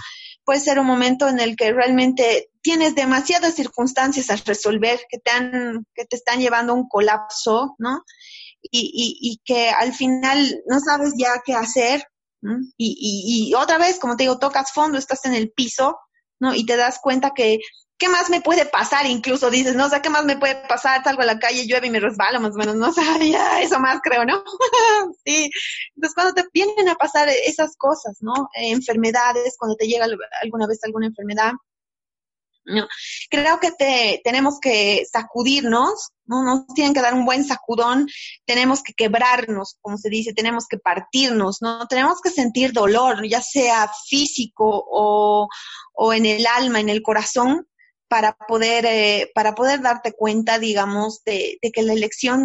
Puede 0.44 0.60
ser 0.60 0.78
un 0.78 0.86
momento 0.86 1.28
en 1.28 1.40
el 1.40 1.56
que 1.56 1.72
realmente 1.72 2.50
tienes 2.62 2.94
demasiadas 2.94 3.54
circunstancias 3.54 4.30
a 4.30 4.36
resolver 4.36 5.00
que 5.08 5.18
te, 5.18 5.30
han, 5.30 5.86
que 5.94 6.04
te 6.04 6.16
están 6.16 6.40
llevando 6.40 6.72
a 6.72 6.76
un 6.76 6.88
colapso, 6.88 7.74
¿no? 7.78 8.04
Y, 8.62 9.18
y, 9.20 9.40
que 9.44 9.70
al 9.70 9.92
final 9.92 10.62
no 10.66 10.78
sabes 10.78 11.14
ya 11.18 11.42
qué 11.44 11.54
hacer. 11.54 12.04
Y, 12.76 12.96
y, 12.96 13.48
y 13.48 13.54
otra 13.54 13.78
vez, 13.78 13.98
como 13.98 14.16
te 14.16 14.24
digo, 14.24 14.38
tocas 14.38 14.72
fondo, 14.72 14.98
estás 14.98 15.24
en 15.24 15.34
el 15.34 15.50
piso, 15.50 15.98
¿no? 16.38 16.54
Y 16.54 16.64
te 16.64 16.76
das 16.76 17.00
cuenta 17.02 17.32
que 17.34 17.58
¿qué 18.02 18.08
más 18.08 18.30
me 18.30 18.40
puede 18.40 18.66
pasar? 18.66 19.06
Incluso 19.06 19.48
dices, 19.48 19.76
no, 19.76 19.88
sea, 19.88 20.02
¿qué 20.02 20.10
más 20.10 20.24
me 20.24 20.36
puede 20.36 20.56
pasar? 20.66 21.04
Salgo 21.04 21.22
a 21.22 21.24
la 21.24 21.38
calle, 21.38 21.68
llueve 21.68 21.86
y 21.86 21.90
me 21.90 22.00
resbalo, 22.00 22.40
más 22.40 22.52
o 22.52 22.58
menos, 22.58 22.74
no 22.74 22.88
o 22.90 23.58
eso 23.60 23.78
más 23.78 24.00
creo, 24.02 24.24
¿no? 24.24 24.42
sí. 25.24 25.48
Entonces, 25.94 26.14
cuando 26.16 26.34
te 26.34 26.44
vienen 26.52 26.88
a 26.88 26.96
pasar 26.96 27.28
esas 27.28 27.76
cosas, 27.76 28.16
¿no? 28.20 28.48
enfermedades, 28.54 29.54
cuando 29.56 29.76
te 29.76 29.86
llega 29.86 30.08
alguna 30.42 30.66
vez 30.66 30.80
alguna 30.82 31.06
enfermedad, 31.06 31.52
No, 32.64 32.88
creo 33.30 33.60
que 33.60 33.70
te, 33.70 34.20
tenemos 34.24 34.58
que 34.60 35.04
sacudirnos, 35.08 36.10
¿no? 36.26 36.42
Nos 36.42 36.66
tienen 36.74 36.94
que 36.94 37.02
dar 37.02 37.14
un 37.14 37.24
buen 37.24 37.44
sacudón, 37.44 38.08
tenemos 38.44 38.82
que 38.82 38.94
quebrarnos, 38.94 39.76
como 39.80 39.96
se 39.96 40.10
dice, 40.10 40.32
tenemos 40.32 40.66
que 40.66 40.78
partirnos, 40.78 41.58
¿no? 41.60 41.86
Tenemos 41.86 42.20
que 42.20 42.30
sentir 42.30 42.72
dolor, 42.72 43.24
ya 43.28 43.40
sea 43.40 43.88
físico 44.08 44.64
o, 44.90 45.46
o 45.92 46.12
en 46.12 46.26
el 46.26 46.46
alma, 46.48 46.80
en 46.80 46.88
el 46.88 47.00
corazón, 47.02 47.68
para 48.12 48.36
poder, 48.36 48.84
eh, 48.84 49.32
para 49.34 49.54
poder 49.54 49.80
darte 49.80 50.12
cuenta, 50.12 50.58
digamos, 50.58 51.24
de, 51.24 51.56
de 51.62 51.72
que 51.72 51.82
la 51.82 51.94
elección 51.94 52.44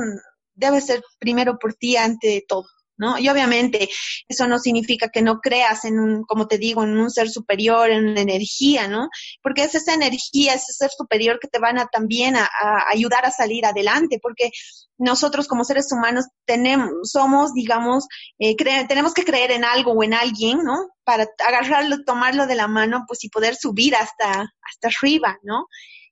debe 0.55 0.79
ser 0.79 1.03
primero 1.19 1.59
por 1.59 1.73
ti 1.73 1.97
ante 1.97 2.45
todo. 2.47 2.63
¿No? 2.97 3.17
Y 3.17 3.29
obviamente 3.29 3.89
eso 4.27 4.47
no 4.47 4.59
significa 4.59 5.09
que 5.09 5.21
no 5.21 5.39
creas 5.39 5.85
en 5.85 5.99
un, 5.99 6.23
como 6.23 6.47
te 6.47 6.57
digo, 6.57 6.83
en 6.83 6.97
un 6.97 7.09
ser 7.09 7.29
superior, 7.29 7.89
en 7.89 8.09
una 8.09 8.21
energía, 8.21 8.87
¿no? 8.87 9.09
Porque 9.41 9.63
es 9.63 9.75
esa 9.75 9.93
energía, 9.93 10.53
ese 10.53 10.73
ser 10.73 10.89
superior 10.89 11.39
que 11.39 11.47
te 11.47 11.59
van 11.59 11.77
a 11.79 11.87
también 11.87 12.35
a, 12.35 12.49
ayudar 12.89 13.25
a 13.25 13.31
salir 13.31 13.65
adelante, 13.65 14.19
porque 14.21 14.51
nosotros 14.97 15.47
como 15.47 15.63
seres 15.63 15.91
humanos 15.91 16.25
tenemos, 16.45 16.91
somos, 17.03 17.53
digamos, 17.53 18.07
eh, 18.39 18.55
tenemos 18.87 19.13
que 19.13 19.23
creer 19.25 19.51
en 19.51 19.63
algo 19.63 19.91
o 19.91 20.03
en 20.03 20.13
alguien, 20.13 20.63
¿no? 20.63 20.89
Para 21.03 21.27
agarrarlo, 21.45 22.03
tomarlo 22.03 22.47
de 22.47 22.55
la 22.55 22.67
mano, 22.67 23.05
pues 23.07 23.23
y 23.23 23.29
poder 23.29 23.55
subir 23.55 23.95
hasta, 23.95 24.31
hasta 24.61 24.87
arriba, 24.87 25.37
¿no? 25.43 25.67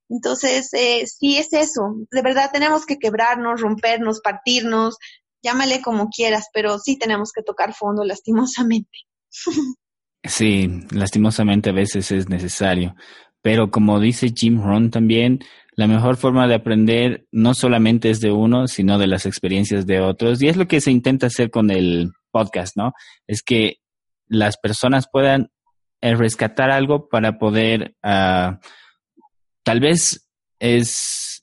Entonces, 0.09 0.69
eh, 0.73 1.05
sí 1.07 1.37
es 1.37 1.51
eso. 1.53 1.95
De 2.11 2.21
verdad 2.21 2.51
tenemos 2.53 2.85
que 2.85 2.99
quebrarnos, 2.99 3.61
rompernos, 3.61 4.21
partirnos, 4.21 4.97
llámale 5.45 5.81
como 5.81 6.09
quieras, 6.09 6.49
pero 6.51 6.79
sí 6.79 6.97
tenemos 6.97 7.31
que 7.31 7.43
tocar 7.43 7.73
fondo 7.73 8.03
lastimosamente. 8.05 8.99
Sí, 10.23 10.67
lastimosamente 10.91 11.69
a 11.69 11.73
veces 11.73 12.11
es 12.11 12.27
necesario. 12.27 12.95
Pero 13.41 13.69
como 13.69 13.99
dice 13.99 14.33
Jim 14.35 14.59
Rohn 14.59 14.89
también, 14.89 15.39
la 15.75 15.85
mejor 15.85 16.17
forma 16.17 16.47
de 16.47 16.55
aprender 16.55 17.27
no 17.31 17.53
solamente 17.53 18.09
es 18.09 18.19
de 18.19 18.31
uno, 18.31 18.67
sino 18.67 18.97
de 18.97 19.05
las 19.05 19.27
experiencias 19.27 19.85
de 19.85 19.99
otros. 19.99 20.41
Y 20.41 20.47
es 20.47 20.57
lo 20.57 20.67
que 20.67 20.81
se 20.81 20.89
intenta 20.89 21.27
hacer 21.27 21.51
con 21.51 21.69
el 21.69 22.11
podcast, 22.31 22.75
¿no? 22.75 22.93
Es 23.27 23.43
que 23.43 23.75
las 24.27 24.57
personas 24.57 25.07
puedan 25.11 25.51
eh, 26.01 26.15
rescatar 26.15 26.71
algo 26.71 27.07
para 27.07 27.37
poder, 27.37 27.95
uh, 28.03 28.57
tal 29.63 29.79
vez 29.79 30.27
es 30.57 31.34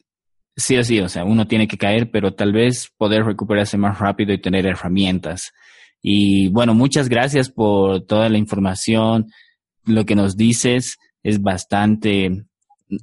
sí 0.56 0.76
o 0.76 0.84
sí, 0.84 1.00
o 1.00 1.08
sea, 1.08 1.24
uno 1.24 1.46
tiene 1.46 1.66
que 1.66 1.78
caer, 1.78 2.10
pero 2.10 2.34
tal 2.34 2.52
vez 2.52 2.90
poder 2.96 3.24
recuperarse 3.24 3.76
más 3.78 3.98
rápido 3.98 4.32
y 4.32 4.40
tener 4.40 4.66
herramientas. 4.66 5.52
Y 6.02 6.48
bueno, 6.48 6.74
muchas 6.74 7.08
gracias 7.08 7.48
por 7.48 8.04
toda 8.06 8.28
la 8.28 8.38
información. 8.38 9.26
Lo 9.84 10.04
que 10.04 10.16
nos 10.16 10.36
dices 10.36 10.98
es 11.22 11.40
bastante, 11.40 12.44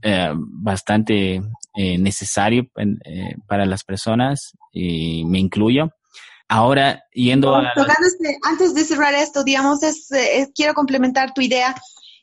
eh, 0.02 0.34
bastante 0.36 1.42
eh, 1.76 1.98
necesario 1.98 2.68
eh, 2.76 3.36
para 3.48 3.66
las 3.66 3.84
personas 3.84 4.52
y 4.74 5.24
me 5.26 5.40
incluyo. 5.40 5.92
Ahora, 6.50 7.04
yendo 7.14 7.56
a... 7.56 7.72
Antes 8.44 8.74
de 8.74 8.84
cerrar 8.84 9.14
esto, 9.14 9.44
digamos, 9.44 9.84
es, 9.84 10.10
quiero 10.56 10.74
complementar 10.74 11.32
tu 11.34 11.42
idea 11.42 11.76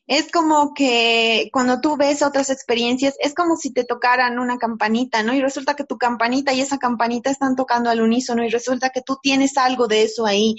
es 0.07 0.31
como 0.31 0.73
que 0.73 1.49
cuando 1.53 1.81
tú 1.81 1.97
ves 1.97 2.23
otras 2.23 2.51
experiencias, 2.51 3.15
es 3.19 3.35
como 3.35 3.57
si 3.57 3.73
te 3.73 3.85
tocaran 3.85 4.39
una 4.39 4.57
campanita, 4.57 5.23
¿no? 5.23 5.35
Y 5.35 5.41
resulta 5.41 5.75
que 5.75 5.85
tu 5.85 5.99
campanita 5.99 6.53
y 6.53 6.61
esa 6.61 6.79
campanita 6.79 7.31
están 7.31 7.57
tocando 7.57 7.91
al 7.91 8.01
unísono 8.01 8.45
y 8.45 8.51
resulta 8.51 8.91
que 8.91 9.03
tú 9.03 9.19
tienes 9.21 9.57
algo 9.57 9.89
de 9.89 10.05
eso 10.05 10.25
ahí 10.25 10.55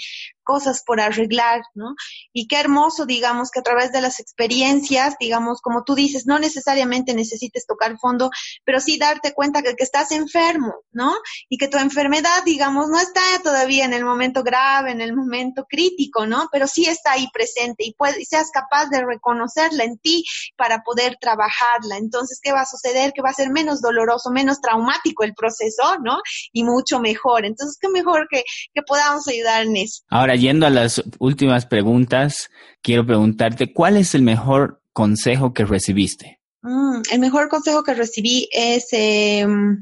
cosas 0.48 0.82
por 0.86 1.02
arreglar, 1.02 1.62
¿no? 1.76 1.94
Y 2.32 2.48
qué 2.48 2.60
hermoso, 2.60 3.06
digamos, 3.06 3.52
que 3.52 3.60
a 3.60 3.64
través 3.64 3.92
de 3.92 4.00
las 4.00 4.22
experiencias, 4.22 5.16
digamos, 5.20 5.60
como 5.62 5.84
tú 5.84 5.94
dices, 5.94 6.26
no 6.26 6.40
necesariamente 6.40 7.14
necesites 7.14 7.68
tocar 7.68 7.98
fondo, 8.00 8.30
pero 8.64 8.80
sí 8.80 8.98
darte 8.98 9.34
cuenta 9.34 9.62
que, 9.62 9.76
que 9.76 9.84
estás 9.84 10.12
enfermo, 10.12 10.74
¿no? 10.92 11.14
Y 11.50 11.58
que 11.58 11.68
tu 11.68 11.78
enfermedad, 11.78 12.44
digamos, 12.46 12.88
no 12.88 12.98
está 13.00 13.22
todavía 13.44 13.84
en 13.84 13.94
el 13.94 14.06
momento 14.06 14.42
grave, 14.42 14.92
en 14.92 15.02
el 15.02 15.14
momento 15.14 15.66
crítico, 15.70 16.26
¿no? 16.26 16.48
Pero 16.52 16.66
sí 16.68 16.86
está 16.86 17.12
ahí 17.12 17.28
presente 17.34 17.84
y, 17.84 17.94
puedes, 17.94 18.28
seas 18.30 18.50
capaz 18.52 18.86
de 18.90 19.06
reconocerla 19.06 19.84
en 19.84 19.98
ti 19.98 20.24
para 20.56 20.82
poder 20.84 21.18
trabajarla. 21.20 21.98
Entonces, 21.98 22.40
¿qué 22.42 22.54
va 22.54 22.62
a 22.62 22.66
suceder? 22.66 23.12
Que 23.12 23.22
va 23.22 23.32
a 23.32 23.34
ser 23.34 23.50
menos 23.50 23.82
doloroso, 23.82 24.32
menos 24.32 24.62
traumático 24.62 25.26
el 25.26 25.34
proceso, 25.34 25.98
¿no? 26.02 26.22
Y 26.54 26.64
mucho 26.64 27.00
mejor. 27.00 27.46
Entonces, 27.46 27.78
qué 27.80 27.90
mejor 27.90 28.28
que, 28.30 28.44
que 28.74 28.82
podamos 28.84 29.28
ayudar 29.28 29.64
en 29.64 29.76
eso. 29.76 30.04
Ahora, 30.10 30.37
yendo 30.38 30.66
a 30.66 30.70
las 30.70 31.04
últimas 31.20 31.66
preguntas, 31.66 32.50
quiero 32.82 33.06
preguntarte, 33.06 33.74
¿cuál 33.74 33.98
es 33.98 34.16
el 34.16 34.22
mejor 34.22 34.82
consejo 34.94 35.54
que 35.54 35.66
recibiste? 35.66 36.40
Mm, 36.62 37.02
el 37.12 37.20
mejor 37.20 37.50
consejo 37.50 37.84
que 37.84 37.94
recibí 37.94 38.50
es, 38.52 38.88
mm, 38.94 39.78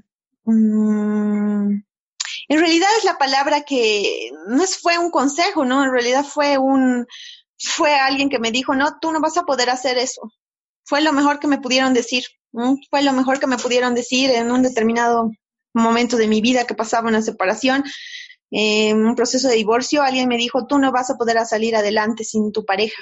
en 2.47 2.59
realidad 2.59 2.89
es 2.97 3.03
la 3.05 3.17
palabra 3.17 3.61
que 3.61 4.31
no 4.47 4.63
fue 4.65 4.97
un 4.97 5.09
consejo, 5.09 5.65
¿no? 5.65 5.83
En 5.83 5.91
realidad 5.91 6.25
fue 6.25 6.57
un, 6.57 7.07
fue 7.57 7.95
alguien 7.95 8.29
que 8.29 8.39
me 8.39 8.51
dijo, 8.51 8.75
no, 8.75 8.99
tú 8.99 9.11
no 9.11 9.19
vas 9.19 9.37
a 9.37 9.43
poder 9.43 9.69
hacer 9.69 9.97
eso. 9.97 10.31
Fue 10.83 11.01
lo 11.01 11.13
mejor 11.13 11.39
que 11.39 11.47
me 11.47 11.59
pudieron 11.59 11.93
decir. 11.93 12.23
Fue 12.89 13.01
lo 13.01 13.13
mejor 13.13 13.39
que 13.39 13.47
me 13.47 13.57
pudieron 13.57 13.95
decir 13.95 14.29
en 14.29 14.51
un 14.51 14.61
determinado 14.61 15.31
momento 15.73 16.17
de 16.17 16.27
mi 16.27 16.41
vida 16.41 16.65
que 16.65 16.75
pasaba 16.75 17.09
una 17.09 17.21
separación 17.21 17.83
en 18.51 19.05
un 19.05 19.15
proceso 19.15 19.47
de 19.47 19.55
divorcio, 19.55 20.01
alguien 20.01 20.27
me 20.27 20.37
dijo, 20.37 20.67
tú 20.67 20.77
no 20.77 20.91
vas 20.91 21.09
a 21.09 21.15
poder 21.15 21.43
salir 21.45 21.75
adelante 21.75 22.23
sin 22.23 22.51
tu 22.51 22.65
pareja. 22.65 23.01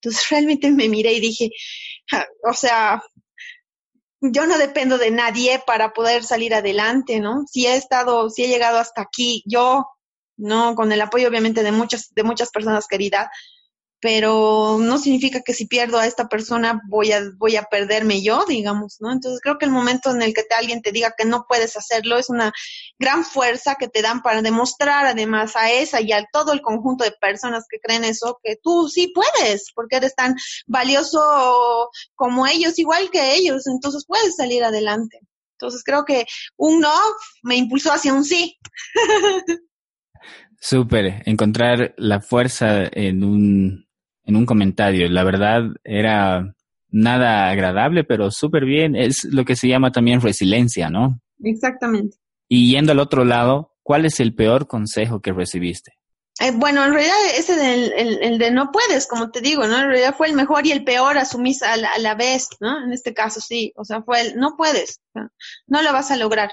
Entonces 0.00 0.26
realmente 0.30 0.70
me 0.70 0.88
miré 0.88 1.12
y 1.14 1.20
dije, 1.20 1.50
o 2.48 2.52
sea, 2.52 3.02
yo 4.20 4.46
no 4.46 4.58
dependo 4.58 4.98
de 4.98 5.10
nadie 5.10 5.62
para 5.66 5.92
poder 5.92 6.24
salir 6.24 6.54
adelante, 6.54 7.20
¿no? 7.20 7.44
Si 7.50 7.66
he 7.66 7.76
estado, 7.76 8.30
si 8.30 8.44
he 8.44 8.48
llegado 8.48 8.78
hasta 8.78 9.02
aquí, 9.02 9.42
yo, 9.46 9.86
¿no? 10.36 10.74
Con 10.74 10.92
el 10.92 11.00
apoyo 11.00 11.28
obviamente 11.28 11.62
de 11.62 11.72
muchas, 11.72 12.12
de 12.14 12.22
muchas 12.22 12.50
personas 12.50 12.86
queridas, 12.86 13.28
pero 14.04 14.76
no 14.78 14.98
significa 14.98 15.40
que 15.40 15.54
si 15.54 15.66
pierdo 15.66 15.98
a 15.98 16.04
esta 16.04 16.28
persona 16.28 16.82
voy 16.90 17.12
a, 17.12 17.22
voy 17.38 17.56
a 17.56 17.62
perderme 17.62 18.20
yo, 18.20 18.44
digamos, 18.46 18.98
¿no? 19.00 19.10
Entonces 19.10 19.40
creo 19.40 19.56
que 19.56 19.64
el 19.64 19.70
momento 19.70 20.10
en 20.10 20.20
el 20.20 20.34
que 20.34 20.42
te, 20.42 20.54
alguien 20.54 20.82
te 20.82 20.92
diga 20.92 21.14
que 21.16 21.24
no 21.24 21.46
puedes 21.48 21.74
hacerlo 21.74 22.18
es 22.18 22.28
una 22.28 22.52
gran 22.98 23.24
fuerza 23.24 23.76
que 23.76 23.88
te 23.88 24.02
dan 24.02 24.20
para 24.20 24.42
demostrar 24.42 25.06
además 25.06 25.56
a 25.56 25.72
esa 25.72 26.02
y 26.02 26.12
a 26.12 26.22
todo 26.30 26.52
el 26.52 26.60
conjunto 26.60 27.02
de 27.02 27.12
personas 27.18 27.64
que 27.66 27.78
creen 27.78 28.04
eso, 28.04 28.38
que 28.42 28.56
tú 28.62 28.90
sí 28.90 29.10
puedes, 29.14 29.72
porque 29.74 29.96
eres 29.96 30.14
tan 30.14 30.36
valioso 30.66 31.88
como 32.14 32.46
ellos, 32.46 32.78
igual 32.78 33.08
que 33.10 33.36
ellos, 33.36 33.66
entonces 33.66 34.04
puedes 34.06 34.36
salir 34.36 34.64
adelante. 34.64 35.18
Entonces 35.52 35.82
creo 35.82 36.04
que 36.04 36.26
un 36.58 36.78
no 36.78 36.94
me 37.42 37.56
impulsó 37.56 37.90
hacia 37.90 38.12
un 38.12 38.26
sí. 38.26 38.58
Súper, 40.60 41.22
encontrar 41.24 41.94
la 41.96 42.20
fuerza 42.20 42.84
en 42.92 43.24
un 43.24 43.84
en 44.24 44.36
un 44.36 44.46
comentario. 44.46 45.08
La 45.08 45.24
verdad 45.24 45.62
era 45.84 46.54
nada 46.90 47.50
agradable, 47.50 48.04
pero 48.04 48.30
súper 48.30 48.64
bien. 48.64 48.96
Es 48.96 49.24
lo 49.24 49.44
que 49.44 49.56
se 49.56 49.68
llama 49.68 49.92
también 49.92 50.20
resiliencia, 50.20 50.90
¿no? 50.90 51.20
Exactamente. 51.42 52.16
Y 52.48 52.72
yendo 52.72 52.92
al 52.92 53.00
otro 53.00 53.24
lado, 53.24 53.72
¿cuál 53.82 54.04
es 54.06 54.20
el 54.20 54.34
peor 54.34 54.66
consejo 54.66 55.20
que 55.20 55.32
recibiste? 55.32 55.92
Eh, 56.40 56.50
bueno, 56.52 56.84
en 56.84 56.92
realidad 56.92 57.14
ese 57.36 57.54
del 57.54 57.92
el, 57.92 58.38
de 58.38 58.50
no 58.50 58.72
puedes, 58.72 59.06
como 59.06 59.30
te 59.30 59.40
digo, 59.40 59.66
¿no? 59.68 59.78
En 59.78 59.86
realidad 59.86 60.16
fue 60.16 60.26
el 60.26 60.34
mejor 60.34 60.66
y 60.66 60.72
el 60.72 60.82
peor 60.82 61.16
asumís 61.16 61.62
a 61.62 61.76
la, 61.76 61.88
a 61.92 61.98
la 61.98 62.16
vez, 62.16 62.48
¿no? 62.58 62.84
En 62.84 62.92
este 62.92 63.14
caso 63.14 63.40
sí, 63.40 63.72
o 63.76 63.84
sea, 63.84 64.02
fue 64.02 64.20
el 64.20 64.36
no 64.36 64.56
puedes, 64.56 65.00
no 65.66 65.82
lo 65.82 65.92
vas 65.92 66.10
a 66.10 66.16
lograr, 66.16 66.50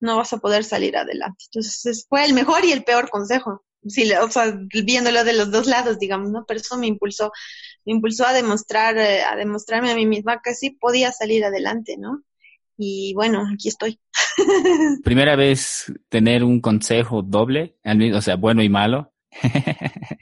no 0.00 0.16
vas 0.18 0.34
a 0.34 0.38
poder 0.38 0.62
salir 0.62 0.94
adelante. 0.94 1.44
Entonces 1.46 2.06
fue 2.06 2.26
el 2.26 2.34
mejor 2.34 2.66
y 2.66 2.72
el 2.72 2.84
peor 2.84 3.08
consejo 3.08 3.64
sí, 3.88 4.10
o 4.12 4.30
sea, 4.30 4.58
viéndolo 4.84 5.24
de 5.24 5.32
los 5.34 5.50
dos 5.50 5.66
lados, 5.66 5.98
digamos, 5.98 6.30
¿no? 6.30 6.44
Pero 6.46 6.60
eso 6.60 6.76
me 6.78 6.86
impulsó, 6.86 7.32
me 7.84 7.92
impulsó 7.92 8.26
a 8.26 8.32
demostrar, 8.32 8.96
eh, 8.98 9.22
a 9.22 9.36
demostrarme 9.36 9.90
a 9.90 9.96
mí 9.96 10.06
misma 10.06 10.40
que 10.42 10.54
sí 10.54 10.70
podía 10.70 11.12
salir 11.12 11.44
adelante, 11.44 11.96
¿no? 11.98 12.22
Y 12.76 13.12
bueno, 13.14 13.44
aquí 13.52 13.68
estoy. 13.68 13.98
Primera 15.04 15.34
vez 15.36 15.92
tener 16.08 16.44
un 16.44 16.60
consejo 16.60 17.22
doble, 17.22 17.76
o 18.14 18.22
sea, 18.22 18.36
bueno 18.36 18.62
y 18.62 18.68
malo. 18.68 19.12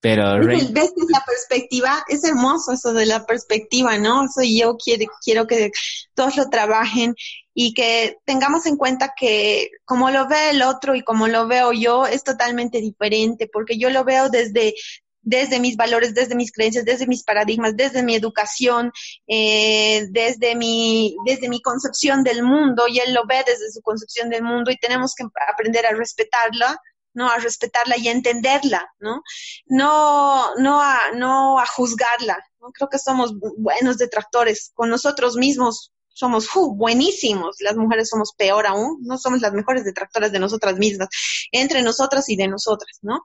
Pero 0.00 0.38
ves 0.44 0.70
la 1.08 1.24
perspectiva, 1.26 2.04
es 2.08 2.22
hermoso 2.24 2.72
eso 2.72 2.92
de 2.92 3.06
la 3.06 3.24
perspectiva, 3.24 3.98
¿no? 3.98 4.24
Eso 4.24 4.42
yo 4.44 4.76
quiero, 4.76 5.10
quiero 5.24 5.46
que 5.46 5.70
todos 6.14 6.36
lo 6.36 6.48
trabajen 6.50 7.14
y 7.54 7.72
que 7.72 8.18
tengamos 8.24 8.66
en 8.66 8.76
cuenta 8.76 9.14
que 9.18 9.70
como 9.84 10.10
lo 10.10 10.28
ve 10.28 10.50
el 10.50 10.62
otro 10.62 10.94
y 10.94 11.02
como 11.02 11.26
lo 11.28 11.46
veo 11.46 11.72
yo 11.72 12.06
es 12.06 12.22
totalmente 12.22 12.80
diferente, 12.80 13.48
porque 13.50 13.78
yo 13.78 13.90
lo 13.90 14.04
veo 14.04 14.28
desde 14.28 14.74
desde 15.22 15.58
mis 15.58 15.76
valores, 15.76 16.14
desde 16.14 16.36
mis 16.36 16.52
creencias, 16.52 16.84
desde 16.84 17.08
mis 17.08 17.24
paradigmas, 17.24 17.76
desde 17.76 18.04
mi 18.04 18.14
educación, 18.14 18.92
eh, 19.26 20.06
desde 20.10 20.54
mi 20.54 21.16
desde 21.24 21.48
mi 21.48 21.60
concepción 21.60 22.22
del 22.22 22.44
mundo 22.44 22.84
y 22.86 23.00
él 23.00 23.12
lo 23.12 23.26
ve 23.26 23.42
desde 23.44 23.72
su 23.72 23.80
concepción 23.82 24.30
del 24.30 24.44
mundo 24.44 24.70
y 24.70 24.76
tenemos 24.76 25.14
que 25.16 25.24
aprender 25.50 25.84
a 25.86 25.96
respetarla 25.96 26.78
¿no? 27.16 27.28
A 27.28 27.38
respetarla 27.38 27.96
y 27.96 28.08
a 28.08 28.12
entenderla, 28.12 28.92
¿no? 29.00 29.22
No, 29.64 30.54
no 30.56 30.80
a, 30.80 30.98
no 31.14 31.58
a 31.58 31.66
juzgarla, 31.66 32.38
¿no? 32.60 32.70
Creo 32.72 32.90
que 32.90 32.98
somos 32.98 33.32
buenos 33.56 33.96
detractores 33.96 34.70
con 34.74 34.90
nosotros 34.90 35.36
mismos. 35.36 35.92
Somos 36.08 36.48
buenísimos, 36.54 37.56
las 37.60 37.76
mujeres 37.76 38.08
somos 38.08 38.32
peor 38.38 38.66
aún, 38.66 38.98
no 39.02 39.18
somos 39.18 39.42
las 39.42 39.52
mejores 39.52 39.84
detractoras 39.84 40.32
de 40.32 40.38
nosotras 40.38 40.78
mismas, 40.78 41.08
entre 41.52 41.82
nosotras 41.82 42.30
y 42.30 42.36
de 42.36 42.48
nosotras, 42.48 42.98
¿no? 43.02 43.22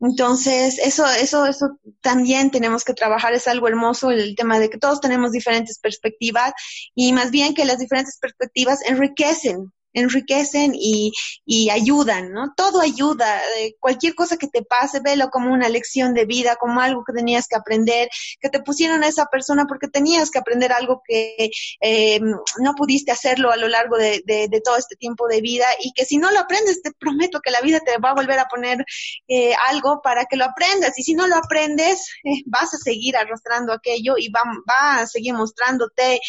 Entonces, 0.00 0.78
eso, 0.78 1.04
eso, 1.06 1.44
eso 1.44 1.78
también 2.00 2.50
tenemos 2.50 2.84
que 2.84 2.94
trabajar, 2.94 3.34
es 3.34 3.46
algo 3.48 3.68
hermoso 3.68 4.10
el 4.10 4.34
tema 4.34 4.58
de 4.58 4.70
que 4.70 4.78
todos 4.78 5.00
tenemos 5.00 5.30
diferentes 5.30 5.78
perspectivas 5.78 6.52
y 6.94 7.12
más 7.12 7.30
bien 7.30 7.54
que 7.54 7.66
las 7.66 7.78
diferentes 7.78 8.18
perspectivas 8.18 8.80
enriquecen, 8.86 9.72
enriquecen 9.92 10.72
y, 10.74 11.12
y 11.44 11.70
ayudan, 11.70 12.32
¿no? 12.32 12.52
Todo 12.56 12.80
ayuda. 12.80 13.40
Eh, 13.58 13.74
cualquier 13.78 14.14
cosa 14.14 14.36
que 14.36 14.48
te 14.48 14.62
pase, 14.62 15.00
velo 15.00 15.28
como 15.30 15.52
una 15.52 15.68
lección 15.68 16.14
de 16.14 16.24
vida, 16.24 16.56
como 16.56 16.80
algo 16.80 17.04
que 17.04 17.12
tenías 17.12 17.46
que 17.48 17.56
aprender, 17.56 18.08
que 18.40 18.48
te 18.48 18.60
pusieron 18.60 19.04
a 19.04 19.08
esa 19.08 19.26
persona 19.26 19.66
porque 19.66 19.88
tenías 19.88 20.30
que 20.30 20.38
aprender 20.38 20.72
algo 20.72 21.02
que 21.06 21.50
eh, 21.80 22.20
no 22.20 22.74
pudiste 22.76 23.12
hacerlo 23.12 23.50
a 23.50 23.56
lo 23.56 23.68
largo 23.68 23.96
de, 23.96 24.22
de, 24.24 24.60
todo 24.64 24.76
este 24.76 24.96
tiempo 24.96 25.26
de 25.26 25.40
vida 25.40 25.66
y 25.80 25.92
que 25.92 26.04
si 26.04 26.18
no 26.18 26.30
lo 26.30 26.38
aprendes, 26.38 26.82
te 26.82 26.92
prometo 26.92 27.40
que 27.40 27.50
la 27.50 27.60
vida 27.60 27.80
te 27.80 27.98
va 27.98 28.10
a 28.10 28.14
volver 28.14 28.38
a 28.38 28.46
poner 28.46 28.84
eh, 29.28 29.54
algo 29.68 30.00
para 30.02 30.24
que 30.26 30.36
lo 30.36 30.44
aprendas. 30.44 30.98
Y 30.98 31.02
si 31.02 31.14
no 31.14 31.26
lo 31.26 31.36
aprendes, 31.36 32.08
vas 32.46 32.72
a 32.74 32.78
seguir 32.78 33.16
arrastrando 33.16 33.72
aquello 33.72 34.14
y 34.16 34.28
va, 34.30 34.40
va 34.68 35.00
a 35.00 35.06
seguir 35.06 35.34
mostrándote 35.34 36.20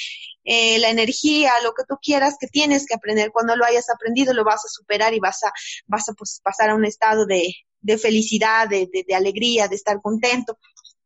eh, 0.44 0.80
la 0.80 0.90
energía, 0.90 1.52
lo 1.64 1.74
que 1.74 1.84
tú 1.88 1.96
quieras 2.02 2.36
que 2.40 2.48
tienes 2.48 2.86
que 2.86 2.96
aprender. 2.96 3.32
Cuando 3.32 3.56
lo 3.56 3.66
hayas 3.66 3.90
aprendido 3.90 4.34
lo 4.34 4.44
vas 4.44 4.66
a 4.66 4.70
superar 4.70 5.14
y 5.14 5.20
vas 5.20 5.44
a, 5.44 5.52
vas 5.88 6.10
a 6.10 6.14
pues, 6.14 6.42
pasar 6.44 6.70
a 6.70 6.76
un 6.76 6.86
estado 6.86 7.26
de, 7.26 7.54
de 7.82 7.98
felicidad, 7.98 8.68
de, 8.68 8.90
de, 8.92 9.16
alegría, 9.16 9.68
de 9.68 9.76
estar 9.76 10.02
contento. 10.02 10.58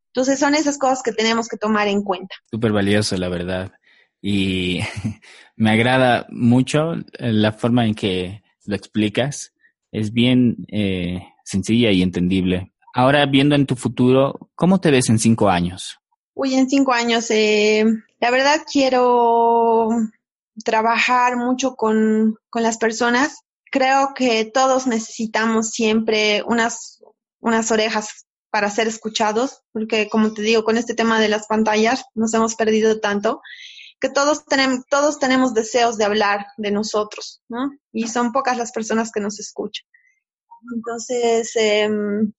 Entonces 0.08 0.40
son 0.40 0.56
esas 0.56 0.78
cosas 0.78 1.04
que 1.04 1.12
tenemos 1.12 1.48
que 1.48 1.58
tomar 1.58 1.88
en 1.88 2.04
cuenta. 2.04 2.36
Súper 2.50 2.72
valioso, 2.72 3.18
la 3.18 3.30
verdad. 3.30 3.72
Y 4.22 4.80
me 5.56 5.72
agrada 5.72 6.26
mucho 6.30 6.96
la 7.20 7.52
forma 7.52 7.86
en 7.86 7.94
que 7.94 8.44
lo 8.66 8.76
explicas. 8.76 9.54
Es 9.92 10.12
bien 10.12 10.66
eh, 10.70 11.22
sencilla 11.44 11.92
y 11.92 12.02
entendible. 12.02 12.72
Ahora, 12.94 13.26
viendo 13.28 13.56
en 13.56 13.68
tu 13.68 13.76
futuro, 13.76 14.50
¿cómo 14.56 14.82
te 14.82 14.90
ves 14.90 15.10
en 15.10 15.20
cinco 15.20 15.50
años? 15.50 16.00
Uy, 16.34 16.56
en 16.56 16.68
cinco 16.70 16.94
años, 16.94 17.30
eh, 17.30 17.86
la 18.20 18.32
verdad 18.32 18.62
quiero 18.72 19.90
trabajar 20.64 21.38
mucho 21.38 21.76
con, 21.76 22.38
con 22.50 22.64
las 22.64 22.78
personas. 22.78 23.42
Creo 23.72 24.14
que 24.16 24.46
todos 24.46 24.88
necesitamos 24.88 25.72
siempre 25.72 26.44
unas, 26.46 27.04
unas 27.40 27.72
orejas 27.72 28.26
para 28.50 28.72
ser 28.72 28.88
escuchados, 28.88 29.62
porque 29.72 30.10
como 30.10 30.34
te 30.34 30.42
digo, 30.42 30.64
con 30.64 30.78
este 30.78 30.96
tema 30.96 31.20
de 31.20 31.30
las 31.30 31.48
pantallas 31.48 32.06
nos 32.16 32.34
hemos 32.34 32.56
perdido 32.56 33.00
tanto 33.00 33.42
que 34.00 34.10
todos 34.10 34.46
tenemos, 34.46 34.86
todos 34.90 35.20
tenemos 35.20 35.54
deseos 35.54 35.98
de 35.98 36.06
hablar 36.06 36.46
de 36.58 36.72
nosotros, 36.72 37.42
¿no? 37.50 37.72
Y 37.92 38.08
son 38.08 38.32
pocas 38.32 38.58
las 38.58 38.72
personas 38.72 39.12
que 39.12 39.20
nos 39.20 39.40
escuchan. 39.40 39.86
Entonces, 40.76 41.56
eh, 41.56 41.90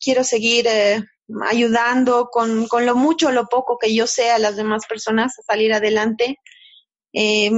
quiero 0.01 0.25
seguir 0.25 0.67
eh, 0.69 1.05
ayudando 1.43 2.29
con, 2.31 2.67
con, 2.67 2.87
lo 2.87 2.95
mucho 2.95 3.29
o 3.29 3.33
lo 3.33 3.47
poco 3.47 3.79
que 3.79 3.95
yo 3.95 4.07
sé 4.07 4.31
a 4.31 4.39
las 4.39 4.57
demás 4.57 4.87
personas 4.87 5.39
a 5.39 5.43
salir 5.43 5.73
adelante. 5.73 6.39
Eh, 7.13 7.51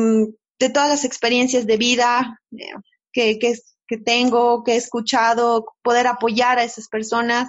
de 0.60 0.68
todas 0.70 0.90
las 0.90 1.04
experiencias 1.04 1.66
de 1.66 1.76
vida 1.76 2.38
eh, 2.52 2.72
que, 3.12 3.38
que, 3.38 3.54
que, 3.88 3.96
tengo, 3.96 4.62
que 4.62 4.72
he 4.72 4.76
escuchado, 4.76 5.64
poder 5.82 6.06
apoyar 6.06 6.58
a 6.58 6.64
esas 6.64 6.88
personas 6.88 7.48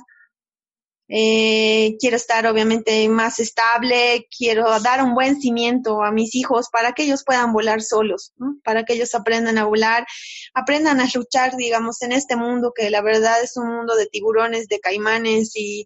eh, 1.14 1.98
quiero 2.00 2.16
estar 2.16 2.48
obviamente 2.48 3.10
más 3.10 3.40
estable, 3.40 4.30
quiero 4.36 4.80
dar 4.80 5.04
un 5.04 5.14
buen 5.14 5.42
cimiento 5.42 6.02
a 6.04 6.12
mis 6.14 6.34
hijos 6.36 6.70
para 6.72 6.94
que 6.94 7.04
ellos 7.04 7.26
puedan 7.26 7.52
volar 7.52 7.82
solos, 7.82 8.32
para 8.64 8.86
que 8.86 8.94
ellos 8.94 9.14
aprendan 9.14 9.58
a 9.58 9.66
volar, 9.66 10.08
aprendan 10.54 11.02
a 11.02 11.10
luchar, 11.14 11.58
digamos, 11.58 12.02
en 12.02 12.14
este 12.14 12.38
mundo 12.38 12.72
que 12.74 12.90
la 12.90 13.02
verdad 13.02 13.44
es 13.44 13.58
un 13.58 13.76
mundo 13.76 13.98
de 13.98 14.06
tiburones, 14.06 14.70
de 14.70 14.80
caimanes 14.80 15.52
y, 15.54 15.86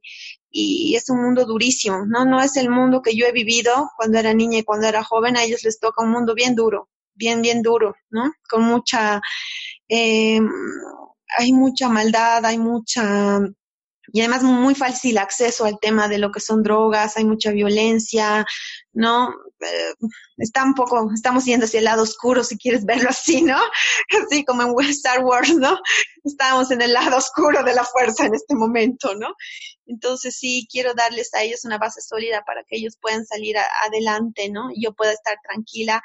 y 0.52 0.96
es 0.96 1.10
un 1.10 1.24
mundo 1.24 1.46
durísimo, 1.46 2.06
¿no? 2.06 2.26
No 2.26 2.40
es 2.40 2.56
el 2.56 2.70
mundo 2.70 3.02
que 3.02 3.16
yo 3.16 3.26
he 3.26 3.32
vivido 3.32 3.90
cuando 3.98 4.20
era 4.20 4.32
niña 4.32 4.60
y 4.60 4.64
cuando 4.64 4.86
era 4.86 5.04
joven, 5.04 5.38
a 5.38 5.44
ellos 5.44 5.64
les 5.64 5.80
toca 5.80 6.04
un 6.04 6.12
mundo 6.12 6.36
bien 6.36 6.54
duro, 6.54 6.90
bien, 7.16 7.42
bien 7.42 7.64
duro, 7.64 7.96
¿no? 8.12 8.32
Con 8.48 8.62
mucha, 8.62 9.20
eh, 9.90 10.40
hay 11.36 11.52
mucha 11.52 11.90
maldad, 11.90 12.46
hay 12.46 12.60
mucha 12.60 13.40
y 14.12 14.22
además 14.22 14.44
muy 14.44 14.76
fácil 14.76 15.18
acceso 15.18 15.66
al 15.66 15.80
tema 15.80 16.08
de 16.08 16.18
lo 16.18 16.32
que 16.32 16.40
son 16.40 16.64
drogas, 16.64 17.18
hay 17.18 17.26
mucha 17.26 17.52
violencia, 17.52 18.46
¿no? 18.94 19.30
Eh, 19.60 19.94
está 20.38 20.64
un 20.64 20.74
poco, 20.74 21.12
estamos 21.14 21.46
yendo 21.46 21.66
hacia 21.66 21.80
el 21.80 21.86
lado 21.86 22.04
oscuro, 22.04 22.44
si 22.44 22.58
quieres 22.58 22.86
verlo 22.86 23.10
así, 23.10 23.42
¿no? 23.42 23.58
Así 24.26 24.44
como 24.46 24.82
en 24.82 24.90
Star 24.90 25.24
Wars, 25.24 25.56
¿no? 25.56 25.78
Estamos 26.24 26.72
en 26.72 26.82
el 26.82 26.94
lado 26.94 27.18
oscuro 27.18 27.64
de 27.64 27.74
la 27.74 27.84
fuerza 27.84 28.26
en 28.26 28.36
este 28.36 28.56
momento, 28.56 29.16
¿no? 29.16 29.36
Entonces 29.86 30.36
sí, 30.38 30.68
quiero 30.72 30.94
darles 30.94 31.34
a 31.34 31.44
ellos 31.44 31.66
una 31.66 31.78
base 31.78 32.02
sólida 32.02 32.44
para 32.46 32.64
que 32.64 32.78
ellos 32.78 32.98
puedan 33.00 33.26
salir 33.26 33.56
adelante, 33.86 34.50
¿no? 34.50 34.70
Y 34.74 34.84
yo 34.84 34.94
pueda 34.94 35.14
estar 35.14 35.38
tranquila 35.44 36.02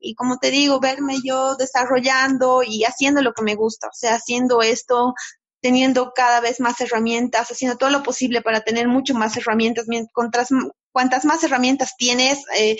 y 0.00 0.14
como 0.14 0.38
te 0.38 0.50
digo, 0.50 0.80
verme 0.80 1.18
yo 1.22 1.56
desarrollando 1.56 2.62
y 2.62 2.84
haciendo 2.84 3.20
lo 3.20 3.34
que 3.34 3.42
me 3.42 3.54
gusta, 3.54 3.88
o 3.88 3.94
sea, 3.94 4.14
haciendo 4.14 4.62
esto 4.62 5.12
teniendo 5.60 6.12
cada 6.14 6.40
vez 6.40 6.60
más 6.60 6.80
herramientas, 6.80 7.50
haciendo 7.50 7.76
todo 7.76 7.90
lo 7.90 8.02
posible 8.02 8.42
para 8.42 8.60
tener 8.60 8.88
mucho 8.88 9.14
más 9.14 9.36
herramientas. 9.36 9.86
Mientras, 9.88 10.48
cuantas 10.92 11.24
más 11.24 11.44
herramientas 11.44 11.94
tienes, 11.96 12.42
eh, 12.56 12.76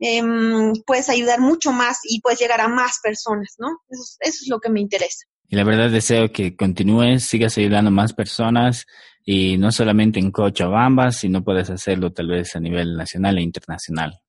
em, 0.00 0.72
puedes 0.86 1.08
ayudar 1.08 1.40
mucho 1.40 1.72
más 1.72 1.98
y 2.04 2.20
puedes 2.20 2.40
llegar 2.40 2.60
a 2.60 2.68
más 2.68 2.98
personas, 3.02 3.54
¿no? 3.58 3.68
Eso, 3.88 4.16
es 4.20 4.48
lo 4.48 4.60
que 4.60 4.70
me 4.70 4.80
interesa. 4.80 5.26
Y 5.48 5.56
la 5.56 5.64
verdad 5.64 5.90
deseo 5.90 6.32
que 6.32 6.56
continúes, 6.56 7.24
sigas 7.24 7.56
ayudando 7.58 7.88
a 7.88 7.92
más 7.92 8.12
personas 8.12 8.86
y 9.24 9.56
no 9.56 9.70
solamente 9.72 10.18
en 10.18 10.30
Cochabamba, 10.30 11.12
sino 11.12 11.44
puedes 11.44 11.70
hacerlo 11.70 12.12
tal 12.12 12.28
vez 12.28 12.56
a 12.56 12.60
nivel 12.60 12.96
nacional 12.96 13.38
e 13.38 13.42
internacional. 13.42 14.20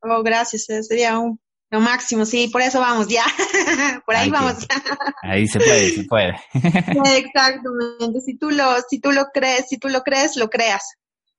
Oh, 0.00 0.22
gracias, 0.22 0.70
eh, 0.70 0.82
sería 0.82 1.18
un 1.18 1.40
lo 1.70 1.80
máximo, 1.80 2.24
sí, 2.24 2.48
por 2.48 2.62
eso 2.62 2.80
vamos, 2.80 3.08
ya. 3.08 3.24
por 4.06 4.16
ahí, 4.16 4.30
vamos. 4.30 4.66
ahí 5.22 5.46
se 5.46 5.58
puede, 5.58 5.90
se 5.90 6.04
puede. 6.04 6.34
Exactamente. 6.54 8.20
Si 8.24 8.38
tú 8.38 8.50
lo, 8.50 8.76
si 8.88 9.00
tú 9.00 9.12
lo 9.12 9.26
crees, 9.32 9.68
si 9.68 9.78
tú 9.78 9.88
lo 9.88 10.00
crees, 10.02 10.36
lo 10.36 10.48
creas. 10.48 10.82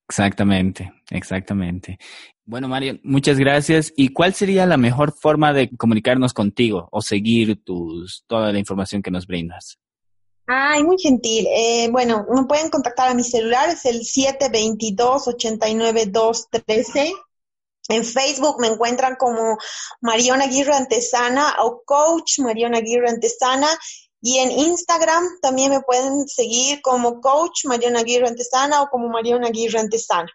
Exactamente, 0.08 0.92
exactamente. 1.10 1.98
Bueno, 2.46 2.68
Mario, 2.68 3.00
muchas 3.04 3.38
gracias. 3.38 3.94
¿Y 3.96 4.10
cuál 4.10 4.34
sería 4.34 4.66
la 4.66 4.78
mejor 4.78 5.14
forma 5.14 5.54
de 5.54 5.70
comunicarnos 5.78 6.34
contigo 6.34 6.90
o 6.92 7.02
seguir 7.02 7.64
tus, 7.64 8.24
toda 8.28 8.52
la 8.52 8.60
información 8.60 9.02
que 9.02 9.12
nos 9.12 9.28
brindas? 9.28 9.78
Ay, 10.48 10.84
muy 10.84 10.98
gentil. 10.98 11.46
Eh, 11.56 11.90
bueno, 11.92 12.26
me 12.34 12.46
pueden 12.46 12.72
contactar 12.72 13.10
a 13.10 13.14
mi 13.14 13.24
celular, 13.24 13.70
es 13.70 13.86
el 13.86 14.04
722 14.04 15.28
89213 15.28 17.14
en 17.88 18.04
Facebook 18.04 18.58
me 18.60 18.68
encuentran 18.68 19.16
como 19.16 19.58
Mariona 20.02 20.46
Aguirre 20.46 20.76
Antesana 20.76 21.56
o 21.60 21.82
Coach 21.86 22.40
Mariona 22.40 22.80
Aguirre 22.80 23.10
Antesana. 23.10 23.68
Y 24.22 24.38
en 24.40 24.52
Instagram 24.52 25.24
también 25.42 25.72
me 25.72 25.82
pueden 25.82 26.28
seguir 26.28 26.82
como 26.82 27.22
Coach 27.22 27.66
Mariona 27.66 28.02
Aguirre 28.02 28.28
Antesana 28.28 28.82
o 28.82 28.90
como 28.90 29.10
Mariona 29.10 29.48
Aguirre 29.48 29.80
Antesana. 29.80 30.30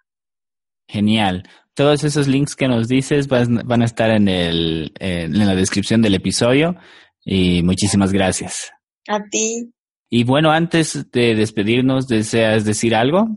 Genial. 0.88 1.48
Todos 1.74 2.04
esos 2.04 2.28
links 2.28 2.56
que 2.56 2.68
nos 2.68 2.88
dices 2.88 3.28
van, 3.28 3.82
a 3.82 3.84
estar 3.84 4.10
en, 4.10 4.28
el, 4.28 4.92
en 5.00 5.38
la 5.38 5.54
descripción 5.54 6.02
del 6.02 6.14
episodio. 6.14 6.76
Y 7.24 7.62
muchísimas 7.62 8.12
gracias. 8.12 8.72
A 9.08 9.20
ti. 9.30 9.72
Y 10.10 10.24
bueno, 10.24 10.50
antes 10.50 11.10
de 11.10 11.34
despedirnos, 11.34 12.06
¿deseas 12.06 12.64
decir 12.64 12.94
algo? 12.94 13.28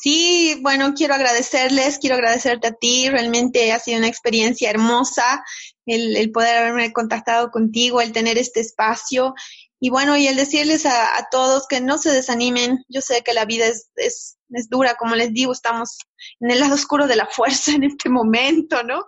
Sí, 0.00 0.58
bueno, 0.62 0.94
quiero 0.94 1.14
agradecerles, 1.14 1.98
quiero 1.98 2.16
agradecerte 2.16 2.68
a 2.68 2.72
ti, 2.72 3.10
realmente 3.10 3.70
ha 3.72 3.78
sido 3.78 3.98
una 3.98 4.08
experiencia 4.08 4.70
hermosa 4.70 5.44
el, 5.84 6.30
poder 6.32 6.56
haberme 6.56 6.92
contactado 6.92 7.50
contigo, 7.50 8.00
el 8.00 8.12
tener 8.12 8.38
este 8.38 8.60
espacio 8.60 9.34
y 9.78 9.90
bueno, 9.90 10.16
y 10.16 10.26
el 10.26 10.36
decirles 10.36 10.86
a, 10.86 11.28
todos 11.30 11.66
que 11.66 11.80
no 11.80 11.98
se 11.98 12.12
desanimen, 12.12 12.84
yo 12.88 13.00
sé 13.00 13.22
que 13.22 13.34
la 13.34 13.44
vida 13.44 13.66
es, 13.66 13.90
es, 13.96 14.38
es 14.50 14.68
dura, 14.68 14.94
como 14.94 15.16
les 15.16 15.32
digo, 15.32 15.52
estamos 15.52 15.98
en 16.40 16.50
el 16.50 16.60
lado 16.60 16.74
oscuro 16.74 17.06
de 17.06 17.16
la 17.16 17.26
fuerza 17.26 17.72
en 17.72 17.84
este 17.84 18.08
momento, 18.08 18.82
¿no? 18.82 19.04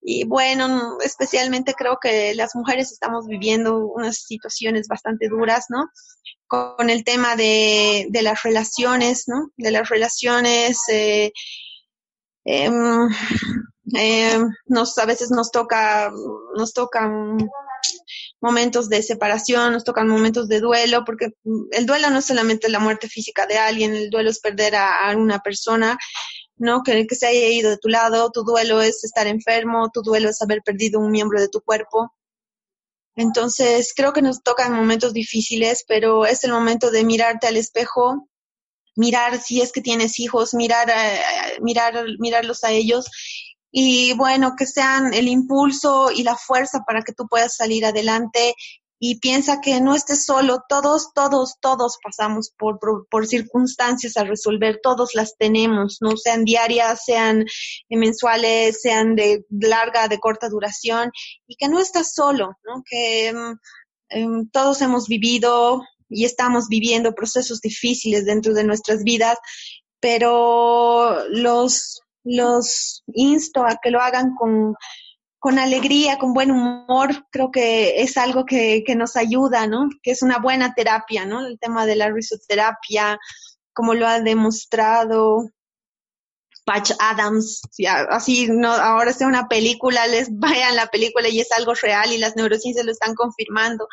Y 0.00 0.24
bueno, 0.24 0.98
especialmente 1.04 1.74
creo 1.74 1.98
que 2.00 2.34
las 2.34 2.56
mujeres 2.56 2.90
estamos 2.90 3.26
viviendo 3.26 3.86
unas 3.86 4.18
situaciones 4.18 4.88
bastante 4.88 5.28
duras, 5.28 5.66
¿no? 5.68 5.88
Con 6.52 6.90
el 6.90 7.02
tema 7.02 7.34
de, 7.34 8.08
de 8.10 8.20
las 8.20 8.42
relaciones, 8.42 9.24
¿no? 9.26 9.50
De 9.56 9.70
las 9.70 9.88
relaciones, 9.88 10.86
eh, 10.90 11.32
em, 12.44 13.08
em, 13.94 14.50
nos, 14.66 14.98
a 14.98 15.06
veces 15.06 15.30
nos 15.30 15.50
toca, 15.50 16.12
nos 16.54 16.74
tocan 16.74 17.38
momentos 18.42 18.90
de 18.90 19.02
separación, 19.02 19.72
nos 19.72 19.84
tocan 19.84 20.08
momentos 20.08 20.46
de 20.46 20.60
duelo, 20.60 21.04
porque 21.06 21.30
el 21.70 21.86
duelo 21.86 22.10
no 22.10 22.18
es 22.18 22.26
solamente 22.26 22.68
la 22.68 22.80
muerte 22.80 23.08
física 23.08 23.46
de 23.46 23.56
alguien, 23.56 23.94
el 23.94 24.10
duelo 24.10 24.28
es 24.28 24.40
perder 24.40 24.74
a, 24.76 25.16
una 25.16 25.38
persona, 25.38 25.96
¿no? 26.56 26.82
Que 26.82 27.06
se 27.12 27.28
haya 27.28 27.46
ido 27.48 27.70
de 27.70 27.78
tu 27.78 27.88
lado, 27.88 28.30
tu 28.30 28.42
duelo 28.44 28.82
es 28.82 29.04
estar 29.04 29.26
enfermo, 29.26 29.90
tu 29.90 30.02
duelo 30.02 30.28
es 30.28 30.42
haber 30.42 30.60
perdido 30.62 31.00
un 31.00 31.12
miembro 31.12 31.40
de 31.40 31.48
tu 31.48 31.62
cuerpo. 31.62 32.12
Entonces, 33.14 33.92
creo 33.94 34.12
que 34.12 34.22
nos 34.22 34.42
tocan 34.42 34.72
momentos 34.72 35.12
difíciles, 35.12 35.84
pero 35.86 36.24
es 36.24 36.44
el 36.44 36.52
momento 36.52 36.90
de 36.90 37.04
mirarte 37.04 37.46
al 37.46 37.56
espejo, 37.56 38.28
mirar 38.96 39.40
si 39.40 39.60
es 39.60 39.72
que 39.72 39.80
tienes 39.80 40.18
hijos, 40.18 40.54
mirar, 40.54 40.92
mirar, 41.60 42.04
mirarlos 42.18 42.64
a 42.64 42.70
ellos 42.70 43.06
y 43.74 44.12
bueno, 44.12 44.54
que 44.56 44.66
sean 44.66 45.14
el 45.14 45.28
impulso 45.28 46.10
y 46.10 46.22
la 46.22 46.36
fuerza 46.36 46.84
para 46.86 47.02
que 47.02 47.14
tú 47.14 47.26
puedas 47.26 47.56
salir 47.56 47.86
adelante 47.86 48.54
y 49.04 49.18
piensa 49.18 49.60
que 49.60 49.80
no 49.80 49.96
estés 49.96 50.24
solo, 50.24 50.62
todos, 50.68 51.12
todos, 51.12 51.56
todos 51.60 51.98
pasamos 52.04 52.52
por, 52.56 52.78
por, 53.10 53.26
circunstancias 53.26 54.16
a 54.16 54.22
resolver, 54.22 54.78
todos 54.80 55.16
las 55.16 55.36
tenemos, 55.36 55.98
no 56.00 56.16
sean 56.16 56.44
diarias, 56.44 57.02
sean 57.04 57.44
mensuales, 57.90 58.80
sean 58.80 59.16
de 59.16 59.44
larga, 59.50 60.06
de 60.06 60.20
corta 60.20 60.48
duración, 60.48 61.10
y 61.48 61.56
que 61.56 61.66
no 61.66 61.80
estás 61.80 62.14
solo, 62.14 62.52
¿no? 62.62 62.84
que 62.88 63.34
um, 64.14 64.48
todos 64.50 64.80
hemos 64.82 65.08
vivido 65.08 65.82
y 66.08 66.24
estamos 66.24 66.68
viviendo 66.68 67.12
procesos 67.12 67.60
difíciles 67.60 68.24
dentro 68.24 68.54
de 68.54 68.62
nuestras 68.62 69.02
vidas, 69.02 69.36
pero 69.98 71.26
los, 71.28 72.02
los 72.22 73.02
insto 73.08 73.64
a 73.64 73.78
que 73.82 73.90
lo 73.90 74.00
hagan 74.00 74.36
con, 74.36 74.76
con 75.42 75.58
alegría, 75.58 76.18
con 76.18 76.34
buen 76.34 76.52
humor, 76.52 77.26
creo 77.30 77.50
que 77.50 78.00
es 78.00 78.16
algo 78.16 78.44
que, 78.44 78.84
que 78.86 78.94
nos 78.94 79.16
ayuda, 79.16 79.66
¿no? 79.66 79.88
Que 80.00 80.12
es 80.12 80.22
una 80.22 80.38
buena 80.38 80.72
terapia, 80.72 81.26
¿no? 81.26 81.44
El 81.44 81.58
tema 81.58 81.84
de 81.84 81.96
la 81.96 82.08
risoterapia, 82.12 83.18
como 83.72 83.94
lo 83.94 84.06
ha 84.06 84.20
demostrado 84.20 85.50
Patch 86.64 86.92
Adams, 87.00 87.60
así 88.10 88.46
no, 88.52 88.68
ahora 88.68 89.12
sea 89.12 89.26
una 89.26 89.48
película, 89.48 90.06
les 90.06 90.28
vayan 90.38 90.76
la 90.76 90.86
película 90.86 91.28
y 91.28 91.40
es 91.40 91.50
algo 91.50 91.74
real 91.74 92.12
y 92.12 92.18
las 92.18 92.36
neurociencias 92.36 92.86
lo 92.86 92.92
están 92.92 93.16
confirmando. 93.16 93.88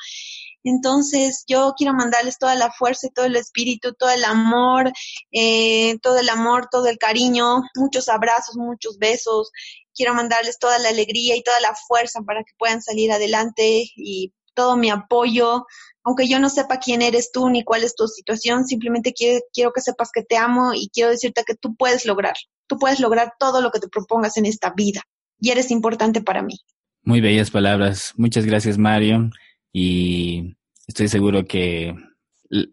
Entonces, 0.64 1.44
yo 1.48 1.74
quiero 1.78 1.94
mandarles 1.94 2.38
toda 2.38 2.56
la 2.56 2.72
fuerza 2.72 3.08
y 3.08 3.12
todo 3.12 3.26
el 3.26 3.36
espíritu, 3.36 3.94
todo 3.94 4.10
el 4.10 4.24
amor, 4.26 4.92
eh, 5.32 5.98
todo 6.02 6.20
el 6.20 6.30
amor, 6.30 6.68
todo 6.70 6.88
el 6.88 6.98
cariño, 6.98 7.62
muchos 7.76 8.10
abrazos, 8.10 8.58
muchos 8.58 8.98
besos 8.98 9.52
quiero 10.00 10.14
mandarles 10.14 10.58
toda 10.60 10.80
la 10.80 10.90
alegría 10.90 11.36
y 11.36 11.44
toda 11.44 11.60
la 11.60 11.76
fuerza 11.76 12.22
para 12.22 12.42
que 12.46 12.54
puedan 12.58 12.82
salir 12.82 13.12
adelante 13.12 13.84
y 13.98 14.34
todo 14.54 14.78
mi 14.78 14.90
apoyo. 14.90 15.66
Aunque 16.06 16.26
yo 16.26 16.40
no 16.40 16.50
sepa 16.50 16.80
quién 16.80 17.02
eres 17.02 17.34
tú 17.34 17.50
ni 17.50 17.66
cuál 17.66 17.84
es 17.84 17.96
tu 17.96 18.08
situación, 18.08 18.66
simplemente 18.66 19.12
quiero, 19.12 19.42
quiero 19.54 19.74
que 19.74 19.82
sepas 19.82 20.12
que 20.14 20.24
te 20.24 20.38
amo 20.38 20.74
y 20.74 20.90
quiero 20.94 21.10
decirte 21.10 21.44
que 21.46 21.56
tú 21.56 21.76
puedes 21.76 22.06
lograr. 22.06 22.36
Tú 22.68 22.78
puedes 22.80 23.02
lograr 23.02 23.34
todo 23.38 23.62
lo 23.62 23.72
que 23.72 23.80
te 23.80 23.90
propongas 23.90 24.38
en 24.38 24.46
esta 24.46 24.72
vida 24.74 25.02
y 25.38 25.52
eres 25.52 25.70
importante 25.70 26.22
para 26.22 26.44
mí. 26.44 26.56
Muy 27.04 27.20
bellas 27.20 27.52
palabras. 27.52 28.14
Muchas 28.16 28.46
gracias, 28.46 28.78
Mario. 28.78 29.32
Y 29.74 30.56
estoy 30.88 31.08
seguro 31.08 31.46
que 31.46 31.94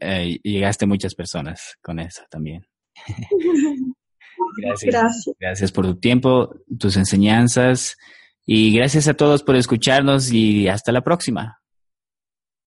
eh, 0.00 0.38
llegaste 0.42 0.84
a 0.84 0.88
muchas 0.88 1.14
personas 1.14 1.76
con 1.82 1.98
eso 1.98 2.22
también. 2.30 2.66
Gracias. 4.58 5.34
gracias. 5.38 5.72
por 5.72 5.86
tu 5.86 5.96
tiempo, 5.96 6.54
tus 6.78 6.96
enseñanzas 6.96 7.96
y 8.46 8.74
gracias 8.74 9.08
a 9.08 9.14
todos 9.14 9.42
por 9.42 9.56
escucharnos 9.56 10.32
y 10.32 10.68
hasta 10.68 10.92
la 10.92 11.02
próxima. 11.02 11.58